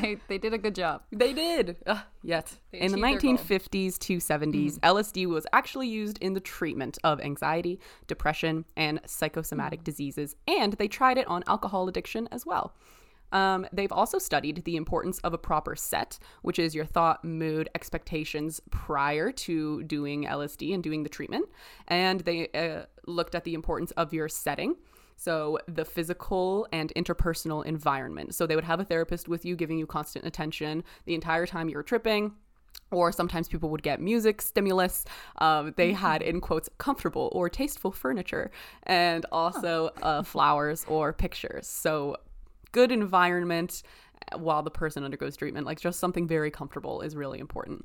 they, 0.00 0.16
they 0.28 0.38
did 0.38 0.54
a 0.54 0.58
good 0.58 0.74
job. 0.74 1.02
They 1.12 1.32
did. 1.32 1.76
Ugh, 1.86 1.98
yet. 2.22 2.52
They 2.72 2.80
in 2.80 2.92
the 2.92 3.02
achieved 3.02 3.22
their 3.22 3.36
goal. 3.36 3.46
1950s 3.46 3.98
to 3.98 4.16
70s, 4.16 4.78
LSD 4.80 5.26
was 5.26 5.46
actually 5.52 5.88
used 5.88 6.18
in 6.18 6.34
the 6.34 6.40
treatment 6.40 6.98
of 7.04 7.20
anxiety, 7.20 7.78
depression, 8.06 8.64
and 8.76 9.00
psychosomatic 9.06 9.84
diseases, 9.84 10.36
and 10.46 10.72
they 10.74 10.88
tried 10.88 11.18
it 11.18 11.26
on 11.28 11.44
alcohol 11.46 11.88
addiction 11.88 12.28
as 12.32 12.46
well. 12.46 12.74
Um, 13.30 13.66
they've 13.72 13.92
also 13.92 14.18
studied 14.18 14.64
the 14.64 14.76
importance 14.76 15.18
of 15.18 15.34
a 15.34 15.38
proper 15.38 15.76
set, 15.76 16.18
which 16.42 16.58
is 16.58 16.74
your 16.74 16.86
thought, 16.86 17.24
mood, 17.24 17.68
expectations 17.74 18.60
prior 18.70 19.30
to 19.32 19.82
doing 19.84 20.24
LSD 20.24 20.72
and 20.72 20.82
doing 20.82 21.02
the 21.02 21.08
treatment. 21.08 21.46
And 21.88 22.20
they 22.20 22.48
uh, 22.48 22.86
looked 23.06 23.34
at 23.34 23.44
the 23.44 23.54
importance 23.54 23.90
of 23.92 24.14
your 24.14 24.28
setting. 24.28 24.76
So, 25.20 25.58
the 25.66 25.84
physical 25.84 26.68
and 26.72 26.92
interpersonal 26.94 27.66
environment. 27.66 28.34
So, 28.36 28.46
they 28.46 28.54
would 28.54 28.64
have 28.64 28.78
a 28.78 28.84
therapist 28.84 29.28
with 29.28 29.44
you 29.44 29.56
giving 29.56 29.76
you 29.76 29.84
constant 29.84 30.24
attention 30.24 30.84
the 31.06 31.14
entire 31.14 31.44
time 31.44 31.68
you're 31.68 31.82
tripping. 31.82 32.32
Or 32.92 33.10
sometimes 33.10 33.48
people 33.48 33.68
would 33.70 33.82
get 33.82 34.00
music 34.00 34.40
stimulus. 34.40 35.04
Um, 35.38 35.74
they 35.76 35.92
had, 35.92 36.22
in 36.22 36.40
quotes, 36.40 36.70
comfortable 36.78 37.30
or 37.32 37.50
tasteful 37.50 37.90
furniture 37.90 38.50
and 38.84 39.26
also 39.32 39.90
uh, 40.02 40.22
flowers 40.22 40.86
or 40.88 41.12
pictures. 41.12 41.66
So, 41.66 42.16
good 42.70 42.92
environment 42.92 43.82
while 44.36 44.62
the 44.62 44.70
person 44.70 45.02
undergoes 45.02 45.36
treatment. 45.36 45.66
Like, 45.66 45.80
just 45.80 45.98
something 45.98 46.28
very 46.28 46.50
comfortable 46.50 47.00
is 47.00 47.16
really 47.16 47.40
important. 47.40 47.84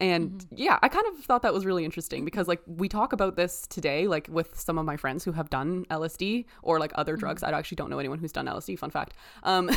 And 0.00 0.46
yeah, 0.50 0.78
I 0.82 0.88
kind 0.88 1.04
of 1.08 1.22
thought 1.24 1.42
that 1.42 1.52
was 1.52 1.66
really 1.66 1.84
interesting 1.84 2.24
because, 2.24 2.48
like, 2.48 2.62
we 2.66 2.88
talk 2.88 3.12
about 3.12 3.36
this 3.36 3.66
today, 3.66 4.06
like, 4.06 4.28
with 4.30 4.58
some 4.58 4.78
of 4.78 4.86
my 4.86 4.96
friends 4.96 5.24
who 5.24 5.32
have 5.32 5.50
done 5.50 5.84
LSD 5.90 6.46
or 6.62 6.78
like 6.78 6.92
other 6.94 7.16
drugs. 7.16 7.42
I 7.42 7.50
actually 7.50 7.76
don't 7.76 7.90
know 7.90 7.98
anyone 7.98 8.18
who's 8.18 8.32
done 8.32 8.46
LSD, 8.46 8.78
fun 8.78 8.90
fact. 8.90 9.12
Um, 9.42 9.70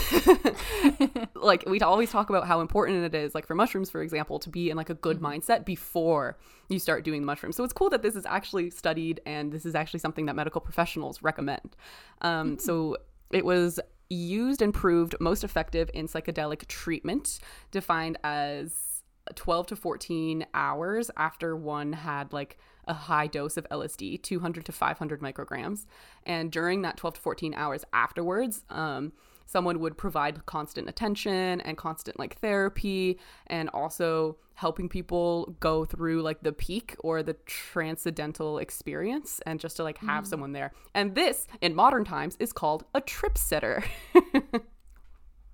like, 1.36 1.66
we 1.68 1.80
always 1.82 2.10
talk 2.10 2.30
about 2.30 2.48
how 2.48 2.62
important 2.62 3.04
it 3.04 3.14
is, 3.14 3.36
like, 3.36 3.46
for 3.46 3.54
mushrooms, 3.54 3.90
for 3.90 4.02
example, 4.02 4.40
to 4.40 4.50
be 4.50 4.70
in 4.70 4.78
like 4.78 4.90
a 4.90 4.96
good 4.96 5.20
mindset 5.20 5.66
before 5.66 6.38
you 6.70 6.80
start 6.80 7.04
doing 7.04 7.22
the 7.22 7.28
mushrooms. 7.28 7.58
So 7.58 7.64
it's 7.66 7.74
cool 7.74 7.90
that 7.90 8.02
this 8.02 8.16
is 8.16 8.26
actually 8.26 8.70
studied 8.70 9.20
and 9.26 9.52
this 9.52 9.66
is 9.66 9.76
actually 9.76 10.00
something 10.00 10.26
that 10.28 10.36
medical 10.36 10.62
professionals 10.62 11.22
recommend. 11.22 11.76
Um, 12.22 12.58
So 12.60 12.98
it 13.32 13.44
was 13.44 13.80
used 14.10 14.62
and 14.62 14.74
proved 14.74 15.16
most 15.20 15.44
effective 15.44 15.90
in 15.94 16.08
psychedelic 16.08 16.66
treatment, 16.68 17.40
defined 17.72 18.18
as 18.24 18.93
12 19.36 19.68
to 19.68 19.76
14 19.76 20.46
hours 20.54 21.10
after 21.18 21.56
one 21.56 21.94
had 21.94 22.34
like 22.34 22.58
a 22.88 22.94
high 22.94 23.28
dose 23.28 23.58
of 23.58 23.68
LSD, 23.70 24.22
200 24.22 24.66
to 24.66 24.72
500 24.72 25.22
micrograms. 25.22 25.86
And 26.26 26.52
during 26.52 26.82
that 26.82 26.98
12 26.98 27.16
to 27.16 27.22
14 27.22 27.54
hours 27.54 27.86
afterwards, 27.94 28.66
um, 28.70 29.14
someone 29.46 29.80
would 29.80 29.98
provide 29.98 30.46
constant 30.46 30.90
attention 30.90 31.62
and 31.62 31.78
constant 31.78 32.18
like 32.20 32.38
therapy 32.40 33.20
and 33.48 33.70
also 33.70 34.38
helping 34.56 34.88
people 34.88 35.56
go 35.60 35.84
through 35.84 36.22
like 36.22 36.42
the 36.42 36.52
peak 36.52 36.96
or 37.00 37.24
the 37.24 37.34
transcendental 37.46 38.60
experience 38.60 39.42
and 39.46 39.60
just 39.60 39.78
to 39.78 39.84
like 39.84 39.98
have 39.98 40.28
someone 40.28 40.52
there. 40.52 40.72
And 40.94 41.16
this 41.16 41.48
in 41.62 41.74
modern 41.76 42.06
times 42.06 42.38
is 42.40 42.54
called 42.54 42.86
a 42.94 43.02
trip 43.02 43.38
sitter. 43.38 43.84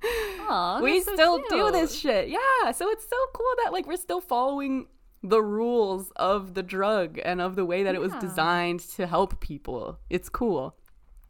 Aw, 0.04 0.80
we 0.82 1.02
so 1.02 1.14
still 1.14 1.42
do 1.50 1.72
this 1.72 1.98
shit. 1.98 2.30
Yeah. 2.30 2.72
So 2.72 2.90
it's 2.90 3.08
so 3.08 3.18
cool 3.34 3.54
that 3.64 3.74
like 3.74 3.88
we're 3.88 3.98
still 3.98 4.22
following 4.22 4.88
the 5.22 5.42
rules 5.42 6.12
of 6.16 6.54
the 6.54 6.64
drug 6.64 7.20
and 7.24 7.42
of 7.42 7.56
the 7.56 7.66
way 7.66 7.84
that 7.84 7.94
it 7.94 8.02
was 8.02 8.14
designed 8.22 8.80
to 8.80 9.06
help 9.06 9.40
people. 9.40 10.00
It's 10.10 10.30
cool. 10.30 10.76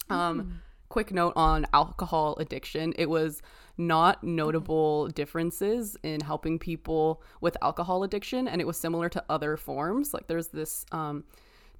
Um 0.10 0.62
quick 0.90 1.12
note 1.12 1.34
on 1.36 1.68
alcohol 1.74 2.36
addiction. 2.40 2.94
It 2.98 3.10
was 3.10 3.42
not 3.78 4.24
notable 4.24 5.08
differences 5.08 5.96
in 6.04 6.20
helping 6.20 6.60
people 6.60 7.22
with 7.42 7.56
alcohol 7.62 8.04
addiction 8.04 8.48
and 8.48 8.60
it 8.60 8.68
was 8.68 8.78
similar 8.78 9.08
to 9.10 9.24
other 9.30 9.56
forms. 9.56 10.14
Like 10.14 10.28
there's 10.28 10.48
this 10.48 10.86
um 10.92 11.24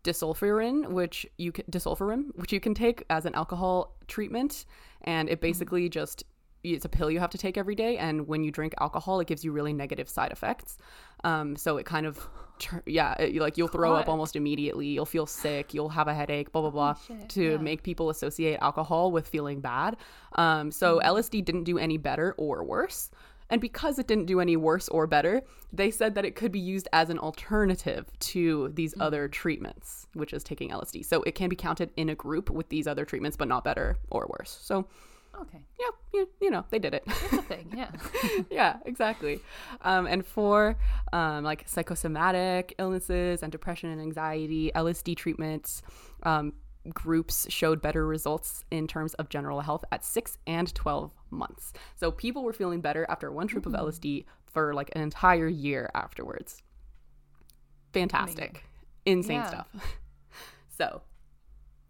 disulfiram 0.04 0.90
which 0.90 1.26
you 1.38 1.52
can 1.52 1.66
disulfiram 1.66 2.28
which 2.36 2.54
you 2.54 2.60
can 2.60 2.74
take 2.74 3.04
as 3.10 3.26
an 3.26 3.36
alcohol 3.36 3.98
treatment 4.08 4.66
and 5.02 5.28
it 5.30 5.42
basically 5.42 5.90
just 5.90 6.24
it's 6.64 6.86
a 6.86 6.90
pill 6.90 7.10
you 7.10 7.20
have 7.20 7.30
to 7.30 7.38
take 7.38 7.58
every 7.58 7.76
day 7.76 7.98
and 7.98 8.28
when 8.28 8.44
you 8.44 8.52
drink 8.52 8.74
alcohol 8.80 9.20
it 9.20 9.28
gives 9.28 9.44
you 9.44 9.52
really 9.52 9.74
negative 9.74 10.10
side 10.10 10.32
effects 10.32 10.78
um 11.24 11.56
so 11.56 11.78
it 11.78 11.86
kind 11.86 12.06
of 12.06 12.28
yeah 12.86 13.14
it, 13.14 13.36
like 13.36 13.58
you'll 13.58 13.68
throw 13.68 13.96
up 13.96 14.10
almost 14.10 14.36
immediately 14.36 14.88
you'll 14.88 15.06
feel 15.06 15.26
sick 15.26 15.74
you'll 15.74 15.90
have 15.90 16.08
a 16.08 16.14
headache 16.14 16.52
blah 16.52 16.62
blah 16.62 16.70
blah 16.70 16.96
to 17.28 17.52
yeah. 17.52 17.58
make 17.58 17.84
people 17.84 18.10
associate 18.10 18.58
alcohol 18.62 19.12
with 19.12 19.28
feeling 19.28 19.62
bad 19.62 19.96
um 20.34 20.72
so 20.72 21.00
lsd 21.04 21.44
didn't 21.44 21.64
do 21.64 21.78
any 21.78 21.98
better 21.98 22.36
or 22.38 22.64
worse 22.64 23.10
and 23.50 23.60
because 23.60 23.98
it 23.98 24.08
didn't 24.08 24.26
do 24.26 24.40
any 24.40 24.56
worse 24.56 24.88
or 24.90 25.08
better, 25.08 25.42
they 25.74 25.90
said 25.90 26.16
that 26.16 26.26
it 26.26 26.36
could 26.36 26.52
be 26.52 26.60
used 26.60 26.88
as 26.94 27.10
an 27.10 27.18
alternative 27.18 28.06
to 28.20 28.70
these 28.76 28.94
other 29.00 29.28
treatments, 29.28 30.08
which 30.14 30.34
is 30.34 30.44
taking 30.44 30.70
LSD. 30.70 31.04
So 31.06 31.24
it 31.24 31.34
can 31.34 31.50
be 31.50 31.56
counted 31.56 31.92
in 31.98 32.10
a 32.10 32.16
group 32.16 32.50
with 32.50 32.70
these 32.70 32.86
other 32.86 33.06
treatments, 33.06 33.38
but 33.38 33.48
not 33.48 33.64
better 33.64 33.98
or 34.12 34.28
worse. 34.38 34.58
So, 34.62 34.88
Okay, 35.42 35.64
yeah, 35.80 35.88
you, 36.14 36.30
you 36.42 36.52
know, 36.52 36.66
they 36.70 36.80
did 36.80 36.94
it. 36.94 37.04
it's 37.08 37.34
a 37.34 37.42
thing. 37.44 37.72
Yeah. 37.76 37.92
yeah, 38.52 38.78
exactly. 38.86 39.40
Um, 39.82 40.06
and 40.06 40.26
for 40.26 40.76
um, 41.14 41.44
like 41.44 41.64
psychosomatic 41.68 42.76
illnesses 42.78 43.42
and 43.42 43.52
depression 43.52 43.90
and 43.90 44.02
anxiety, 44.02 44.72
LSD 44.76 45.16
treatments 45.16 45.82
um, 46.24 46.54
groups 46.94 47.48
showed 47.50 47.82
better 47.82 48.06
results 48.06 48.66
in 48.72 48.88
terms 48.88 49.14
of 49.16 49.30
general 49.30 49.62
health 49.62 49.86
at 49.92 50.04
six 50.04 50.38
and 50.48 50.74
12 50.76 51.12
months. 51.30 51.72
So 51.96 52.12
people 52.12 52.44
were 52.44 52.54
feeling 52.54 52.82
better 52.82 53.06
after 53.10 53.32
one 53.32 53.48
trip 53.48 53.66
of 53.66 53.74
LSD 53.74 54.26
for 54.48 54.74
like 54.74 54.90
an 54.94 55.02
entire 55.02 55.48
year 55.48 55.90
afterwards. 55.94 56.62
Fantastic. 57.94 58.64
Insane 59.06 59.38
Yeah. 59.38 59.48
stuff. 59.48 59.68
So, 60.78 61.02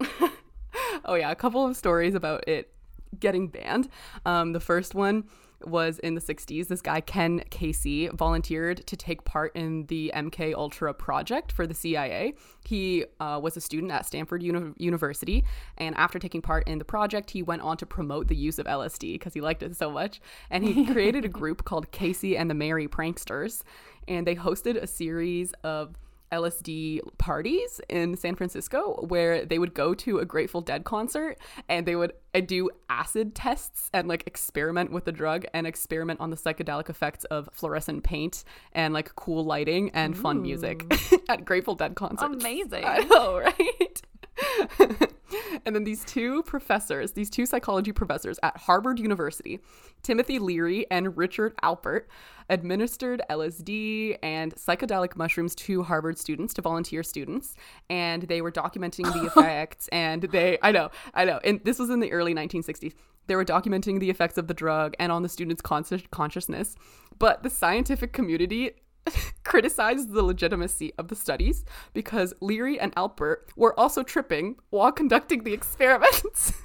oh 1.04 1.14
yeah, 1.14 1.30
a 1.30 1.36
couple 1.36 1.64
of 1.64 1.76
stories 1.76 2.16
about 2.16 2.48
it 2.48 2.72
getting 3.18 3.48
banned. 3.48 3.88
Um, 4.24 4.52
the 4.52 4.60
first 4.60 4.94
one 4.94 5.24
was 5.64 5.98
in 5.98 6.14
the 6.14 6.20
60s. 6.20 6.68
This 6.68 6.80
guy, 6.80 7.00
Ken 7.00 7.42
Kesey, 7.50 8.12
volunteered 8.12 8.86
to 8.86 8.96
take 8.96 9.24
part 9.24 9.54
in 9.54 9.86
the 9.86 10.12
MK 10.14 10.54
Ultra 10.54 10.94
project 10.94 11.52
for 11.52 11.66
the 11.66 11.74
CIA. 11.74 12.34
He 12.64 13.04
uh, 13.18 13.38
was 13.42 13.56
a 13.56 13.60
student 13.60 13.92
at 13.92 14.06
Stanford 14.06 14.42
Uni- 14.42 14.72
University, 14.78 15.44
and 15.76 15.94
after 15.96 16.18
taking 16.18 16.42
part 16.42 16.66
in 16.66 16.78
the 16.78 16.84
project, 16.84 17.30
he 17.30 17.42
went 17.42 17.62
on 17.62 17.76
to 17.78 17.86
promote 17.86 18.28
the 18.28 18.36
use 18.36 18.58
of 18.58 18.66
LSD 18.66 19.14
because 19.14 19.34
he 19.34 19.40
liked 19.40 19.62
it 19.62 19.76
so 19.76 19.90
much. 19.90 20.20
And 20.50 20.64
he 20.64 20.86
created 20.92 21.24
a 21.24 21.28
group 21.28 21.64
called 21.64 21.90
Kesey 21.92 22.38
and 22.38 22.48
the 22.48 22.54
Merry 22.54 22.88
Pranksters, 22.88 23.62
and 24.08 24.26
they 24.26 24.34
hosted 24.34 24.76
a 24.76 24.86
series 24.86 25.52
of 25.62 25.96
LSD 26.32 27.00
parties 27.18 27.80
in 27.88 28.16
San 28.16 28.34
Francisco 28.34 29.04
where 29.08 29.44
they 29.44 29.58
would 29.58 29.74
go 29.74 29.94
to 29.94 30.18
a 30.18 30.24
Grateful 30.24 30.60
Dead 30.60 30.84
concert 30.84 31.38
and 31.68 31.86
they 31.86 31.96
would 31.96 32.12
uh, 32.34 32.40
do 32.40 32.70
acid 32.88 33.34
tests 33.34 33.90
and 33.92 34.08
like 34.08 34.24
experiment 34.26 34.92
with 34.92 35.04
the 35.04 35.12
drug 35.12 35.44
and 35.52 35.66
experiment 35.66 36.20
on 36.20 36.30
the 36.30 36.36
psychedelic 36.36 36.88
effects 36.88 37.24
of 37.24 37.48
fluorescent 37.52 38.04
paint 38.04 38.44
and 38.72 38.94
like 38.94 39.14
cool 39.16 39.44
lighting 39.44 39.90
and 39.90 40.16
fun 40.16 40.42
music 40.42 40.84
at 41.28 41.44
Grateful 41.44 41.74
Dead 41.74 41.94
concerts. 41.94 42.22
Amazing. 42.44 42.84
I 42.86 42.98
know, 43.00 43.38
right? 43.38 44.02
and 45.64 45.74
then 45.74 45.84
these 45.84 46.04
two 46.04 46.42
professors, 46.44 47.12
these 47.12 47.30
two 47.30 47.46
psychology 47.46 47.92
professors 47.92 48.38
at 48.42 48.56
Harvard 48.56 48.98
University, 48.98 49.60
Timothy 50.02 50.38
Leary 50.38 50.86
and 50.90 51.16
Richard 51.16 51.54
Alpert, 51.62 52.02
administered 52.48 53.22
LSD 53.30 54.18
and 54.22 54.54
psychedelic 54.56 55.16
mushrooms 55.16 55.54
to 55.54 55.82
Harvard 55.82 56.18
students, 56.18 56.52
to 56.54 56.62
volunteer 56.62 57.02
students, 57.02 57.54
and 57.88 58.22
they 58.22 58.40
were 58.40 58.52
documenting 58.52 59.12
the 59.12 59.26
effects. 59.38 59.88
And 59.88 60.22
they, 60.22 60.58
I 60.62 60.72
know, 60.72 60.90
I 61.14 61.24
know, 61.24 61.40
and 61.44 61.60
this 61.64 61.78
was 61.78 61.90
in 61.90 62.00
the 62.00 62.12
early 62.12 62.34
1960s. 62.34 62.94
They 63.26 63.36
were 63.36 63.44
documenting 63.44 64.00
the 64.00 64.10
effects 64.10 64.38
of 64.38 64.48
the 64.48 64.54
drug 64.54 64.94
and 64.98 65.12
on 65.12 65.22
the 65.22 65.28
students' 65.28 65.62
conscious 65.62 66.02
consciousness, 66.10 66.74
but 67.18 67.42
the 67.42 67.50
scientific 67.50 68.12
community 68.12 68.72
criticized 69.44 70.12
the 70.12 70.22
legitimacy 70.22 70.92
of 70.98 71.08
the 71.08 71.16
studies 71.16 71.64
because 71.92 72.34
Leary 72.40 72.78
and 72.78 72.94
Alpert 72.94 73.50
were 73.56 73.78
also 73.78 74.02
tripping 74.02 74.56
while 74.70 74.92
conducting 74.92 75.44
the 75.44 75.52
experiments. 75.52 76.52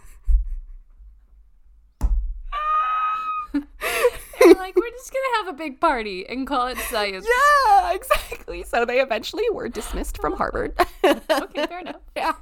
They're 3.53 4.53
like, 4.53 4.75
we're 4.75 4.89
just 4.91 5.11
gonna 5.13 5.38
have 5.45 5.47
a 5.47 5.57
big 5.57 5.79
party 5.79 6.27
and 6.27 6.45
call 6.45 6.67
it 6.67 6.77
science. 6.77 7.25
Yeah, 7.25 7.93
exactly. 7.93 8.63
So 8.63 8.86
they 8.86 8.99
eventually 8.99 9.49
were 9.51 9.69
dismissed 9.69 10.17
from 10.17 10.33
Harvard. 10.33 10.73
okay, 11.03 11.65
fair 11.65 11.79
enough. 11.79 11.95
Yeah. 12.15 12.33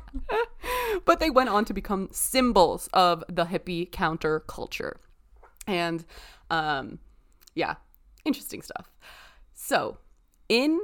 but 1.05 1.19
they 1.19 1.29
went 1.29 1.49
on 1.49 1.65
to 1.65 1.73
become 1.73 2.09
symbols 2.11 2.89
of 2.93 3.23
the 3.29 3.45
hippie 3.45 3.89
counterculture. 3.91 4.93
And 5.67 6.03
um 6.49 6.99
yeah, 7.55 7.75
interesting 8.25 8.61
stuff. 8.61 8.89
So, 9.66 9.97
in 10.49 10.78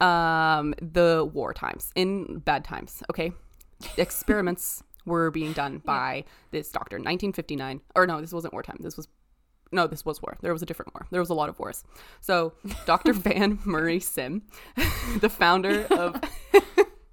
um 0.00 0.74
the 0.82 1.30
war 1.32 1.54
times, 1.54 1.92
in 1.94 2.40
bad 2.40 2.64
times, 2.64 3.04
okay? 3.08 3.30
Experiments 3.96 4.82
were 5.06 5.30
being 5.30 5.52
done 5.52 5.78
by 5.84 6.24
this 6.50 6.72
doctor 6.72 6.96
1959 6.96 7.82
or 7.94 8.08
no, 8.08 8.20
this 8.20 8.32
wasn't 8.32 8.52
wartime. 8.52 8.78
This 8.80 8.96
was 8.96 9.06
no, 9.70 9.86
this 9.86 10.04
was 10.04 10.20
war. 10.20 10.38
There 10.40 10.52
was 10.52 10.62
a 10.62 10.66
different 10.66 10.92
war. 10.92 11.06
There 11.12 11.20
was 11.20 11.30
a 11.30 11.34
lot 11.34 11.48
of 11.48 11.56
wars. 11.60 11.84
So, 12.20 12.54
Dr. 12.84 13.12
Van 13.26 13.60
Murray 13.64 14.00
Sim, 14.00 14.42
the 15.20 15.28
founder 15.28 15.84
of 15.84 16.20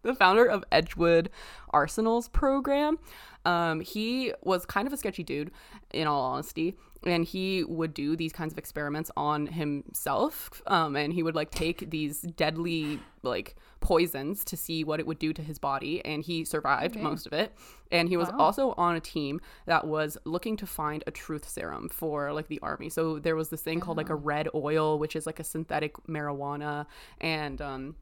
the 0.01 0.15
founder 0.15 0.45
of 0.45 0.63
Edgewood 0.72 1.30
Arsenal's 1.70 2.28
program, 2.28 2.97
um, 3.45 3.82
he 3.82 4.34
was 4.41 4.65
kind 4.65 4.88
of 4.88 4.93
a 4.93 4.97
sketchy 4.97 5.24
dude, 5.24 5.51
in 5.93 6.07
all 6.07 6.22
honesty, 6.24 6.76
and 7.07 7.25
he 7.25 7.63
would 7.63 7.93
do 7.93 8.15
these 8.15 8.33
kinds 8.33 8.51
of 8.53 8.57
experiments 8.57 9.09
on 9.17 9.47
himself. 9.47 10.61
Um, 10.67 10.95
and 10.95 11.13
he 11.13 11.23
would 11.23 11.35
like 11.35 11.51
take 11.51 11.89
these 11.89 12.21
deadly 12.21 13.03
like 13.23 13.55
poisons 13.79 14.43
to 14.45 14.57
see 14.57 14.83
what 14.83 14.99
it 14.99 15.07
would 15.07 15.19
do 15.19 15.33
to 15.33 15.41
his 15.41 15.59
body, 15.59 16.03
and 16.05 16.23
he 16.23 16.43
survived 16.45 16.95
Okay. 16.95 17.03
most 17.03 17.25
of 17.27 17.33
it. 17.33 17.53
And 17.91 18.09
he 18.09 18.17
was 18.17 18.29
Wow. 18.29 18.37
also 18.39 18.73
on 18.77 18.95
a 18.95 18.99
team 18.99 19.39
that 19.65 19.87
was 19.87 20.17
looking 20.25 20.57
to 20.57 20.65
find 20.65 21.03
a 21.07 21.11
truth 21.11 21.47
serum 21.47 21.89
for 21.89 22.33
like 22.33 22.47
the 22.47 22.59
army. 22.61 22.89
So 22.89 23.19
there 23.19 23.35
was 23.35 23.49
this 23.49 23.61
thing 23.61 23.79
called 23.79 23.97
like 23.97 24.09
a 24.09 24.15
red 24.15 24.49
oil, 24.53 24.99
which 24.99 25.15
is 25.15 25.25
like 25.25 25.39
a 25.39 25.43
synthetic 25.43 25.95
marijuana, 26.07 26.85
and 27.19 27.61
um, 27.61 27.95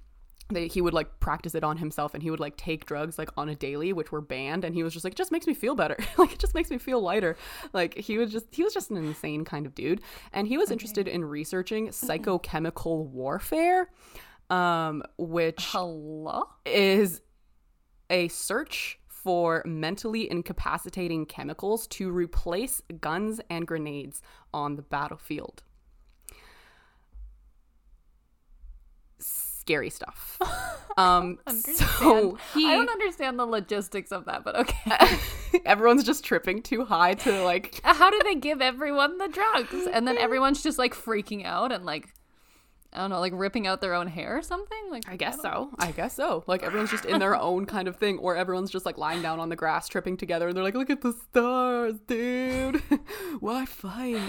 they, 0.49 0.67
he 0.67 0.79
would 0.81 0.93
like 0.93 1.19
practice 1.19 1.55
it 1.55 1.63
on 1.63 1.77
himself 1.77 2.13
and 2.13 2.21
he 2.21 2.29
would 2.29 2.39
like 2.39 2.55
take 2.55 2.85
drugs 2.85 3.17
like 3.17 3.29
on 3.35 3.49
a 3.49 3.55
daily 3.55 3.93
which 3.93 4.11
were 4.11 4.21
banned 4.21 4.63
and 4.63 4.75
he 4.75 4.83
was 4.83 4.93
just 4.93 5.03
like 5.03 5.13
it 5.13 5.17
just 5.17 5.31
makes 5.31 5.47
me 5.47 5.53
feel 5.53 5.75
better. 5.75 5.97
Like 6.17 6.33
it 6.33 6.39
just 6.39 6.53
makes 6.53 6.69
me 6.69 6.77
feel 6.77 7.01
lighter. 7.01 7.35
Like 7.73 7.97
he 7.97 8.17
was 8.17 8.31
just 8.31 8.45
he 8.51 8.63
was 8.63 8.73
just 8.73 8.89
an 8.91 8.97
insane 8.97 9.43
kind 9.43 9.65
of 9.65 9.75
dude. 9.75 10.01
And 10.33 10.47
he 10.47 10.57
was 10.57 10.71
interested 10.71 11.07
in 11.07 11.25
researching 11.25 11.89
psychochemical 11.89 13.07
warfare 13.07 13.89
um 14.51 15.01
which 15.17 15.57
Hello? 15.71 16.43
is 16.65 17.21
a 18.11 18.27
search 18.27 18.99
for 19.07 19.63
mentally 19.65 20.29
incapacitating 20.29 21.25
chemicals 21.25 21.87
to 21.87 22.11
replace 22.11 22.83
guns 23.01 23.41
and 23.49 23.65
grenades 23.65 24.21
on 24.53 24.75
the 24.75 24.83
battlefield. 24.83 25.63
Scary 29.65 29.89
stuff. 29.89 30.39
Um, 30.97 31.39
so 31.49 32.37
he, 32.53 32.65
I 32.65 32.75
don't 32.75 32.89
understand 32.89 33.37
the 33.37 33.45
logistics 33.45 34.11
of 34.11 34.25
that, 34.25 34.43
but 34.43 34.55
okay. 34.55 35.17
everyone's 35.65 36.03
just 36.03 36.23
tripping 36.23 36.61
too 36.61 36.85
high 36.85 37.15
to 37.15 37.43
like. 37.43 37.81
How 37.83 38.09
do 38.09 38.21
they 38.23 38.35
give 38.35 38.61
everyone 38.61 39.17
the 39.17 39.27
drugs? 39.27 39.87
And 39.91 40.07
then 40.07 40.17
everyone's 40.17 40.63
just 40.63 40.77
like 40.77 40.93
freaking 40.93 41.45
out 41.45 41.71
and 41.71 41.85
like 41.85 42.13
I 42.95 42.99
don't 42.99 43.09
know, 43.09 43.19
like 43.19 43.33
ripping 43.35 43.67
out 43.67 43.81
their 43.81 43.93
own 43.93 44.07
hair 44.07 44.37
or 44.37 44.41
something? 44.41 44.77
Like 44.89 45.03
I 45.07 45.15
guess 45.17 45.35
don't- 45.37 45.71
so. 45.71 45.75
I 45.79 45.91
guess 45.91 46.13
so. 46.15 46.43
Like 46.47 46.63
everyone's 46.63 46.91
just 46.91 47.05
in 47.05 47.19
their 47.19 47.35
own 47.39 47.65
kind 47.65 47.87
of 47.87 47.97
thing, 47.97 48.17
or 48.19 48.35
everyone's 48.35 48.71
just 48.71 48.85
like 48.85 48.97
lying 48.97 49.21
down 49.21 49.39
on 49.39 49.49
the 49.49 49.55
grass, 49.55 49.87
tripping 49.87 50.17
together, 50.17 50.47
and 50.47 50.55
they're 50.55 50.63
like, 50.63 50.75
"Look 50.75 50.89
at 50.89 51.01
the 51.01 51.13
stars, 51.13 51.95
dude! 52.07 52.81
Why 53.39 53.65
fight?" 53.65 54.19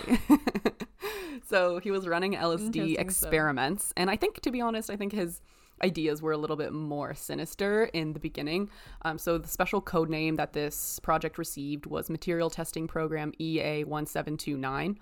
so 1.48 1.78
he 1.78 1.90
was 1.90 2.06
running 2.06 2.34
LSD 2.34 2.98
experiments, 2.98 3.92
and 3.96 4.10
I 4.10 4.16
think, 4.16 4.40
to 4.40 4.50
be 4.50 4.60
honest, 4.60 4.90
I 4.90 4.96
think 4.96 5.12
his 5.12 5.40
ideas 5.84 6.22
were 6.22 6.32
a 6.32 6.38
little 6.38 6.56
bit 6.56 6.72
more 6.72 7.14
sinister 7.14 7.84
in 7.92 8.14
the 8.14 8.18
beginning. 8.18 8.70
Um, 9.02 9.18
so 9.18 9.36
the 9.36 9.46
special 9.48 9.82
code 9.82 10.08
name 10.08 10.36
that 10.36 10.54
this 10.54 10.98
project 11.00 11.36
received 11.36 11.84
was 11.86 12.08
Material 12.08 12.48
Testing 12.48 12.88
Program 12.88 13.32
EA 13.38 13.84
one 13.84 14.06
seven 14.06 14.36
two 14.36 14.56
nine, 14.56 14.98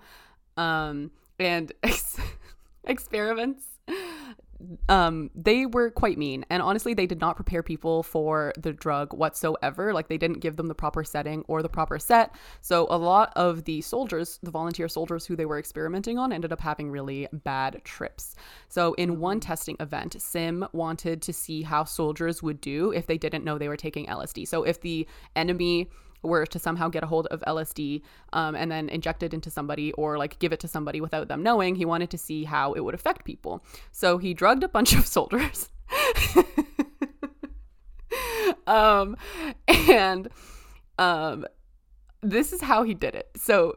um, 0.57 1.11
and 1.39 1.71
experiments. 2.89 3.63
Um 4.87 5.29
they 5.35 5.65
were 5.65 5.91
quite 5.91 6.17
mean 6.17 6.45
and 6.49 6.63
honestly 6.63 6.93
they 6.93 7.05
did 7.05 7.19
not 7.19 7.35
prepare 7.35 7.61
people 7.61 8.03
for 8.03 8.53
the 8.57 8.71
drug 8.71 9.13
whatsoever. 9.13 9.93
Like 9.93 10.07
they 10.07 10.17
didn't 10.17 10.39
give 10.39 10.55
them 10.55 10.67
the 10.67 10.73
proper 10.73 11.03
setting 11.03 11.43
or 11.49 11.61
the 11.61 11.69
proper 11.69 11.99
set. 11.99 12.33
So 12.61 12.87
a 12.89 12.97
lot 12.97 13.33
of 13.35 13.65
the 13.65 13.81
soldiers 13.81 14.39
the 14.41 14.51
volunteer 14.51 14.87
soldiers 14.87 15.25
who 15.25 15.35
they 15.35 15.45
were 15.45 15.59
experimenting 15.59 16.17
on 16.17 16.31
ended 16.31 16.53
up 16.53 16.61
having 16.61 16.89
really 16.89 17.27
bad 17.33 17.81
trips. 17.83 18.35
So 18.69 18.93
in 18.93 19.19
one 19.19 19.41
testing 19.41 19.75
event 19.81 20.15
sim 20.21 20.65
wanted 20.71 21.21
to 21.23 21.33
see 21.33 21.61
how 21.61 21.83
soldiers 21.83 22.41
would 22.41 22.61
do 22.61 22.91
if 22.91 23.07
they 23.07 23.17
didn't 23.17 23.43
know 23.43 23.57
they 23.57 23.67
were 23.67 23.77
taking 23.77 24.05
lsd 24.05 24.47
so 24.47 24.63
if 24.63 24.79
the 24.81 25.05
enemy 25.35 25.89
were 26.27 26.45
to 26.45 26.59
somehow 26.59 26.89
get 26.89 27.03
a 27.03 27.07
hold 27.07 27.27
of 27.27 27.41
LSD 27.41 28.01
um, 28.33 28.55
and 28.55 28.71
then 28.71 28.89
inject 28.89 29.23
it 29.23 29.33
into 29.33 29.49
somebody 29.49 29.91
or 29.93 30.17
like 30.17 30.39
give 30.39 30.53
it 30.53 30.59
to 30.61 30.67
somebody 30.67 31.01
without 31.01 31.27
them 31.27 31.43
knowing, 31.43 31.75
he 31.75 31.85
wanted 31.85 32.09
to 32.11 32.17
see 32.17 32.43
how 32.43 32.73
it 32.73 32.83
would 32.83 32.95
affect 32.95 33.25
people. 33.25 33.63
So 33.91 34.17
he 34.17 34.33
drugged 34.33 34.63
a 34.63 34.67
bunch 34.67 34.93
of 34.97 35.05
soldiers. 35.05 35.69
um, 38.67 39.15
and 39.67 40.29
um, 40.97 41.45
this 42.21 42.53
is 42.53 42.61
how 42.61 42.83
he 42.83 42.93
did 42.93 43.15
it. 43.15 43.29
So 43.35 43.75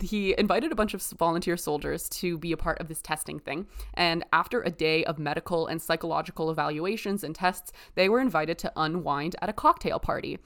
he 0.00 0.34
invited 0.38 0.70
a 0.70 0.74
bunch 0.74 0.94
of 0.94 1.02
volunteer 1.18 1.56
soldiers 1.56 2.08
to 2.08 2.38
be 2.38 2.52
a 2.52 2.56
part 2.56 2.80
of 2.80 2.88
this 2.88 3.02
testing 3.02 3.40
thing. 3.40 3.66
And 3.94 4.24
after 4.32 4.62
a 4.62 4.70
day 4.70 5.04
of 5.04 5.18
medical 5.18 5.66
and 5.66 5.82
psychological 5.82 6.50
evaluations 6.50 7.24
and 7.24 7.34
tests, 7.34 7.72
they 7.94 8.08
were 8.08 8.20
invited 8.20 8.58
to 8.58 8.72
unwind 8.76 9.36
at 9.42 9.48
a 9.48 9.52
cocktail 9.52 9.98
party. 9.98 10.38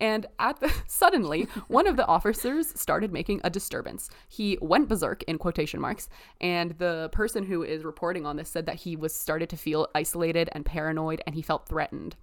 And 0.00 0.26
at 0.38 0.60
the 0.60 0.72
suddenly, 0.86 1.48
one 1.68 1.86
of 1.86 1.96
the 1.96 2.06
officers 2.06 2.68
started 2.78 3.12
making 3.12 3.40
a 3.44 3.50
disturbance. 3.50 4.10
He 4.28 4.58
went 4.60 4.88
berserk 4.88 5.22
in 5.24 5.38
quotation 5.38 5.80
marks, 5.80 6.08
and 6.40 6.72
the 6.78 7.08
person 7.12 7.44
who 7.44 7.62
is 7.62 7.84
reporting 7.84 8.26
on 8.26 8.36
this 8.36 8.48
said 8.48 8.66
that 8.66 8.76
he 8.76 8.96
was 8.96 9.14
started 9.14 9.48
to 9.50 9.56
feel 9.56 9.88
isolated 9.94 10.48
and 10.52 10.64
paranoid, 10.64 11.22
and 11.26 11.34
he 11.34 11.42
felt 11.42 11.68
threatened. 11.68 12.16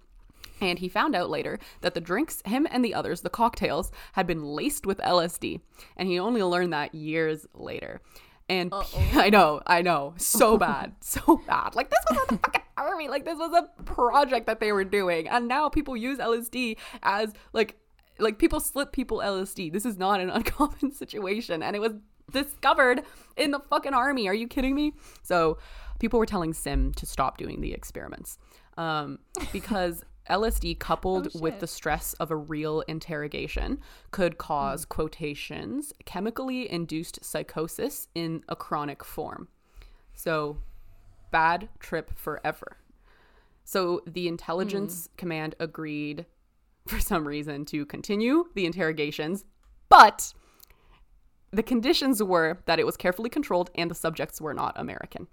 And 0.60 0.78
he 0.78 0.88
found 0.88 1.14
out 1.14 1.28
later 1.28 1.58
that 1.82 1.94
the 1.94 2.00
drinks, 2.00 2.42
him 2.46 2.66
and 2.70 2.84
the 2.84 2.94
others, 2.94 3.20
the 3.20 3.30
cocktails, 3.30 3.90
had 4.12 4.26
been 4.26 4.42
laced 4.42 4.86
with 4.86 4.98
LSD. 4.98 5.60
And 5.96 6.08
he 6.08 6.18
only 6.18 6.42
learned 6.42 6.72
that 6.72 6.94
years 6.94 7.46
later. 7.54 8.00
And 8.48 8.72
I 9.14 9.30
know, 9.30 9.60
I 9.66 9.82
know, 9.82 10.14
so 10.16 10.56
bad, 10.56 10.92
so 11.00 11.40
bad. 11.46 11.74
Like 11.74 11.90
this 11.90 11.98
was 12.10 12.18
in 12.28 12.36
the 12.36 12.42
fucking 12.42 12.62
army. 12.76 13.08
Like 13.08 13.24
this 13.24 13.38
was 13.38 13.52
a 13.52 13.82
project 13.82 14.46
that 14.46 14.60
they 14.60 14.72
were 14.72 14.84
doing, 14.84 15.28
and 15.28 15.48
now 15.48 15.68
people 15.68 15.96
use 15.96 16.18
LSD 16.18 16.76
as 17.02 17.32
like, 17.52 17.76
like 18.18 18.38
people 18.38 18.60
slip 18.60 18.92
people 18.92 19.18
LSD. 19.18 19.72
This 19.72 19.84
is 19.84 19.98
not 19.98 20.20
an 20.20 20.30
uncommon 20.38 20.92
situation, 20.92 21.62
and 21.62 21.74
it 21.74 21.80
was 21.80 21.92
discovered 22.30 23.02
in 23.36 23.50
the 23.50 23.60
fucking 23.60 23.94
army. 23.94 24.28
Are 24.28 24.34
you 24.34 24.48
kidding 24.48 24.74
me? 24.74 24.94
So 25.22 25.58
people 25.98 26.18
were 26.18 26.26
telling 26.26 26.52
Sim 26.52 26.92
to 26.94 27.06
stop 27.06 27.38
doing 27.38 27.60
the 27.60 27.72
experiments 27.72 28.38
um, 28.76 29.18
because 29.52 30.04
LSD 30.30 30.78
coupled 30.78 31.28
oh, 31.34 31.38
with 31.38 31.60
the 31.60 31.66
stress 31.66 32.12
of 32.14 32.30
a 32.30 32.36
real 32.36 32.82
interrogation 32.82 33.78
could 34.10 34.38
cause 34.38 34.84
hmm. 34.84 34.88
quotations 34.88 35.92
chemically 36.04 36.70
induced 36.70 37.24
psychosis 37.24 38.08
in 38.14 38.42
a 38.48 38.56
chronic 38.56 39.04
form. 39.04 39.48
So 40.14 40.58
bad 41.30 41.68
trip 41.78 42.10
forever. 42.16 42.78
So 43.64 44.02
the 44.06 44.28
intelligence 44.28 45.06
hmm. 45.06 45.16
command 45.16 45.54
agreed 45.60 46.26
for 46.86 47.00
some 47.00 47.26
reason 47.26 47.64
to 47.66 47.84
continue 47.84 48.46
the 48.54 48.66
interrogations, 48.66 49.44
but 49.88 50.32
the 51.50 51.62
conditions 51.62 52.22
were 52.22 52.58
that 52.66 52.78
it 52.78 52.86
was 52.86 52.96
carefully 52.96 53.30
controlled 53.30 53.70
and 53.74 53.90
the 53.90 53.94
subjects 53.94 54.40
were 54.40 54.54
not 54.54 54.78
American. 54.78 55.26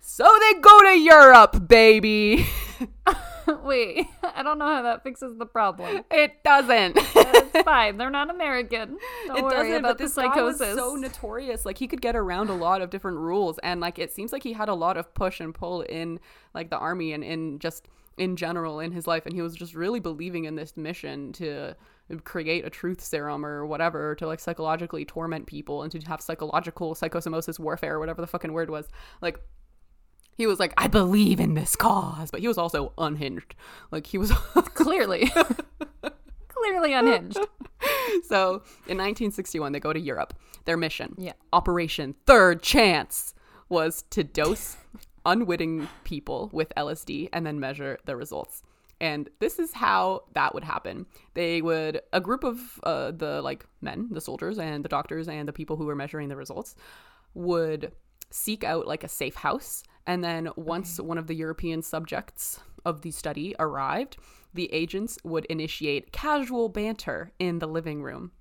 So 0.00 0.30
they 0.40 0.60
go 0.60 0.82
to 0.82 0.98
Europe, 0.98 1.66
baby. 1.66 2.46
Wait, 3.64 4.06
I 4.22 4.42
don't 4.42 4.58
know 4.58 4.66
how 4.66 4.82
that 4.82 5.02
fixes 5.02 5.36
the 5.38 5.46
problem. 5.46 6.04
It 6.10 6.42
doesn't. 6.44 6.98
It's 7.56 7.64
fine. 7.64 7.98
They're 7.98 8.10
not 8.10 8.30
American. 8.30 8.98
Don't 9.28 9.38
it 9.38 9.44
worry 9.44 9.52
doesn't. 9.54 9.72
about 9.76 9.88
But 9.90 9.98
the 9.98 10.04
this 10.04 10.14
guy 10.16 10.42
was 10.42 10.58
psychosis. 10.58 10.76
so 10.76 10.94
notorious. 10.96 11.64
Like 11.64 11.78
he 11.78 11.86
could 11.86 12.00
get 12.00 12.16
around 12.16 12.50
a 12.50 12.54
lot 12.54 12.82
of 12.82 12.90
different 12.90 13.18
rules, 13.18 13.58
and 13.58 13.80
like 13.80 13.98
it 14.00 14.12
seems 14.12 14.32
like 14.32 14.42
he 14.42 14.52
had 14.52 14.68
a 14.68 14.74
lot 14.74 14.96
of 14.96 15.12
push 15.14 15.38
and 15.40 15.54
pull 15.54 15.82
in 15.82 16.18
like 16.52 16.70
the 16.70 16.76
army 16.78 17.12
and 17.12 17.22
in 17.22 17.60
just 17.60 17.86
in 18.18 18.34
general 18.36 18.80
in 18.80 18.90
his 18.90 19.06
life, 19.06 19.24
and 19.24 19.34
he 19.34 19.40
was 19.42 19.54
just 19.54 19.74
really 19.74 20.00
believing 20.00 20.44
in 20.46 20.56
this 20.56 20.76
mission 20.76 21.32
to 21.34 21.74
create 22.24 22.64
a 22.64 22.70
truth 22.70 23.00
serum 23.00 23.46
or 23.46 23.64
whatever 23.64 24.14
to 24.16 24.26
like 24.26 24.40
psychologically 24.40 25.04
torment 25.04 25.46
people 25.46 25.82
and 25.82 25.92
to 25.92 25.98
have 26.00 26.20
psychological 26.20 26.94
psychosomosis 26.94 27.58
warfare 27.58 27.94
or 27.94 27.98
whatever 27.98 28.20
the 28.20 28.26
fucking 28.26 28.52
word 28.52 28.68
was 28.68 28.88
like 29.22 29.40
he 30.36 30.46
was 30.46 30.58
like 30.58 30.72
i 30.76 30.86
believe 30.88 31.40
in 31.40 31.54
this 31.54 31.76
cause 31.76 32.30
but 32.30 32.40
he 32.40 32.48
was 32.48 32.58
also 32.58 32.92
unhinged 32.98 33.54
like 33.90 34.06
he 34.06 34.18
was 34.18 34.30
Clearly. 34.74 35.30
clearly 36.48 36.92
unhinged. 36.92 37.38
so 38.28 38.62
in 38.86 38.98
1961, 38.98 39.72
they 39.72 39.80
go 39.80 39.92
to 39.92 40.00
Europe. 40.00 40.34
Their 40.64 40.76
mission, 40.76 41.14
Yeah. 41.18 41.32
Operation 41.52 42.14
Third 42.26 42.62
Chance, 42.62 43.34
was 43.68 44.04
to 44.10 44.24
dose 44.24 44.76
unwitting 45.26 45.88
people 46.04 46.50
with 46.52 46.72
LSD 46.76 47.28
and 47.32 47.46
then 47.46 47.60
measure 47.60 47.98
the 48.04 48.16
results. 48.16 48.62
And 49.00 49.28
this 49.40 49.58
is 49.58 49.72
how 49.72 50.22
that 50.34 50.54
would 50.54 50.64
happen. 50.64 51.06
They 51.34 51.60
would 51.60 52.00
a 52.12 52.20
group 52.20 52.44
of 52.44 52.80
uh, 52.84 53.10
the 53.10 53.42
like 53.42 53.66
men, 53.80 54.08
the 54.10 54.20
soldiers, 54.20 54.58
and 54.58 54.84
the 54.84 54.88
doctors, 54.88 55.28
and 55.28 55.48
the 55.48 55.52
people 55.52 55.76
who 55.76 55.86
were 55.86 55.96
measuring 55.96 56.28
the 56.28 56.36
results 56.36 56.74
would 57.34 57.92
seek 58.30 58.64
out 58.64 58.86
like 58.86 59.04
a 59.04 59.08
safe 59.08 59.34
house. 59.34 59.82
And 60.06 60.22
then 60.22 60.50
once 60.56 61.00
one 61.00 61.18
of 61.18 61.26
the 61.26 61.34
European 61.34 61.82
subjects 61.82 62.60
of 62.84 63.02
the 63.02 63.10
study 63.10 63.54
arrived, 63.58 64.16
the 64.52 64.72
agents 64.72 65.18
would 65.24 65.44
initiate 65.46 66.12
casual 66.12 66.68
banter 66.68 67.32
in 67.38 67.58
the 67.58 67.66
living 67.66 68.02
room. 68.02 68.32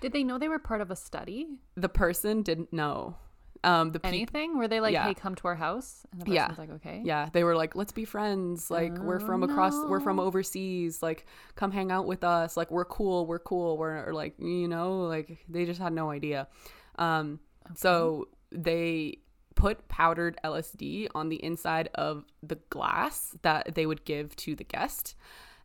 Did 0.00 0.12
they 0.12 0.22
know 0.24 0.38
they 0.38 0.48
were 0.48 0.58
part 0.58 0.80
of 0.80 0.90
a 0.90 0.96
study? 0.96 1.46
The 1.74 1.88
person 1.88 2.42
didn't 2.42 2.72
know. 2.72 3.16
Um, 3.62 3.92
the 3.92 4.00
Anything? 4.06 4.56
Were 4.56 4.68
they 4.68 4.80
like, 4.80 4.94
Yeah. 4.94 5.04
"Hey, 5.04 5.12
come 5.12 5.34
to 5.34 5.48
our 5.48 5.54
house"? 5.56 6.06
And 6.12 6.22
the 6.22 6.32
Yeah. 6.32 6.46
person's 6.46 6.58
like, 6.58 6.70
"Okay." 6.76 7.02
Yeah, 7.04 7.28
they 7.30 7.44
were 7.44 7.54
like, 7.54 7.74
let's 7.76 7.92
be 7.92 8.06
friends. 8.06 8.70
Like, 8.70 8.96
we're 8.96 9.20
from 9.20 9.42
across, 9.42 9.74
we're 9.86 10.00
from 10.00 10.18
overseas. 10.18 11.02
Like, 11.02 11.26
come 11.56 11.70
hang 11.70 11.92
out 11.92 12.06
with 12.06 12.24
us. 12.24 12.56
Like, 12.56 12.70
we're 12.70 12.86
cool, 12.86 13.26
we're 13.26 13.38
cool. 13.38 13.76
We're 13.76 14.12
like, 14.14 14.36
you 14.38 14.66
know, 14.66 15.02
like 15.02 15.44
they 15.46 15.66
just 15.66 15.78
had 15.80 15.92
no 15.92 16.10
idea. 16.10 16.48
Um, 16.96 17.40
so 17.74 18.28
they 18.50 19.18
put 19.60 19.88
powdered 19.88 20.38
LSD 20.42 21.08
on 21.14 21.28
the 21.28 21.42
inside 21.44 21.90
of 21.94 22.24
the 22.42 22.58
glass 22.70 23.36
that 23.42 23.74
they 23.74 23.84
would 23.84 24.04
give 24.06 24.34
to 24.36 24.54
the 24.54 24.64
guest, 24.64 25.14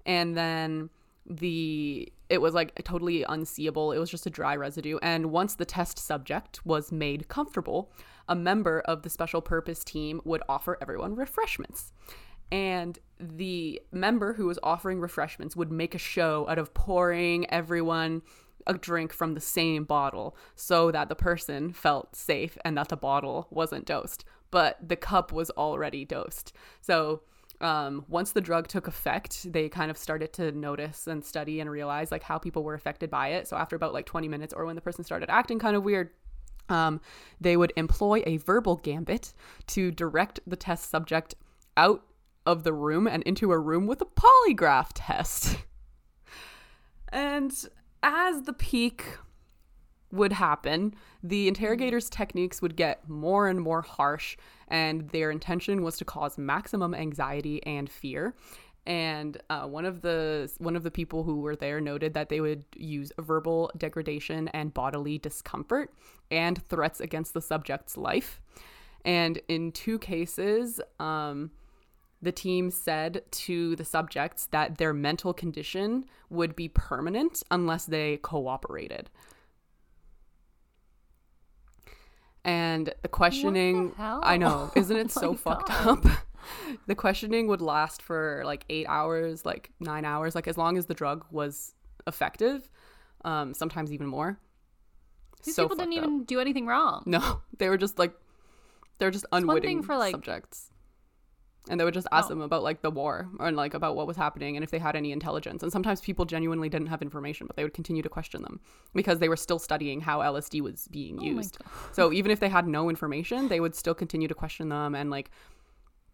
and 0.06 0.36
then 0.36 0.90
the 1.26 2.12
it 2.30 2.42
was 2.42 2.54
like 2.54 2.76
totally 2.84 3.24
unseeable. 3.24 3.92
It 3.92 3.98
was 4.00 4.10
just 4.10 4.26
a 4.26 4.30
dry 4.30 4.56
residue. 4.56 4.98
And 5.02 5.28
once 5.28 5.56
the 5.56 5.66
test 5.66 5.98
subject 5.98 6.66
was 6.66 6.92
made 6.92 7.28
comfortable, 7.28 7.92
a 8.28 8.36
member 8.36 8.82
of 8.82 9.04
the 9.04 9.10
special 9.10 9.42
purpose 9.42 9.84
team 9.84 10.22
would 10.26 10.42
offer 10.50 10.78
everyone 10.82 11.16
refreshments. 11.16 11.94
And 12.52 12.98
the 13.20 13.82
member 13.92 14.34
who 14.34 14.48
was 14.48 14.60
offering 14.62 15.00
refreshments 15.00 15.56
would 15.56 15.72
make 15.72 15.96
a 15.96 16.00
show 16.00 16.48
out 16.50 16.58
of 16.58 16.74
pouring 16.74 17.50
everyone 17.50 18.24
a 18.68 18.74
drink 18.74 19.14
from 19.14 19.34
the 19.34 19.42
same 19.42 19.84
bottle 19.84 20.36
so 20.56 20.92
that 20.92 21.10
the 21.10 21.16
person 21.16 21.74
felt 21.74 22.16
safe 22.16 22.58
and 22.66 22.78
that 22.78 22.90
the 22.90 22.98
bottle 22.98 23.48
wasn't 23.50 23.86
dosed. 23.86 24.26
But 24.52 24.78
the 24.88 24.96
cup 24.96 25.32
was 25.32 25.50
already 25.52 26.06
dosed. 26.06 26.54
So 26.82 27.22
um, 27.62 28.06
once 28.08 28.32
the 28.32 28.42
drug 28.42 28.68
took 28.68 28.88
effect, 28.88 29.52
they 29.52 29.70
kind 29.70 29.90
of 29.90 29.98
started 29.98 30.34
to 30.34 30.52
notice 30.52 31.08
and 31.08 31.24
study 31.24 31.60
and 31.60 31.70
realize 31.70 32.12
like 32.12 32.24
how 32.24 32.38
people 32.38 32.64
were 32.64 32.74
affected 32.74 33.10
by 33.10 33.30
it. 33.30 33.48
So 33.48 33.58
after 33.58 33.76
about 33.76 33.94
like 33.94 34.06
20 34.06 34.28
minutes, 34.28 34.54
or 34.54 34.66
when 34.66 34.76
the 34.76 34.82
person 34.82 35.04
started 35.04 35.30
acting 35.30 35.60
kind 35.60 35.76
of 35.76 35.84
weird, 35.84 36.12
um, 36.70 37.00
they 37.40 37.58
would 37.58 37.74
employ 37.76 38.24
a 38.26 38.38
verbal 38.38 38.76
gambit 38.78 39.34
to 39.68 39.92
direct 39.92 40.40
the 40.48 40.56
test 40.56 40.90
subject 40.90 41.36
out 41.78 42.04
of 42.46 42.64
the 42.64 42.74
room 42.74 43.08
and 43.08 43.24
into 43.24 43.52
a 43.52 43.60
room 43.60 43.88
with 43.88 44.02
a 44.02 44.06
polygraph 44.06 44.90
test. 44.94 45.58
and 47.10 47.68
as 48.06 48.44
the 48.44 48.54
peak 48.54 49.04
would 50.12 50.32
happen, 50.32 50.94
the 51.24 51.48
interrogators' 51.48 52.08
techniques 52.08 52.62
would 52.62 52.76
get 52.76 53.10
more 53.10 53.48
and 53.50 53.60
more 53.60 53.82
harsh, 53.82 54.38
and 54.68 55.10
their 55.10 55.32
intention 55.32 55.82
was 55.82 55.98
to 55.98 56.06
cause 56.06 56.38
maximum 56.38 56.94
anxiety 56.94 57.66
and 57.66 57.90
fear. 57.90 58.36
And 58.86 59.42
uh, 59.50 59.66
one 59.66 59.86
of 59.86 60.02
the 60.02 60.52
one 60.60 60.76
of 60.76 60.84
the 60.84 60.92
people 60.92 61.24
who 61.24 61.40
were 61.40 61.56
there 61.56 61.82
noted 61.82 62.14
that 62.14 62.30
they 62.30 62.40
would 62.40 62.64
use 62.76 63.12
verbal 63.20 63.72
degradation 63.76 64.50
and 64.50 64.72
bodily 64.72 65.18
discomfort 65.18 65.92
and 66.30 66.62
threats 66.70 67.00
against 67.00 67.34
the 67.34 67.42
subject's 67.42 67.98
life. 67.98 68.40
And 69.04 69.42
in 69.48 69.72
two 69.72 69.98
cases, 69.98 70.80
um, 71.00 71.50
the 72.26 72.32
team 72.34 72.70
said 72.72 73.22
to 73.32 73.76
the 73.78 73.86
subjects 73.86 74.48
that 74.48 74.78
their 74.78 74.94
mental 74.94 75.34
condition 75.34 76.06
would 76.30 76.56
be 76.56 76.68
permanent 76.68 77.42
unless 77.50 77.86
they 77.86 78.18
cooperated. 78.18 79.10
And 82.44 82.94
the 83.02 83.08
questioning, 83.08 83.94
hell? 83.98 84.20
I 84.24 84.38
know, 84.38 84.72
isn't 84.76 84.96
it 84.96 85.12
Oh 85.18 85.20
so 85.22 85.32
my 85.32 85.38
fucked 85.38 85.72
up? 85.72 86.06
the 86.88 86.96
questioning 86.96 87.48
would 87.48 87.62
last 87.62 88.02
for 88.02 88.44
like 88.46 88.66
eight 88.70 88.86
hours, 88.88 89.46
like 89.46 89.72
nine 89.80 90.06
hours, 90.06 90.36
like 90.36 90.48
as 90.48 90.58
long 90.58 90.78
as 90.78 90.86
the 90.86 90.94
drug 90.94 91.26
was 91.32 91.74
effective, 92.06 92.70
um, 93.24 93.54
sometimes 93.54 93.92
even 93.92 94.08
more. 94.08 94.38
These 95.44 95.56
So 95.56 95.64
people 95.64 95.78
didn't 95.78 95.94
up. 95.94 96.04
even 96.04 96.24
do 96.24 96.40
anything 96.40 96.68
wrong. 96.68 97.04
No, 97.06 97.42
they 97.58 97.70
were 97.70 97.78
just 97.78 97.98
like 97.98 98.14
they're 99.00 99.12
just 99.12 99.26
one 99.30 99.44
unwitting 99.44 99.82
for, 99.84 99.98
like- 99.98 100.12
subjects. 100.12 100.72
And 101.70 101.80
they 101.80 101.84
would 101.84 101.94
just 101.94 102.08
oh. 102.12 102.18
ask 102.18 102.26
Oh. 102.26 102.30
them 102.30 102.42
about 102.42 102.62
like 102.64 102.82
the 102.82 102.92
war 102.92 103.28
and 103.40 103.58
like 103.58 103.74
about 103.74 103.96
what 103.96 104.06
was 104.08 104.18
happening 104.18 104.56
and 104.56 104.64
if 104.64 104.70
they 104.72 104.80
had 104.80 104.96
any 104.96 105.12
intelligence. 105.12 105.64
And 105.64 105.72
sometimes 105.72 106.00
people 106.02 106.26
genuinely 106.26 106.70
didn't 106.70 106.88
have 106.88 107.02
information, 107.02 107.48
but 107.48 107.56
they 107.56 107.64
would 107.64 107.74
continue 107.74 108.04
to 108.04 108.10
question 108.10 108.42
them 108.44 108.60
because 108.94 109.20
they 109.20 109.30
were 109.30 109.36
still 109.38 109.58
studying 109.60 110.02
how 110.02 110.20
LSD 110.20 110.62
was 110.62 110.88
being 110.90 111.18
Oh 111.20 111.24
used. 111.24 111.58
God. 111.58 111.68
so 111.92 112.14
even 112.14 112.32
if 112.32 112.40
they 112.40 112.50
had 112.50 112.68
no 112.68 112.90
information, 112.90 113.48
they 113.48 113.60
would 113.60 113.76
still 113.76 113.96
continue 113.96 114.28
to 114.28 114.36
question 114.36 114.70
them 114.70 114.94
and 114.96 115.10
like 115.10 115.32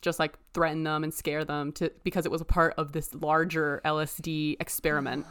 just 0.02 0.18
like 0.20 0.38
threaten 0.54 0.84
them 0.84 1.04
and 1.04 1.14
scare 1.14 1.45
them 1.45 1.72
to 1.74 1.91
because 2.04 2.26
it 2.26 2.32
was 2.32 2.41
a 2.41 2.45
part 2.45 2.74
of 2.78 2.91
this 2.93 3.14
larger 3.14 3.82
LSD 3.86 4.56
experiment. 4.60 5.26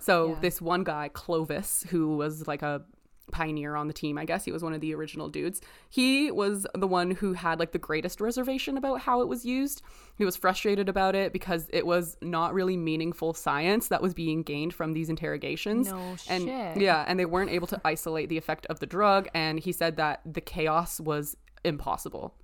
So 0.00 0.30
Yeah. 0.30 0.40
this 0.40 0.60
one 0.60 0.84
guy, 0.84 1.08
Clovis, 1.08 1.86
who 1.88 2.16
was 2.16 2.46
like 2.46 2.62
a 2.62 2.82
pioneer 3.30 3.76
on 3.76 3.86
the 3.86 3.92
team, 3.92 4.18
I 4.18 4.24
guess 4.24 4.44
he 4.44 4.52
was 4.52 4.62
one 4.62 4.72
of 4.72 4.80
the 4.80 4.94
original 4.94 5.28
dudes. 5.28 5.60
He 5.88 6.30
was 6.30 6.66
the 6.74 6.86
one 6.86 7.12
who 7.12 7.34
had 7.34 7.58
like 7.58 7.72
the 7.72 7.78
greatest 7.78 8.20
reservation 8.20 8.76
about 8.76 9.00
how 9.00 9.20
it 9.20 9.28
was 9.28 9.44
used. 9.44 9.82
He 10.16 10.24
was 10.24 10.36
frustrated 10.36 10.88
about 10.88 11.14
it 11.14 11.32
because 11.32 11.68
it 11.72 11.86
was 11.86 12.16
not 12.20 12.54
really 12.54 12.76
meaningful 12.76 13.34
science 13.34 13.88
that 13.88 14.02
was 14.02 14.14
being 14.14 14.42
gained 14.42 14.74
from 14.74 14.92
these 14.92 15.08
interrogations. 15.08 15.90
No 15.90 16.16
and 16.28 16.44
shit. 16.44 16.76
yeah, 16.78 17.04
and 17.06 17.18
they 17.18 17.24
weren't 17.24 17.50
able 17.50 17.66
to 17.68 17.80
isolate 17.84 18.28
the 18.28 18.38
effect 18.38 18.66
of 18.66 18.80
the 18.80 18.86
drug 18.86 19.28
and 19.34 19.60
he 19.60 19.72
said 19.72 19.96
that 19.96 20.20
the 20.24 20.40
chaos 20.40 21.00
was 21.00 21.36
impossible 21.64 22.34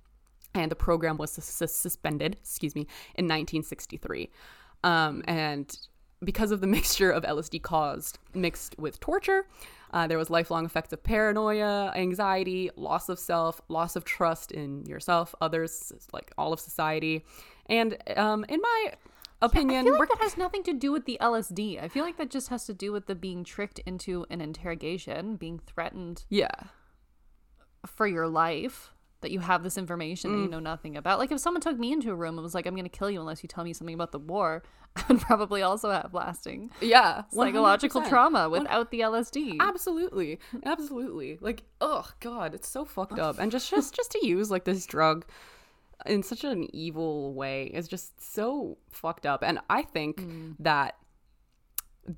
and 0.53 0.71
the 0.71 0.75
program 0.75 1.17
was 1.17 1.31
sus- 1.31 1.75
suspended, 1.75 2.37
excuse 2.39 2.75
me, 2.75 2.81
in 3.15 3.25
1963. 3.25 4.29
Um, 4.83 5.23
and 5.27 5.77
because 6.23 6.51
of 6.51 6.61
the 6.61 6.67
mixture 6.77 7.11
of 7.11 7.23
LSD 7.23 7.61
caused 7.61 8.19
mixed 8.33 8.77
with 8.77 8.99
torture, 8.99 9.45
uh, 9.91 10.07
there 10.07 10.17
was 10.17 10.29
lifelong 10.29 10.65
effects 10.65 10.93
of 10.93 11.03
paranoia, 11.03 11.91
anxiety, 11.95 12.69
loss 12.75 13.09
of 13.09 13.17
self, 13.17 13.61
loss 13.69 13.95
of 13.95 14.05
trust 14.05 14.51
in 14.51 14.85
yourself, 14.85 15.33
others, 15.41 15.91
like 16.13 16.31
all 16.37 16.53
of 16.53 16.59
society. 16.59 17.25
And 17.65 17.97
um, 18.15 18.45
in 18.49 18.61
my 18.61 18.93
opinion, 19.41 19.81
I 19.81 19.83
feel 19.83 19.99
like 19.99 20.09
that 20.09 20.19
has 20.19 20.37
nothing 20.37 20.63
to 20.63 20.73
do 20.73 20.91
with 20.91 21.05
the 21.05 21.17
LSD. 21.21 21.81
I 21.81 21.87
feel 21.87 22.03
like 22.03 22.17
that 22.17 22.29
just 22.29 22.49
has 22.49 22.65
to 22.65 22.73
do 22.73 22.91
with 22.91 23.07
the 23.07 23.15
being 23.15 23.43
tricked 23.43 23.79
into 23.79 24.25
an 24.29 24.41
interrogation, 24.41 25.37
being 25.37 25.59
threatened 25.59 26.25
yeah, 26.29 26.49
for 27.85 28.05
your 28.05 28.27
life, 28.27 28.91
that 29.21 29.31
you 29.31 29.39
have 29.39 29.63
this 29.63 29.77
information 29.77 30.31
Mm. 30.31 30.33
that 30.35 30.41
you 30.43 30.49
know 30.49 30.59
nothing 30.59 30.95
about. 30.97 31.19
Like 31.19 31.31
if 31.31 31.39
someone 31.39 31.61
took 31.61 31.77
me 31.77 31.91
into 31.91 32.11
a 32.11 32.15
room 32.15 32.35
and 32.35 32.43
was 32.43 32.55
like, 32.55 32.65
"I'm 32.65 32.73
going 32.73 32.83
to 32.85 32.89
kill 32.89 33.09
you 33.11 33.19
unless 33.19 33.43
you 33.43 33.47
tell 33.47 33.63
me 33.63 33.73
something 33.73 33.93
about 33.95 34.11
the 34.11 34.19
war," 34.19 34.63
I 34.95 35.03
would 35.09 35.21
probably 35.21 35.61
also 35.61 35.91
have 35.91 36.13
lasting 36.13 36.71
yeah, 36.81 37.23
psychological 37.31 38.01
100%. 38.01 38.09
trauma 38.09 38.49
without 38.49 38.91
the 38.91 39.01
LSD. 39.01 39.57
Absolutely, 39.59 40.39
absolutely. 40.65 41.37
Like, 41.41 41.63
oh 41.81 42.09
god, 42.21 42.53
it's 42.53 42.67
so 42.69 42.85
fucked 42.85 43.19
up. 43.19 43.39
And 43.39 43.51
just 43.51 43.69
just 43.69 43.93
just 43.93 44.11
to 44.11 44.25
use 44.25 44.49
like 44.49 44.63
this 44.65 44.85
drug 44.85 45.25
in 46.05 46.23
such 46.23 46.45
an 46.45 46.73
evil 46.73 47.33
way 47.33 47.65
is 47.65 47.87
just 47.87 48.33
so 48.33 48.77
fucked 48.89 49.25
up. 49.25 49.43
And 49.43 49.59
I 49.69 49.81
think 49.81 50.23
that 50.59 50.95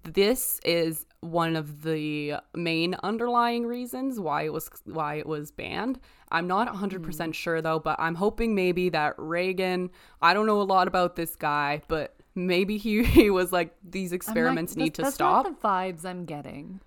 this 0.04 0.60
is 0.64 1.06
one 1.22 1.56
of 1.56 1.84
the 1.84 2.36
main 2.56 2.96
underlying 3.04 3.66
reasons 3.66 4.20
why 4.20 4.44
it 4.44 4.54
was 4.54 4.70
why 4.86 5.16
it 5.16 5.28
was 5.28 5.52
banned. 5.52 6.00
I'm 6.32 6.48
not 6.48 6.68
100% 6.74 7.26
hmm. 7.26 7.32
sure 7.32 7.62
though, 7.62 7.80
but 7.80 8.00
I'm 8.00 8.16
hoping 8.16 8.56
maybe 8.56 8.90
that 8.90 9.16
Reagan, 9.18 9.92
I 10.22 10.34
don't 10.34 10.46
know 10.46 10.62
a 10.62 10.64
lot 10.64 10.88
about 10.88 11.16
this 11.16 11.36
guy, 11.36 11.82
but 11.88 12.16
maybe 12.36 12.78
he, 12.78 13.04
he 13.06 13.30
was 13.30 13.52
like 13.52 13.76
these 13.88 14.14
experiments 14.14 14.76
need 14.76 14.96
to 14.96 15.12
stop. 15.12 15.46
The 15.46 15.68
vibes 15.68 16.06
I'm 16.06 16.26
getting. 16.26 16.82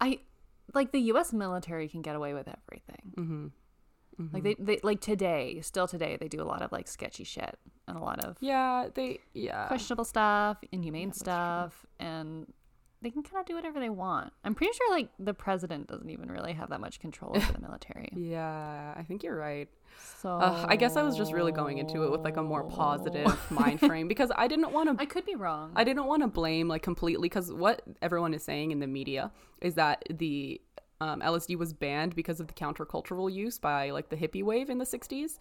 I 0.00 0.20
like 0.74 0.92
the 0.92 1.00
U.S. 1.00 1.32
military 1.32 1.88
can 1.88 2.02
get 2.02 2.16
away 2.16 2.34
with 2.34 2.48
everything. 2.48 3.12
Mm-hmm. 3.16 3.46
Mhm. 4.20 4.32
Like 4.32 4.42
they, 4.42 4.54
they 4.58 4.80
like 4.82 5.00
today, 5.00 5.60
still 5.62 5.86
today, 5.88 6.16
they 6.20 6.28
do 6.28 6.40
a 6.40 6.44
lot 6.44 6.62
of 6.62 6.70
like 6.72 6.86
sketchy 6.88 7.24
shit 7.24 7.58
and 7.88 7.96
a 7.96 8.00
lot 8.00 8.24
of 8.24 8.36
Yeah, 8.40 8.88
they 8.94 9.20
yeah. 9.32 9.66
questionable 9.66 10.04
stuff, 10.04 10.58
inhumane 10.72 11.12
stuff, 11.12 11.84
and 11.98 12.52
they 13.02 13.10
can 13.10 13.22
kind 13.22 13.38
of 13.40 13.44
do 13.46 13.54
whatever 13.54 13.80
they 13.80 13.90
want. 13.90 14.32
I'm 14.44 14.54
pretty 14.54 14.72
sure 14.72 14.90
like 14.90 15.10
the 15.18 15.34
president 15.34 15.88
doesn't 15.88 16.08
even 16.08 16.30
really 16.30 16.54
have 16.54 16.70
that 16.70 16.80
much 16.80 17.00
control 17.00 17.36
over 17.36 17.52
the 17.52 17.60
military. 17.60 18.08
Yeah, 18.16 18.94
I 18.96 19.02
think 19.02 19.22
you're 19.22 19.36
right. 19.36 19.68
So 20.16 20.30
Uh, 20.30 20.64
I 20.68 20.76
guess 20.76 20.96
I 20.96 21.02
was 21.02 21.16
just 21.16 21.32
really 21.32 21.52
going 21.52 21.78
into 21.78 22.02
it 22.04 22.10
with 22.10 22.22
like 22.22 22.36
a 22.38 22.42
more 22.42 22.64
positive 22.64 23.26
mind 23.50 23.80
frame 23.80 24.08
because 24.08 24.30
I 24.34 24.48
didn't 24.48 24.72
want 24.72 24.96
to 24.96 25.02
I 25.02 25.06
could 25.06 25.26
be 25.26 25.34
wrong. 25.34 25.72
I 25.76 25.84
didn't 25.84 26.06
want 26.06 26.22
to 26.22 26.28
blame 26.28 26.66
like 26.66 26.82
completely 26.82 27.28
because 27.28 27.52
what 27.52 27.82
everyone 28.00 28.32
is 28.32 28.42
saying 28.42 28.70
in 28.70 28.78
the 28.80 28.86
media 28.86 29.30
is 29.60 29.74
that 29.74 30.02
the 30.10 30.60
um, 31.04 31.20
LSD 31.20 31.56
was 31.58 31.74
banned 31.74 32.16
because 32.16 32.40
of 32.40 32.46
the 32.46 32.54
countercultural 32.54 33.30
use 33.30 33.58
by 33.58 33.90
like 33.90 34.08
the 34.08 34.16
hippie 34.16 34.42
wave 34.42 34.70
in 34.70 34.78
the 34.78 34.86
60s. 34.86 35.36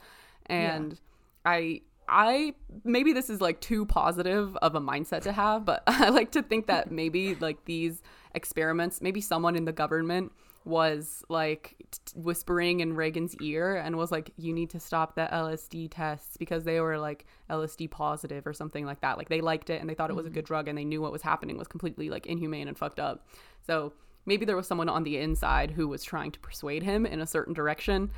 And 0.47 0.99
I 1.45 1.81
I 2.09 2.53
maybe 2.83 3.13
this 3.13 3.29
is 3.29 3.39
like 3.39 3.61
too 3.61 3.85
positive 3.85 4.57
of 4.57 4.75
a 4.75 4.81
mindset 4.81 5.21
to 5.21 5.31
have, 5.31 5.63
but 5.63 5.83
I 5.87 6.09
like 6.09 6.31
to 6.31 6.41
think 6.43 6.67
that 6.67 6.91
maybe 6.91 7.35
like 7.35 7.63
these 7.63 8.01
experiments, 8.35 9.01
maybe 9.01 9.21
someone 9.21 9.55
in 9.55 9.63
the 9.63 9.71
government 9.71 10.33
was 10.65 11.23
like 11.29 11.75
t- 11.91 12.19
whispering 12.19 12.81
in 12.81 12.93
Reagan's 12.93 13.35
ear 13.41 13.75
and 13.75 13.97
was 13.97 14.11
like, 14.11 14.31
"You 14.35 14.51
need 14.51 14.69
to 14.71 14.81
stop 14.81 15.15
the 15.15 15.29
LSD 15.31 15.89
tests 15.91 16.35
because 16.35 16.65
they 16.65 16.81
were 16.81 16.97
like 16.97 17.25
LSD 17.49 17.89
positive 17.89 18.45
or 18.45 18.53
something 18.53 18.85
like 18.85 18.99
that. 18.99 19.17
Like 19.17 19.29
they 19.29 19.39
liked 19.39 19.69
it 19.69 19.79
and 19.79 19.89
they 19.89 19.93
thought 19.93 20.09
it 20.09 20.15
was 20.15 20.25
a 20.25 20.29
good 20.29 20.45
drug 20.45 20.67
and 20.67 20.77
they 20.77 20.85
knew 20.85 21.01
what 21.01 21.13
was 21.13 21.21
happening 21.21 21.57
was 21.57 21.69
completely 21.69 22.09
like 22.09 22.25
inhumane 22.25 22.67
and 22.67 22.77
fucked 22.77 22.99
up. 22.99 23.25
So 23.65 23.93
maybe 24.25 24.45
there 24.45 24.55
was 24.55 24.67
someone 24.67 24.89
on 24.89 25.03
the 25.03 25.17
inside 25.17 25.71
who 25.71 25.87
was 25.87 26.03
trying 26.03 26.31
to 26.31 26.39
persuade 26.39 26.83
him 26.83 27.05
in 27.05 27.21
a 27.21 27.27
certain 27.27 27.53
direction." 27.53 28.11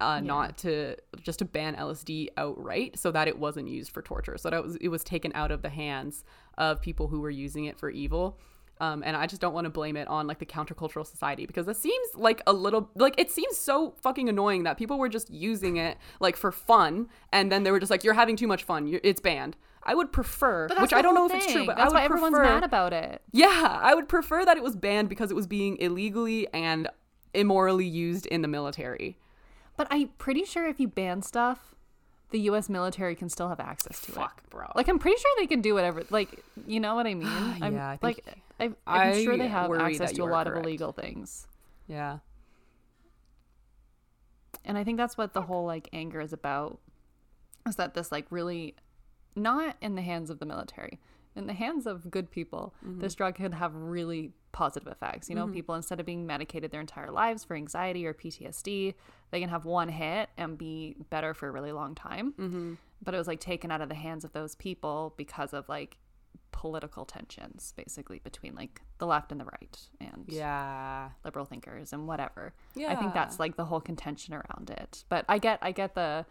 Uh, 0.00 0.18
not 0.18 0.58
to 0.58 0.96
just 1.22 1.38
to 1.38 1.44
ban 1.44 1.76
LSD 1.76 2.26
outright, 2.36 2.98
so 2.98 3.12
that 3.12 3.28
it 3.28 3.38
wasn't 3.38 3.68
used 3.68 3.92
for 3.92 4.02
torture, 4.02 4.36
so 4.36 4.50
that 4.50 4.56
it 4.56 4.64
was 4.64 4.76
it 4.76 4.88
was 4.88 5.04
taken 5.04 5.30
out 5.36 5.52
of 5.52 5.62
the 5.62 5.68
hands 5.68 6.24
of 6.58 6.82
people 6.82 7.06
who 7.06 7.20
were 7.20 7.30
using 7.30 7.66
it 7.66 7.78
for 7.78 7.88
evil. 7.88 8.36
Um, 8.80 9.04
and 9.06 9.16
I 9.16 9.28
just 9.28 9.40
don't 9.40 9.54
want 9.54 9.66
to 9.66 9.70
blame 9.70 9.96
it 9.96 10.08
on 10.08 10.26
like 10.26 10.40
the 10.40 10.46
countercultural 10.46 11.06
society 11.06 11.46
because 11.46 11.68
it 11.68 11.76
seems 11.76 12.08
like 12.16 12.42
a 12.48 12.52
little 12.52 12.90
like 12.96 13.14
it 13.16 13.30
seems 13.30 13.56
so 13.56 13.94
fucking 14.00 14.28
annoying 14.28 14.64
that 14.64 14.76
people 14.76 14.98
were 14.98 15.08
just 15.08 15.30
using 15.30 15.76
it 15.76 15.98
like 16.18 16.36
for 16.36 16.50
fun 16.50 17.08
and 17.32 17.52
then 17.52 17.62
they 17.62 17.70
were 17.70 17.78
just 17.78 17.90
like 17.90 18.02
you're 18.02 18.14
having 18.14 18.34
too 18.34 18.48
much 18.48 18.64
fun, 18.64 18.88
you're, 18.88 19.00
it's 19.04 19.20
banned. 19.20 19.56
I 19.84 19.94
would 19.94 20.12
prefer, 20.12 20.68
which 20.80 20.92
I 20.92 21.02
don't 21.02 21.14
know 21.14 21.26
whole 21.28 21.30
if 21.36 21.42
it's 21.44 21.52
true, 21.52 21.66
but 21.66 21.76
that's 21.76 21.92
I 21.92 21.92
would 21.92 21.92
prefer. 21.92 21.94
That's 21.94 21.94
why 21.94 22.04
everyone's 22.04 22.34
prefer, 22.36 22.54
mad 22.54 22.64
about 22.64 22.92
it. 22.92 23.22
yeah, 23.32 23.80
I 23.82 23.94
would 23.94 24.08
prefer 24.08 24.44
that 24.44 24.56
it 24.56 24.62
was 24.62 24.76
banned 24.76 25.08
because 25.08 25.30
it 25.30 25.34
was 25.34 25.46
being 25.46 25.76
illegally 25.78 26.46
and 26.52 26.88
immorally 27.34 27.86
used 27.86 28.26
in 28.26 28.42
the 28.42 28.48
military. 28.48 29.18
But 29.76 29.88
I'm 29.90 30.08
pretty 30.18 30.44
sure 30.44 30.66
if 30.68 30.78
you 30.78 30.86
ban 30.86 31.22
stuff, 31.22 31.74
the 32.30 32.38
U.S. 32.40 32.68
military 32.68 33.14
can 33.14 33.28
still 33.28 33.48
have 33.48 33.58
access 33.60 34.00
to 34.02 34.12
it. 34.12 34.14
Fuck, 34.14 34.48
bro. 34.50 34.66
Like 34.76 34.88
I'm 34.88 34.98
pretty 34.98 35.20
sure 35.20 35.30
they 35.38 35.46
can 35.46 35.60
do 35.60 35.74
whatever. 35.74 36.04
Like 36.10 36.44
you 36.66 36.78
know 36.80 36.94
what 36.94 37.06
I 37.06 37.14
mean? 37.14 37.26
I'm, 37.60 37.74
Yeah, 37.74 37.88
I 37.88 37.96
think- 37.96 38.20
like 38.26 38.36
I, 38.60 38.64
I'm 38.86 39.12
I 39.14 39.24
sure 39.24 39.36
they 39.36 39.48
have 39.48 39.72
access 39.72 40.12
to 40.12 40.22
a 40.22 40.26
lot 40.26 40.46
correct. 40.46 40.58
of 40.58 40.64
illegal 40.64 40.92
things, 40.92 41.48
yeah. 41.88 42.18
and 44.64 44.78
I 44.78 44.84
think 44.84 44.96
that's 44.98 45.18
what 45.18 45.32
the 45.34 45.42
whole 45.42 45.64
like 45.66 45.88
anger 45.92 46.20
is 46.20 46.32
about. 46.32 46.78
Is 47.66 47.76
that 47.76 47.94
this 47.94 48.12
like 48.12 48.26
really 48.30 48.74
not 49.34 49.76
in 49.80 49.94
the 49.94 50.02
hands 50.02 50.30
of 50.30 50.38
the 50.38 50.46
military, 50.46 51.00
in 51.34 51.46
the 51.46 51.52
hands 51.54 51.86
of 51.86 52.10
good 52.10 52.30
people, 52.30 52.74
Mm-hmm. 52.84 53.00
this 53.00 53.14
drug 53.14 53.34
could 53.36 53.54
have 53.54 53.74
really 53.74 54.32
positive 54.52 54.86
effects. 54.92 55.30
You 55.30 55.34
know, 55.34 55.48
people 55.48 55.74
instead 55.74 55.98
of 55.98 56.04
being 56.04 56.26
medicated 56.26 56.70
their 56.70 56.80
entire 56.82 57.10
lives 57.10 57.42
for 57.42 57.56
anxiety 57.56 58.06
or 58.06 58.12
PTSD, 58.12 58.94
they 59.30 59.40
can 59.40 59.48
have 59.48 59.64
one 59.64 59.88
hit 59.88 60.28
and 60.36 60.58
be 60.58 60.94
better 61.08 61.32
for 61.32 61.48
a 61.48 61.50
really 61.50 61.72
long 61.72 61.94
time. 61.94 62.34
Mm-hmm. 62.38 62.74
But 63.02 63.14
it 63.14 63.18
was 63.18 63.26
like 63.26 63.40
taken 63.40 63.70
out 63.70 63.80
of 63.80 63.88
the 63.88 63.94
hands 63.94 64.24
of 64.24 64.32
those 64.34 64.54
people 64.54 65.14
because 65.16 65.54
of 65.54 65.66
like 65.70 65.96
political 66.50 67.04
tensions, 67.06 67.72
basically 67.76 68.18
between 68.22 68.54
like 68.54 68.82
the 68.98 69.06
left 69.06 69.32
and 69.32 69.40
the 69.40 69.44
right 69.46 69.78
and 70.00 70.24
Yeah. 70.28 71.08
liberal 71.24 71.46
thinkers 71.46 71.92
and 71.94 72.06
whatever. 72.06 72.52
yeah 72.74 72.92
I 72.92 72.96
think 72.96 73.14
that's 73.14 73.40
like 73.40 73.56
the 73.56 73.64
whole 73.64 73.80
contention 73.80 74.34
around 74.34 74.68
it. 74.70 75.04
But 75.08 75.24
I 75.30 75.38
get 75.38 75.58
I 75.62 75.72
get 75.72 75.94
the 75.94 76.26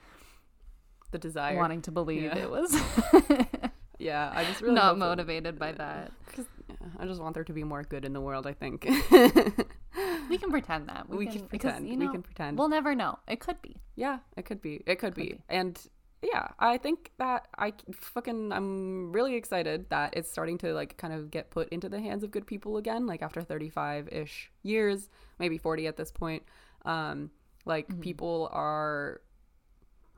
The 1.12 1.20
desire. 1.20 1.58
wanting 1.58 1.82
to 1.84 1.92
believe 1.92 2.24
Yeah. 2.24 2.38
it 2.38 2.50
was 2.50 2.74
Yeah, 4.00 4.32
I 4.34 4.44
just 4.46 4.62
really 4.62 4.74
not 4.74 4.84
hope 4.86 5.00
that- 5.00 5.06
motivated 5.06 5.60
by 5.60 5.74
that. 5.74 6.12
yeah, 6.38 6.76
I 7.00 7.06
just 7.06 7.22
want 7.22 7.36
there 7.36 7.44
to 7.44 7.54
be 7.54 7.64
more 7.64 7.84
good 7.84 8.04
in 8.04 8.14
the 8.14 8.22
world. 8.22 8.48
I 8.48 8.54
think 8.54 8.86
We 10.30 10.38
can 10.38 10.50
pretend 10.50 10.88
that. 10.90 11.08
We 11.10 11.26
can 11.28 11.46
because, 11.52 11.74
pretend. 11.74 11.88
you 11.90 11.98
we 12.00 12.08
can 12.08 12.24
pretend. 12.24 12.58
We'll 12.58 12.70
never 12.70 12.96
know. 12.96 13.20
It 13.28 13.40
could 13.42 13.62
be. 13.62 13.76
yeah, 13.96 14.20
it 14.38 14.46
could 14.46 14.62
be. 14.62 14.82
It 14.88 14.96
could, 14.98 15.14
be. 15.14 15.24
be. 15.34 15.40
And 15.50 15.78
yeah, 16.24 16.48
I 16.58 16.78
think 16.78 17.12
that 17.18 17.48
I 17.58 17.74
fucking 17.94 18.52
I'm 18.54 19.12
really 19.12 19.36
excited 19.36 19.90
that 19.90 20.14
it's 20.16 20.32
starting 20.32 20.58
to 20.60 20.74
like 20.74 20.96
kind 20.98 21.14
of 21.14 21.30
get 21.30 21.50
put 21.52 21.68
into 21.70 21.90
the 21.90 22.00
hands 22.00 22.24
of 22.24 22.32
good 22.32 22.48
people 22.48 22.78
again. 22.78 23.06
Like 23.06 23.22
after 23.22 23.42
35 23.42 24.08
ish 24.10 24.50
years, 24.64 25.10
maybe 25.38 25.58
40 25.58 25.88
at 25.88 25.98
this 25.98 26.12
point. 26.12 26.44
Um, 26.86 27.30
like 27.66 27.88
Mm-hmm. 27.90 28.02
people 28.02 28.50
are 28.54 29.22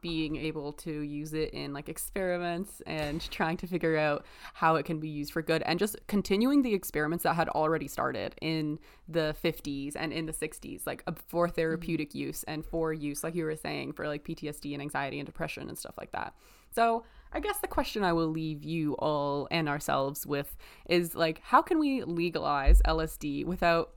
being 0.04 0.36
able 0.36 0.74
to 0.74 0.92
use 0.92 1.34
it 1.34 1.50
in 1.52 1.74
like 1.74 1.90
experiments 1.90 2.82
and 2.86 3.28
trying 3.32 3.58
to 3.58 3.66
figure 3.66 3.98
out 3.98 4.26
how 4.54 4.76
it 4.76 4.86
can 4.86 5.00
be 5.00 5.08
used 5.08 5.32
for 5.32 5.42
good 5.42 5.64
and 5.64 5.80
just 5.80 5.96
continuing 6.08 6.62
the 6.62 6.74
experiments 6.74 7.24
that 7.24 7.34
had 7.34 7.50
already 7.50 7.88
started 7.88 8.36
in 8.42 8.78
the 9.08 9.34
50s 9.44 9.94
and 9.96 10.14
in 10.14 10.28
the 10.28 10.34
60s 10.34 10.86
like 10.86 11.02
uh, 11.08 11.14
for 11.28 11.48
therapeutic 11.48 12.14
use 12.14 12.44
and 12.44 12.66
for 12.66 12.94
use 12.94 13.24
like 13.24 13.34
you 13.34 13.46
were 13.46 13.56
saying 13.56 13.94
for 13.94 14.08
like 14.08 14.24
PTSD 14.26 14.74
and 14.74 14.82
anxiety 14.82 15.20
and 15.20 15.26
depression 15.26 15.70
and 15.70 15.78
stuff 15.78 15.96
like 15.98 16.12
that. 16.12 16.36
So, 16.70 17.06
I 17.36 17.40
guess 17.40 17.58
the 17.60 17.68
question 17.68 18.04
I 18.04 18.14
will 18.14 18.28
leave 18.28 18.64
you 18.64 18.94
all 19.00 19.48
and 19.50 19.68
ourselves 19.68 20.28
with 20.28 20.56
is 20.88 21.16
like 21.16 21.42
how 21.44 21.64
can 21.64 21.80
we 21.80 22.04
legalize 22.04 22.80
LSD 22.86 23.46
without 23.46 23.94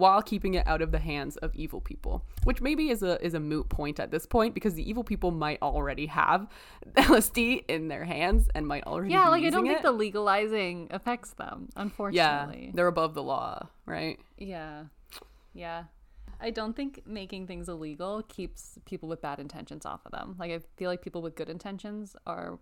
while 0.00 0.22
keeping 0.22 0.54
it 0.54 0.66
out 0.66 0.82
of 0.82 0.90
the 0.92 0.98
hands 0.98 1.36
of 1.44 1.54
evil 1.54 1.80
people 1.80 2.14
which 2.44 2.60
maybe 2.60 2.90
is 2.94 3.02
a 3.02 3.14
is 3.24 3.34
a 3.34 3.40
moot 3.40 3.68
point 3.68 4.00
at 4.00 4.10
this 4.10 4.26
point 4.26 4.54
because 4.54 4.74
the 4.74 4.88
evil 4.90 5.04
people 5.04 5.30
might 5.30 5.60
already 5.62 6.06
have 6.06 6.48
LSD 6.96 7.64
in 7.68 7.88
their 7.88 8.04
hands 8.04 8.48
and 8.54 8.66
might 8.66 8.84
already 8.84 9.12
Yeah, 9.12 9.24
be 9.26 9.30
like 9.30 9.44
I 9.44 9.50
don't 9.50 9.64
using 9.66 9.72
think 9.74 9.82
the 9.82 9.92
legalizing 9.92 10.88
affects 10.90 11.32
them, 11.42 11.68
Unfortunately, 11.76 12.16
yeah 12.16 12.40
unfortunately. 12.42 12.72
they're 12.74 12.86
above 12.96 13.14
the 13.14 13.22
law 13.22 13.68
right 13.86 14.18
Yeah. 14.38 14.84
Yeah. 15.54 15.84
I 16.42 16.50
don't 16.50 16.74
think 16.74 17.02
making 17.06 17.46
things 17.46 17.68
illegal 17.68 18.22
keeps 18.36 18.78
people 18.86 19.08
with 19.10 19.20
bad 19.20 19.38
intentions 19.40 19.84
off 19.84 20.00
of 20.06 20.12
them. 20.12 20.36
Like 20.38 20.50
I 20.52 20.60
feel 20.78 20.88
like 20.88 21.02
people 21.02 21.20
with 21.20 21.34
good 21.34 21.50
intentions 21.50 22.16
are 22.26 22.58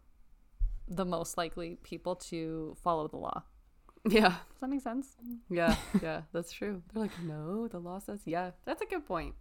the 0.89 1.05
most 1.05 1.37
likely 1.39 1.77
people 1.85 2.17
to 2.17 2.77
follow 2.83 3.07
the 3.07 3.19
law. 3.19 3.43
yeah 4.09 4.29
Does 4.29 4.61
that 4.61 4.71
make 4.71 4.83
sense? 4.83 5.17
yeah 5.51 5.77
yeah 6.03 6.23
that's 6.33 6.53
true 6.53 6.83
they're 6.93 7.03
like 7.03 7.23
no 7.25 7.69
the 7.69 7.79
law 7.79 7.99
says 7.99 8.21
yeah 8.25 8.53
that's 8.65 8.83
a 8.83 8.87
good 8.87 9.07
point 9.07 9.35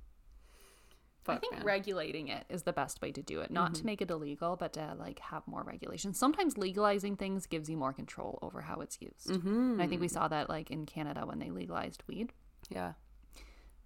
I 1.29 1.35
think 1.35 1.55
man. 1.55 1.65
regulating 1.65 2.29
it 2.29 2.45
is 2.47 2.63
the 2.63 2.71
best 2.71 3.01
way 3.01 3.11
to 3.11 3.21
do 3.21 3.41
it. 3.41 3.51
Not 3.51 3.73
to 3.73 3.79
mm-hmm. 3.79 3.85
make 3.85 4.01
it 4.01 4.09
illegal, 4.09 4.55
but 4.55 4.71
to 4.73 4.95
like 4.97 5.19
have 5.19 5.45
more 5.45 5.61
regulation. 5.61 6.13
Sometimes 6.13 6.57
legalizing 6.57 7.17
things 7.17 7.45
gives 7.45 7.69
you 7.69 7.75
more 7.75 7.91
control 7.91 8.39
over 8.41 8.61
how 8.61 8.79
it's 8.79 8.97
used. 9.01 9.27
Mm-hmm. 9.27 9.71
And 9.73 9.81
I 9.81 9.87
think 9.87 9.99
we 9.99 10.07
saw 10.07 10.29
that 10.29 10.47
like 10.47 10.71
in 10.71 10.85
Canada 10.85 11.25
when 11.25 11.39
they 11.39 11.49
legalized 11.49 12.01
weed. 12.07 12.31
yeah 12.69 12.93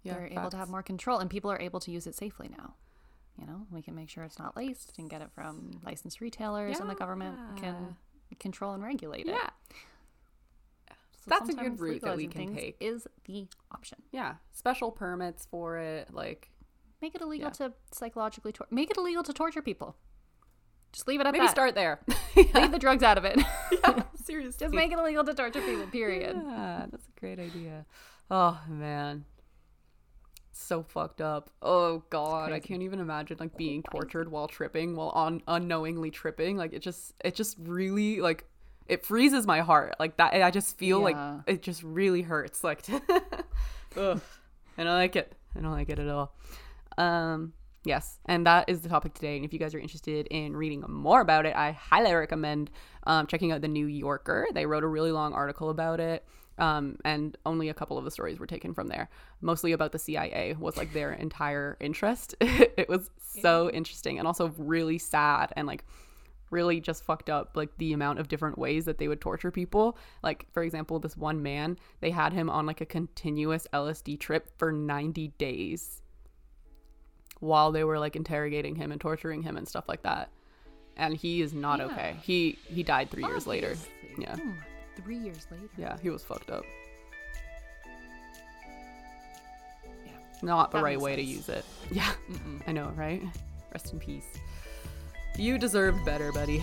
yeah 0.02 0.14
they're 0.14 0.26
able 0.26 0.50
to 0.50 0.56
have 0.56 0.68
more 0.68 0.82
control 0.82 1.18
and 1.18 1.30
people 1.30 1.50
are 1.50 1.60
able 1.60 1.80
to 1.80 1.90
use 1.90 2.06
it 2.06 2.14
safely 2.14 2.48
now 2.56 2.74
you 3.38 3.46
know 3.46 3.66
we 3.70 3.82
can 3.82 3.94
make 3.94 4.08
sure 4.08 4.24
it's 4.24 4.38
not 4.38 4.56
laced 4.56 4.92
and 4.98 5.08
get 5.08 5.22
it 5.22 5.30
from 5.34 5.80
licensed 5.84 6.20
retailers 6.20 6.78
and 6.78 6.90
the 6.90 6.94
government 6.94 7.36
can 7.56 7.96
control 8.38 8.72
and 8.72 8.82
regulate 8.82 9.26
it 9.26 9.34
yeah 9.34 9.50
So 11.24 11.28
That's 11.28 11.48
a 11.50 11.54
good 11.54 11.78
route 11.78 12.02
that 12.02 12.16
we 12.16 12.26
can 12.26 12.54
take. 12.54 12.76
is 12.80 13.06
the 13.26 13.46
option 13.70 13.98
yeah 14.10 14.34
special 14.50 14.90
permits 14.90 15.46
for 15.50 15.78
it 15.78 16.12
like 16.12 16.50
make 17.00 17.14
it 17.14 17.20
illegal 17.20 17.46
Yeah. 17.48 17.68
to 17.68 17.72
psychologically 17.92 18.50
tor- 18.52 18.66
make 18.70 18.90
it 18.90 18.96
illegal 18.96 19.22
to 19.22 19.32
torture 19.32 19.62
people 19.62 19.94
just 20.92 21.06
leave 21.06 21.20
it 21.20 21.26
at 21.26 21.32
maybe 21.32 21.46
that 21.46 21.50
start 21.52 21.74
there 21.76 22.00
leave 22.36 22.72
the 22.72 22.78
drugs 22.78 23.02
out 23.04 23.18
of 23.18 23.24
it 23.24 23.38
yeah, 23.72 24.02
seriously 24.24 24.58
just 24.66 24.74
make 24.74 24.90
it 24.92 24.98
illegal 24.98 25.22
to 25.24 25.32
torture 25.32 25.60
people 25.62 25.86
period 25.86 26.36
Yeah, 26.36 26.86
that's 26.90 27.06
a 27.06 27.20
great 27.20 27.38
idea. 27.38 27.86
Oh 28.30 28.60
man. 28.68 29.24
So 30.54 30.82
fucked 30.82 31.20
up. 31.20 31.50
Oh 31.62 32.02
god, 32.10 32.52
I 32.52 32.60
can't 32.60 32.82
even 32.82 33.00
imagine 33.00 33.36
like 33.40 33.56
being 33.56 33.82
tortured 33.82 34.30
while 34.30 34.48
tripping, 34.48 34.94
while 34.96 35.08
on 35.10 35.42
unknowingly 35.48 36.10
tripping. 36.10 36.56
Like 36.56 36.72
it 36.72 36.80
just 36.80 37.14
it 37.24 37.34
just 37.34 37.56
really 37.58 38.20
like 38.20 38.44
it 38.92 39.04
freezes 39.04 39.46
my 39.46 39.60
heart. 39.60 39.94
Like 39.98 40.16
that 40.18 40.34
I 40.34 40.50
just 40.50 40.76
feel 40.78 40.98
Yeah. 40.98 41.04
like 41.04 41.16
it 41.46 41.62
just 41.62 41.82
really 41.82 42.22
hurts. 42.22 42.62
Like 42.68 42.82
Ugh. 43.96 44.20
I 44.78 44.84
don't 44.84 44.94
like 44.94 45.16
it. 45.16 45.34
I 45.56 45.60
don't 45.60 45.72
like 45.72 45.88
it 45.90 45.98
at 45.98 46.08
all. 46.08 46.34
Um 46.98 47.52
yes, 47.84 48.18
and 48.26 48.46
that 48.46 48.68
is 48.68 48.80
the 48.80 48.88
topic 48.88 49.14
today. 49.14 49.36
And 49.36 49.44
if 49.44 49.52
you 49.52 49.58
guys 49.58 49.74
are 49.74 49.78
interested 49.78 50.26
in 50.30 50.56
reading 50.56 50.84
more 50.88 51.20
about 51.20 51.46
it, 51.46 51.54
I 51.56 51.72
highly 51.72 52.12
recommend 52.14 52.70
um, 53.06 53.26
checking 53.26 53.50
out 53.50 53.60
the 53.60 53.68
New 53.68 53.86
Yorker. 53.86 54.46
They 54.54 54.66
wrote 54.66 54.84
a 54.84 54.88
really 54.88 55.10
long 55.12 55.32
article 55.34 55.68
about 55.70 55.98
it. 56.00 56.24
Um, 56.58 56.96
and 57.04 57.36
only 57.46 57.70
a 57.70 57.74
couple 57.74 57.98
of 57.98 58.04
the 58.04 58.10
stories 58.10 58.38
were 58.38 58.46
taken 58.46 58.72
from 58.74 58.86
there. 58.88 59.08
Mostly 59.40 59.72
about 59.72 59.90
the 59.90 59.98
CIA 59.98 60.54
was 60.58 60.76
like 60.76 60.92
their 60.92 61.12
entire 61.12 61.76
interest. 61.80 62.34
it 62.40 62.88
was 62.88 63.10
so 63.18 63.70
interesting 63.70 64.18
and 64.18 64.28
also 64.28 64.52
really 64.58 64.98
sad 64.98 65.52
and 65.56 65.66
like 65.66 65.84
really 66.52 66.80
just 66.80 67.04
fucked 67.04 67.28
up 67.30 67.56
like 67.56 67.70
the 67.78 67.92
amount 67.92 68.18
of 68.20 68.28
different 68.28 68.56
ways 68.58 68.84
that 68.84 68.98
they 68.98 69.08
would 69.08 69.20
torture 69.20 69.50
people. 69.50 69.96
Like 70.22 70.46
for 70.52 70.62
example, 70.62 70.98
this 71.00 71.16
one 71.16 71.42
man, 71.42 71.78
they 72.00 72.10
had 72.10 72.32
him 72.32 72.48
on 72.50 72.66
like 72.66 72.80
a 72.80 72.86
continuous 72.86 73.66
LSD 73.72 74.20
trip 74.20 74.50
for 74.58 74.70
90 74.70 75.28
days 75.38 76.02
while 77.40 77.72
they 77.72 77.82
were 77.82 77.98
like 77.98 78.14
interrogating 78.14 78.76
him 78.76 78.92
and 78.92 79.00
torturing 79.00 79.42
him 79.42 79.56
and 79.56 79.66
stuff 79.66 79.88
like 79.88 80.02
that. 80.02 80.30
And 80.96 81.16
he 81.16 81.40
is 81.42 81.52
not 81.54 81.78
Yeah. 81.80 81.86
okay. 81.86 82.16
He 82.22 82.58
he 82.68 82.82
died 82.82 83.10
3 83.10 83.24
years 83.24 83.46
later. 83.46 83.74
Yeah. 84.18 84.36
Hmm, 84.36 84.52
three 85.02 85.16
years 85.18 85.46
later. 85.50 85.68
Yeah, 85.78 85.96
he 86.02 86.10
was 86.10 86.22
fucked 86.22 86.50
up. 86.50 86.64
Yeah. 90.04 90.12
Not 90.42 90.70
the 90.70 90.78
That 90.78 90.84
right 90.84 91.00
way 91.00 91.16
to 91.16 91.22
use 91.22 91.48
it. 91.48 91.64
Yeah, 91.90 92.12
Mm-mm. 92.30 92.62
I 92.66 92.72
know, 92.72 92.92
right? 92.96 93.22
Rest 93.72 93.92
in 93.92 93.98
peace. 94.00 94.26
You 95.36 95.58
deserved 95.58 96.04
better, 96.04 96.30
buddy. 96.30 96.62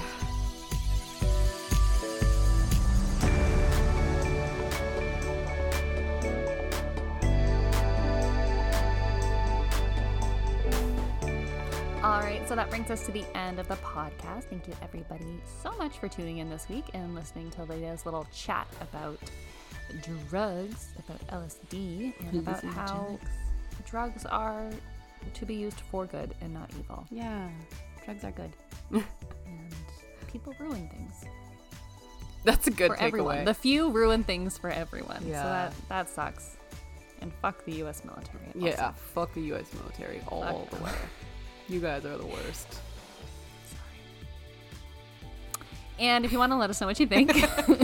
All 12.02 12.22
right, 12.22 12.42
so 12.48 12.56
that 12.56 12.70
brings 12.70 12.90
us 12.90 13.06
to 13.08 13.12
the 13.12 13.26
end 13.36 13.60
of 13.60 13.68
the 13.68 13.76
podcast. 13.76 14.46
Thank 14.46 14.68
you, 14.68 14.74
everybody, 14.82 15.42
so 15.62 15.72
much 15.74 16.00
for 16.00 16.08
tuning 16.08 16.38
in 16.38 16.50
this 16.50 16.70
week 16.70 16.86
and 16.94 17.14
listening 17.14 17.52
to 17.52 17.62
Leia's 17.66 18.06
little 18.06 18.26
chat 18.34 18.68
about 18.80 19.20
drugs, 20.30 20.90
about 20.98 21.28
LSD, 21.28 22.14
and 22.20 22.40
about 22.40 22.64
how 22.64 23.20
drugs 23.86 24.26
are 24.26 24.70
to 25.34 25.46
be 25.46 25.56
used 25.56 25.82
for 25.92 26.06
good 26.06 26.34
and 26.40 26.54
not 26.54 26.72
evil. 26.80 27.06
Yeah, 27.12 27.50
drugs 28.06 28.24
are 28.24 28.32
good. 28.32 28.52
And 29.46 30.28
people 30.32 30.54
ruin 30.60 30.88
things 30.90 31.26
That's 32.44 32.68
a 32.68 32.72
good 32.72 32.92
for 32.92 32.98
everyone. 33.00 33.38
takeaway. 33.38 33.46
The 33.46 33.54
few 33.54 33.90
ruin 33.92 34.24
things 34.24 34.58
for 34.58 34.70
everyone. 34.70 35.24
Yeah. 35.28 35.42
So 35.44 35.50
that, 35.50 35.74
that 35.90 36.10
sucks. 36.10 36.58
And 37.22 37.34
fuck 37.42 37.66
the 37.66 37.74
U.S. 37.78 38.04
military. 38.06 38.46
also. 38.56 38.66
yeah, 38.68 38.92
fuck 39.14 39.34
the 39.34 39.42
U.S. 39.42 39.66
military 39.74 40.22
all 40.28 40.44
Fuck 40.44 40.70
the 40.80 40.84
way. 40.86 40.92
You 41.68 41.80
guys 41.82 42.06
are 42.06 42.18
the 42.18 42.26
worst. 42.26 42.72
Sorry. 43.66 43.82
And 46.00 46.24
if 46.26 46.32
you 46.32 46.40
want 46.40 46.52
to 46.54 46.58
let 46.58 46.70
us 46.70 46.80
know 46.80 46.88
what 46.88 47.00
you 47.00 47.08
think, 47.08 47.32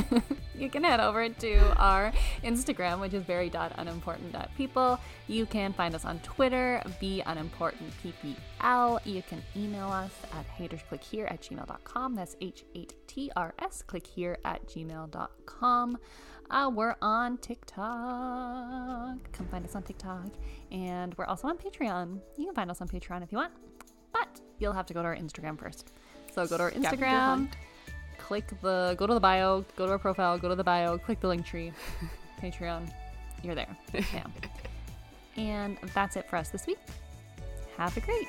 you 0.58 0.70
can 0.70 0.84
head 0.84 1.00
over 1.00 1.28
to 1.30 1.78
our 1.78 2.12
Instagram, 2.44 3.00
which 3.00 3.14
is 3.14 3.24
very.unimportant.people. 3.24 5.00
You 5.28 5.46
can 5.46 5.74
find 5.74 5.96
us 5.96 6.06
on 6.06 6.20
Twitter, 6.20 6.82
be 7.00 7.22
unimportant 7.26 7.92
PPL. 8.04 9.00
You 9.06 9.24
can 9.24 9.42
email 9.56 9.90
us 9.90 10.12
at 10.34 10.48
hatersclickhere 10.58 11.32
at 11.32 11.42
gmail.com. 11.42 12.16
That's 12.16 12.36
H8TRS, 12.36 13.88
click 13.88 14.08
here 14.08 14.38
at 14.46 14.66
gmail.com. 14.68 15.98
Uh, 16.50 16.72
we're 16.74 16.96
on 17.02 17.38
TikTok. 17.40 19.32
Come 19.32 19.48
find 19.50 19.66
us 19.66 19.76
on 19.76 19.84
TikTok. 19.84 20.28
And 20.72 21.16
we're 21.18 21.26
also 21.26 21.48
on 21.48 21.58
Patreon. 21.58 22.20
You 22.38 22.46
can 22.46 22.56
find 22.56 22.70
us 22.70 22.82
on 22.82 22.88
Patreon 22.88 23.24
if 23.24 23.32
you 23.32 23.38
want, 23.40 23.54
but 24.14 24.42
you'll 24.60 24.74
have 24.74 24.86
to 24.86 24.94
go 24.94 25.02
to 25.02 25.08
our 25.08 25.16
Instagram 25.16 25.60
first. 25.60 25.92
So 26.34 26.46
go 26.46 26.58
to 26.58 26.64
our 26.64 26.72
Instagram. 26.72 27.50
Click 28.26 28.48
the 28.62 28.96
go 28.98 29.06
to 29.06 29.14
the 29.14 29.20
bio, 29.20 29.64
go 29.76 29.86
to 29.86 29.92
our 29.92 30.00
profile, 30.00 30.36
go 30.40 30.50
to 30.50 30.56
the 30.56 30.64
bio, 30.64 30.98
click 30.98 31.20
the 31.20 31.28
link 31.28 31.46
tree, 31.46 31.72
Patreon. 32.42 32.92
You're 33.44 33.54
there. 33.54 33.78
Bam. 33.92 34.34
and 35.38 35.78
that's 35.94 36.16
it 36.16 36.28
for 36.28 36.38
us 36.38 36.50
this 36.50 36.66
week. 36.66 36.80
Have 37.78 37.96
a 37.96 38.00
great 38.00 38.28